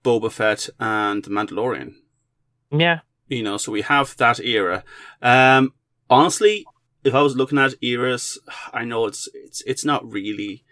[0.04, 1.94] Boba Fett and the Mandalorian.
[2.70, 4.84] Yeah, You know, so we have that era.
[5.22, 5.72] Um,
[6.10, 6.66] honestly,
[7.04, 8.38] if I was looking at eras,
[8.72, 10.64] I know it's it's it's not really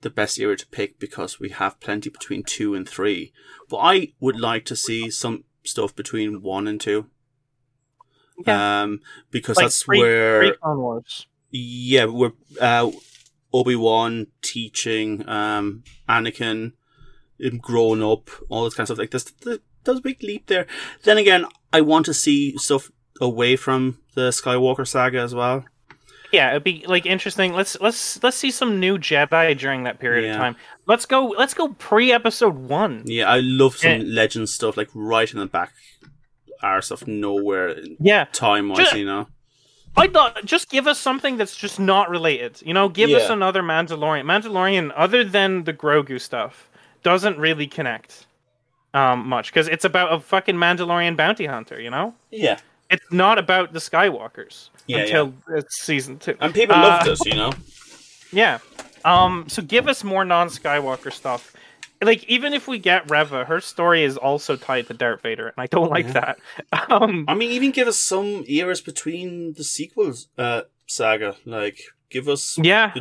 [0.00, 3.32] the best era to pick because we have plenty between two and three.
[3.68, 7.06] But I would like to see some stuff between one and two.
[8.46, 9.00] Um,
[9.30, 11.26] because Like that's pre- where pre Clone Wars.
[11.50, 12.90] yeah, we're uh,
[13.52, 16.72] Obi Wan teaching um, Anakin
[17.38, 18.98] him growing up, all this kind of stuff.
[18.98, 19.24] Like this,
[19.84, 20.66] there's a big leap there.
[21.02, 25.64] Then again, I want to see stuff away from the Skywalker saga as well.
[26.32, 27.52] Yeah, it'd be like interesting.
[27.52, 30.30] Let's let's let's see some new Jedi during that period Yeah.
[30.32, 30.56] of time.
[30.86, 31.26] Let's go.
[31.36, 33.02] Let's go pre episode one.
[33.04, 35.72] Yeah, I love some legend stuff, like right in the back
[36.62, 39.26] arse of nowhere Yeah, time wise, you know.
[39.96, 42.60] I thought just give us something that's just not related.
[42.64, 44.24] You know, give us another Mandalorian.
[44.24, 46.68] Mandalorian, other than the Grogu stuff,
[47.02, 48.26] doesn't really connect
[48.94, 51.80] um much because it's about a fucking Mandalorian bounty hunter.
[51.80, 52.58] You know, Yeah.
[52.90, 56.36] it's not about the Skywalkers Yeah, until it's season two.
[56.40, 57.52] And people Uh, loved it, you know.
[58.32, 58.58] Yeah.
[59.04, 59.44] Um.
[59.48, 61.52] So give us more non-Skywalker stuff.
[62.02, 65.54] Like even if we get Reva, her story is also tied to Darth Vader, and
[65.56, 66.34] I don't like Yeah.
[66.72, 66.90] that.
[66.90, 67.24] Um.
[67.28, 71.36] I mean, even give us some eras between the sequels uh, saga.
[71.46, 71.80] Like,
[72.10, 72.92] give us, Yeah.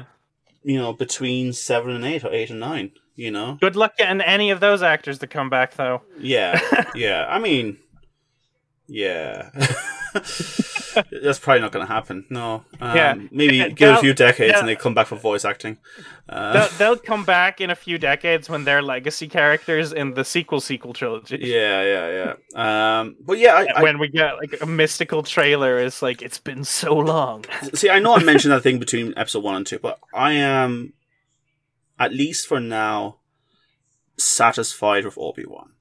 [0.64, 2.92] you know, between seven and eight or eight and nine.
[3.16, 3.58] You know.
[3.60, 6.02] Good luck getting any of those actors to come back, though.
[6.20, 6.60] Yeah,
[6.96, 7.26] yeah.
[7.30, 7.78] I mean,
[8.88, 9.50] yeah.
[11.24, 12.26] That's probably not going to happen.
[12.30, 12.64] No.
[12.80, 13.14] Um, Yeah.
[13.32, 15.78] Maybe Yeah, give it a few decades and they come back for voice acting.
[16.30, 20.24] Uh, They'll, they'll come back in a few decades when they're legacy characters in the
[20.24, 21.40] sequel sequel trilogy.
[21.42, 23.00] yeah, yeah, yeah.
[23.00, 26.40] Um, but yeah, I, I, When we get like a mystical trailer, it's like it's
[26.40, 27.46] been so long.
[27.74, 30.94] See, I know I mentioned that thing between episode one and two, but I am,
[32.00, 33.18] at least for now,
[34.18, 35.72] satisfied with Obi Wan,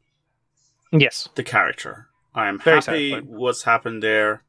[0.93, 1.29] Yes.
[1.35, 2.09] the character.
[2.35, 4.45] I am Very happy what's happened there.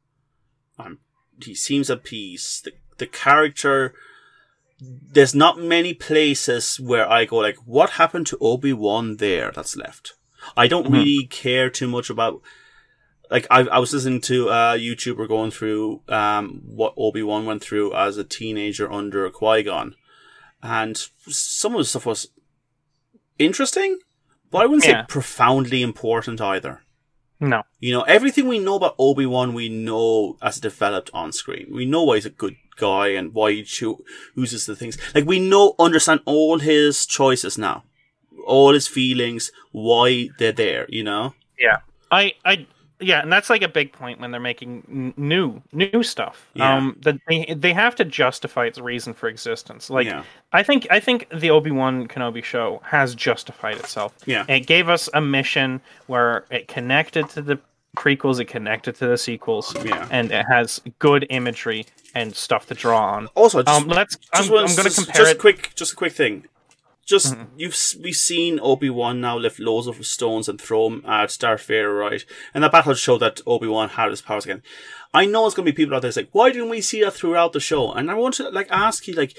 [0.78, 0.98] I'm.
[1.42, 2.60] He seems at peace.
[2.64, 3.94] The the character.
[4.80, 9.52] There's not many places where I go like, what happened to Obi Wan there?
[9.54, 10.14] That's left.
[10.56, 10.92] I don't Mhm.
[10.92, 12.40] really care too much about
[13.30, 17.62] like I, I was listening to a YouTuber going through um, what Obi Wan went
[17.62, 19.94] through as a teenager under Qui Gon,
[20.62, 20.96] and
[21.28, 22.28] some of the stuff was
[23.38, 23.98] interesting,
[24.50, 25.02] but I wouldn't Yeah.
[25.02, 26.81] say profoundly important either.
[27.42, 27.64] No.
[27.80, 31.66] You know, everything we know about Obi Wan, we know as developed on screen.
[31.72, 34.04] We know why he's a good guy and why he choo-
[34.36, 34.96] chooses the things.
[35.12, 37.82] Like we know, understand all his choices now,
[38.46, 40.86] all his feelings, why they're there.
[40.88, 41.34] You know.
[41.58, 41.78] Yeah.
[42.12, 42.66] I, I,
[43.02, 46.48] yeah, and that's like a big point when they're making n- new, new stuff.
[46.54, 46.76] Yeah.
[46.76, 49.90] Um, that they they have to justify its reason for existence.
[49.90, 50.24] Like, yeah.
[50.52, 54.14] I think, I think the Obi Wan Kenobi show has justified itself.
[54.26, 54.44] Yeah.
[54.48, 57.58] It gave us a mission where it connected to the
[57.96, 60.08] prequels, it connected to the sequels, Yeah.
[60.10, 61.84] and it has good imagery
[62.14, 63.28] and stuff to draw on.
[63.34, 64.16] Also, just, Um, let's.
[64.32, 65.38] I'm, just, I'm going to compare just it.
[65.38, 66.44] quick, just a quick thing.
[67.04, 67.48] Just Mhm.
[67.56, 71.66] you've we've seen Obi Wan now lift loads of stones and throw them at Darth
[71.66, 72.24] Vader, right?
[72.54, 74.62] And that battle showed that Obi Wan had his powers again.
[75.12, 77.14] I know it's going to be people out there like, why didn't we see that
[77.14, 77.92] throughout the show?
[77.92, 79.36] And I want to like ask you, like,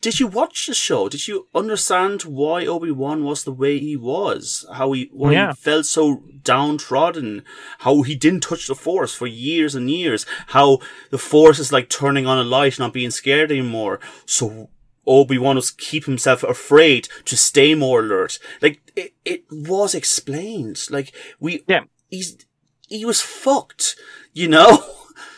[0.00, 1.08] did you watch the show?
[1.08, 4.64] Did you understand why Obi Wan was the way he was?
[4.72, 5.48] How he why Yeah.
[5.48, 7.42] he felt so downtrodden?
[7.80, 10.24] How he didn't touch the Force for years and years?
[10.48, 10.78] How
[11.10, 13.98] the Force is like turning on a light, not being scared anymore.
[14.26, 14.68] So
[15.06, 18.38] Obi Wan was keep himself afraid to stay more alert.
[18.62, 20.86] Like it, it was explained.
[20.90, 21.84] Like we, Yeah.
[22.10, 22.36] he's
[22.88, 23.96] he was fucked.
[24.32, 24.84] You know.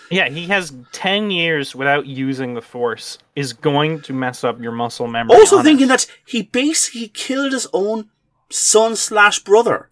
[0.08, 4.70] Yeah, he has 10 years without using the Force, is going to mess up your
[4.70, 5.36] muscle memory.
[5.36, 5.88] Also thinking it.
[5.88, 8.08] that he basically killed his own
[8.48, 9.90] son slash brother.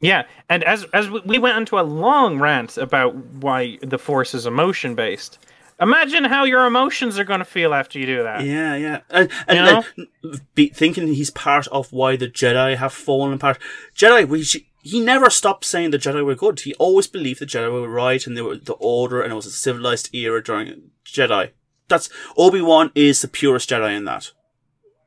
[0.00, 4.32] Yeah, and as as we- we went into a long rant about why the Force
[4.32, 5.38] is emotion based.
[5.80, 8.44] Imagine how your emotions are going to feel after you do that.
[8.44, 9.84] Yeah, yeah, and, and
[10.24, 10.36] You know?
[10.54, 13.58] be, thinking he's part of why the Jedi have fallen apart.
[13.94, 14.44] Jedi, we,
[14.82, 16.60] he never stopped saying the Jedi were good.
[16.60, 19.46] He always believed the Jedi were right and they were the order, and it was
[19.46, 21.50] a civilized era during Jedi.
[21.86, 24.32] That's Obi Wan is the purest Jedi in that.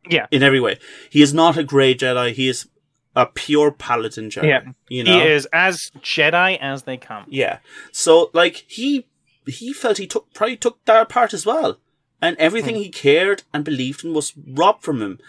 [0.09, 0.25] Yeah.
[0.31, 0.79] in every way.
[1.11, 2.33] He is not a grey Jedi.
[2.33, 2.67] He is
[3.15, 4.47] a pure Paladin Jedi.
[4.47, 4.61] Yeah.
[4.89, 5.19] you know.
[5.19, 7.25] He is as Jedi as they come.
[7.29, 7.59] Yeah.
[7.91, 9.07] So like he
[9.47, 11.77] he felt he took probably took that part as well.
[12.21, 12.81] And everything Hmm.
[12.81, 15.19] he cared and believed in was robbed from him.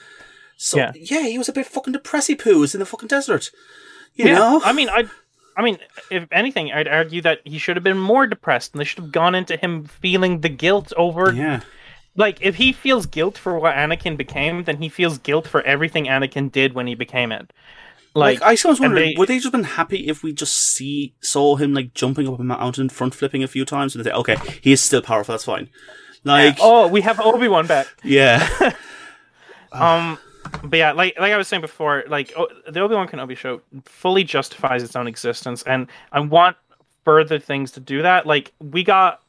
[0.57, 0.93] So Yeah.
[0.95, 3.51] yeah, he was a bit fucking depressy poos in the fucking desert.
[4.15, 4.61] You yeah, know?
[4.65, 5.09] I mean, I,
[5.57, 5.79] I mean,
[6.11, 9.13] if anything, I'd argue that he should have been more depressed, and they should have
[9.13, 11.61] gone into him feeling the guilt over yeah.
[12.15, 16.05] like if he feels guilt for what Anakin became, then he feels guilt for everything
[16.05, 17.53] Anakin did when he became it.
[18.15, 20.55] Like, Like, I sometimes and wonder, they- would they just been happy if we just
[20.55, 24.11] see saw him like jumping up a mountain, front flipping a few times, and they
[24.11, 25.33] say, okay, he is still powerful.
[25.33, 25.71] That's fine.
[26.25, 27.87] Like, oh, we have Obi Wan back.
[28.05, 28.47] yeah,
[29.73, 30.19] Um,
[30.65, 33.63] but yeah, like like I was saying before, like o- the Obi Wan Kenobi show
[33.87, 36.57] fully justifies its own existence, and I want
[37.05, 38.27] further things to do that.
[38.27, 39.21] Like we got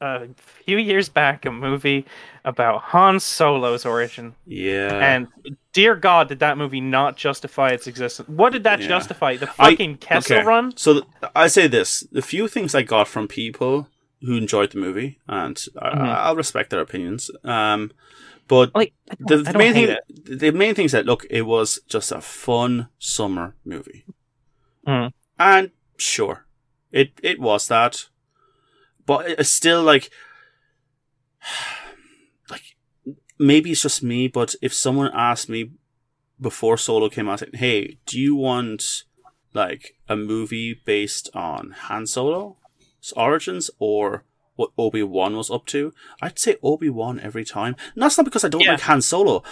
[0.00, 2.04] a few years back a movie
[2.44, 4.92] about Han Solo's origin, Yeah.
[5.14, 5.26] and
[5.72, 8.28] dear God, did that movie not justify its existence?
[8.28, 8.88] What did that Yeah.
[8.88, 9.36] justify?
[9.36, 10.46] The I- fucking Kessel okay.
[10.46, 10.76] Run?
[10.76, 11.04] So th-
[11.34, 13.88] I say this: the few things I got from people
[14.22, 16.08] who enjoyed the movie, and I, Mhm.
[16.24, 17.30] I'll respect their opinions.
[17.44, 17.90] Um,
[18.48, 20.38] but Like, I the don't, I don't main thing, it.
[20.40, 24.04] the main thing is that look, it was just a fun summer movie,
[24.86, 25.12] Mhm.
[25.38, 26.46] and sure,
[26.92, 28.06] it it was that,
[29.06, 30.10] but it's still like,
[32.50, 32.76] like
[33.38, 35.70] maybe it's just me, but if someone asked me
[36.40, 39.04] before Solo came out, saying, "Hey, do you want
[39.54, 42.56] like a movie based on Han Solo's
[43.16, 44.24] origins or
[44.56, 47.76] what Obi Wan was up to?" I'd say Obi Wan every time.
[47.94, 48.72] And that's not because I don't Yeah.
[48.72, 49.42] like Han Solo.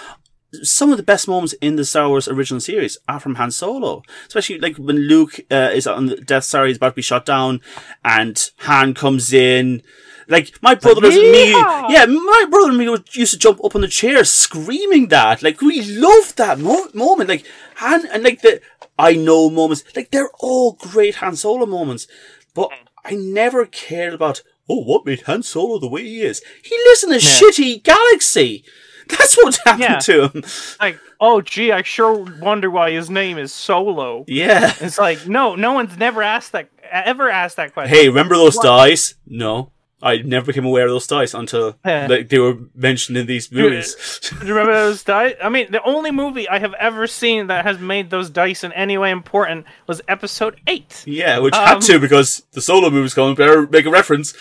[0.63, 4.03] Some of the best moments in the Star Wars original series are from Han Solo,
[4.27, 7.25] especially like when Luke uh, is on the Death Star, he's about to be shot
[7.27, 7.61] down,
[8.05, 9.83] and Han comes in.
[10.27, 13.75] Like my brother and me, yeah, my brother and me would- used to jump up
[13.75, 15.43] on the chair screaming that.
[15.43, 17.29] Like we loved that mo- moment.
[17.29, 17.45] Like
[17.77, 18.63] Han and like the
[18.99, 19.85] I know moments.
[19.95, 22.07] Like they're all great Han Solo moments,
[22.55, 22.71] but
[23.05, 24.43] I never cared about.
[24.67, 26.41] Oh, what made Han Solo the way he is?
[26.63, 27.21] He lives in a Yeah.
[27.21, 28.65] shitty galaxy.
[29.09, 29.99] That's what happened Yeah.
[29.99, 30.45] to him.
[30.81, 34.25] Like, oh gee, I sure wonder why his name is Solo.
[34.29, 34.73] Yeah.
[34.81, 37.95] It's like, no, no one's never asked that, ever asked that question.
[37.97, 38.65] Hey, remember those What?
[38.65, 39.15] dice?
[39.27, 39.71] No.
[40.03, 42.07] I never became aware of those dice until Yeah.
[42.11, 44.21] like, they were mentioned in these movies.
[44.39, 45.35] Do you remember those dice?
[45.43, 48.73] I mean, the only movie I have ever seen that has made those dice in
[48.75, 51.05] any way important was Episode Eight.
[51.07, 53.35] yeah, which Um, had to because the solo movie's coming.
[53.35, 54.35] Better make a reference.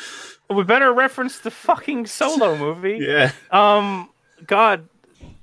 [0.49, 2.99] We better reference the fucking Solo movie.
[3.01, 3.31] Yeah.
[3.49, 4.09] Um,
[4.47, 4.87] God,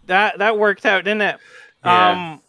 [0.06, 1.36] that that worked out, didn't it?
[1.84, 2.10] Yeah.
[2.10, 2.42] Um,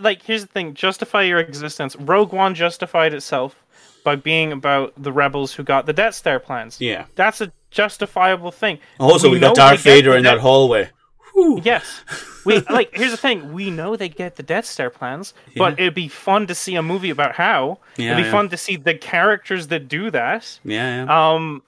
[0.00, 1.96] like here's the thing: justify your existence.
[1.96, 3.62] Rogue One justified itself
[4.04, 6.80] by being about the rebels who got the Death Star plans.
[6.80, 7.06] Yeah.
[7.14, 8.78] That's a justifiable thing.
[8.98, 10.90] Also, we, know got Darth Vader in that hallway.
[11.34, 11.60] Whew.
[11.62, 12.02] Yes,
[12.44, 12.90] we like.
[12.92, 16.46] Here's the thing: we know they get the Death Star plans, but it'd be fun
[16.48, 17.78] to see a movie about how.
[17.96, 18.30] Yeah, it'd be yeah.
[18.32, 20.58] fun to see the characters that do that.
[20.64, 21.32] Yeah, yeah.
[21.32, 21.62] Um,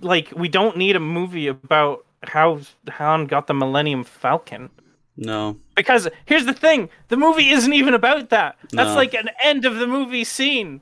[0.00, 2.60] like we don't need a movie about how
[2.90, 4.70] Han got the Millennium Falcon.
[5.16, 5.56] no.
[5.76, 8.56] Because here's the thing: the movie isn't even about that.
[8.70, 8.94] That's No.
[8.96, 10.80] like an end of the movie scene.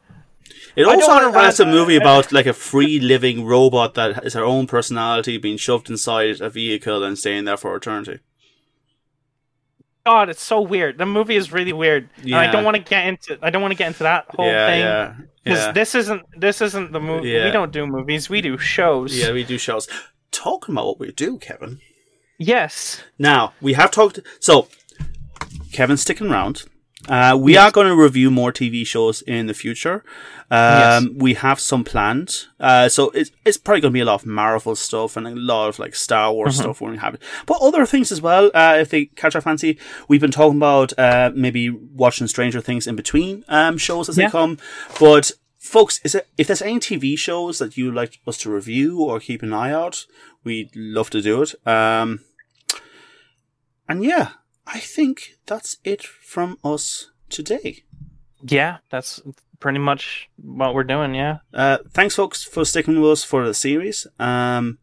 [0.77, 4.66] It also has a movie about like a free living robot that has her own
[4.66, 8.19] personality being shoved inside a vehicle and staying there for eternity.
[10.05, 10.98] God, it's so weird.
[10.98, 13.39] The movie is really weird, and I don't want to get into.
[13.40, 14.81] I don't want to get into that whole yeah, thing.
[14.81, 15.14] yeah,
[15.44, 15.73] Because yeah.
[15.73, 17.28] this isn't this isn't the movie.
[17.31, 17.44] Yeah.
[17.44, 18.28] We don't do movies.
[18.28, 19.16] We do shows.
[19.16, 19.89] yeah, we do shows.
[20.32, 21.80] Talking about what we do, Kevin.
[22.38, 23.02] Yes.
[23.18, 24.18] Now we have talked.
[24.40, 24.66] So
[25.72, 26.64] Kevin's sticking around.
[27.09, 30.04] Uh, we are going to review more TV shows in the future.
[30.52, 31.04] Um, Yes.
[31.16, 32.46] We have some planned.
[32.60, 35.34] Uh, so it's, it's probably going to be a lot of Marvel stuff and a
[35.34, 36.62] lot of like Star Wars Mm-hmm.
[36.62, 37.22] stuff when we have it.
[37.46, 39.78] But other things as well, uh, if they catch our fancy.
[40.06, 44.26] We've been talking about uh, maybe watching Stranger Things in between um, shows as Yeah.
[44.28, 44.59] they come.
[45.00, 45.32] But
[45.72, 49.18] folks, is it, if there's any TV shows that you'd like us to review or
[49.18, 50.06] keep an eye out,
[50.44, 51.54] we'd love to do it.
[51.66, 52.20] Um,
[53.88, 54.32] and yeah,
[54.66, 57.84] I think that's it from us today.
[58.42, 59.22] Yeah, that's
[59.60, 61.14] pretty much what we're doing.
[61.14, 61.38] Yeah.
[61.54, 64.06] Uh, thanks, folks, for sticking with us for the series.
[64.18, 64.78] Um,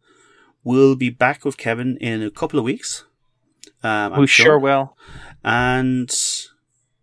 [0.64, 3.04] we'll be back with Kevin in a couple of weeks.
[3.84, 4.96] Um, we sure will.
[5.44, 6.12] And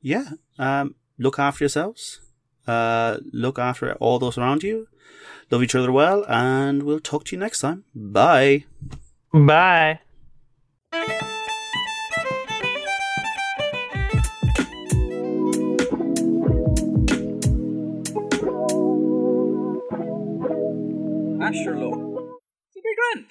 [0.02, 2.20] yeah, um, look after yourselves.
[2.68, 4.88] Uh, look after all those around you.
[5.50, 7.86] Love each other well, and we'll talk to you next time.
[7.96, 8.66] Bye.
[9.34, 10.00] Bye.
[21.40, 21.94] Asherlo.
[21.94, 23.26] It'll be grand.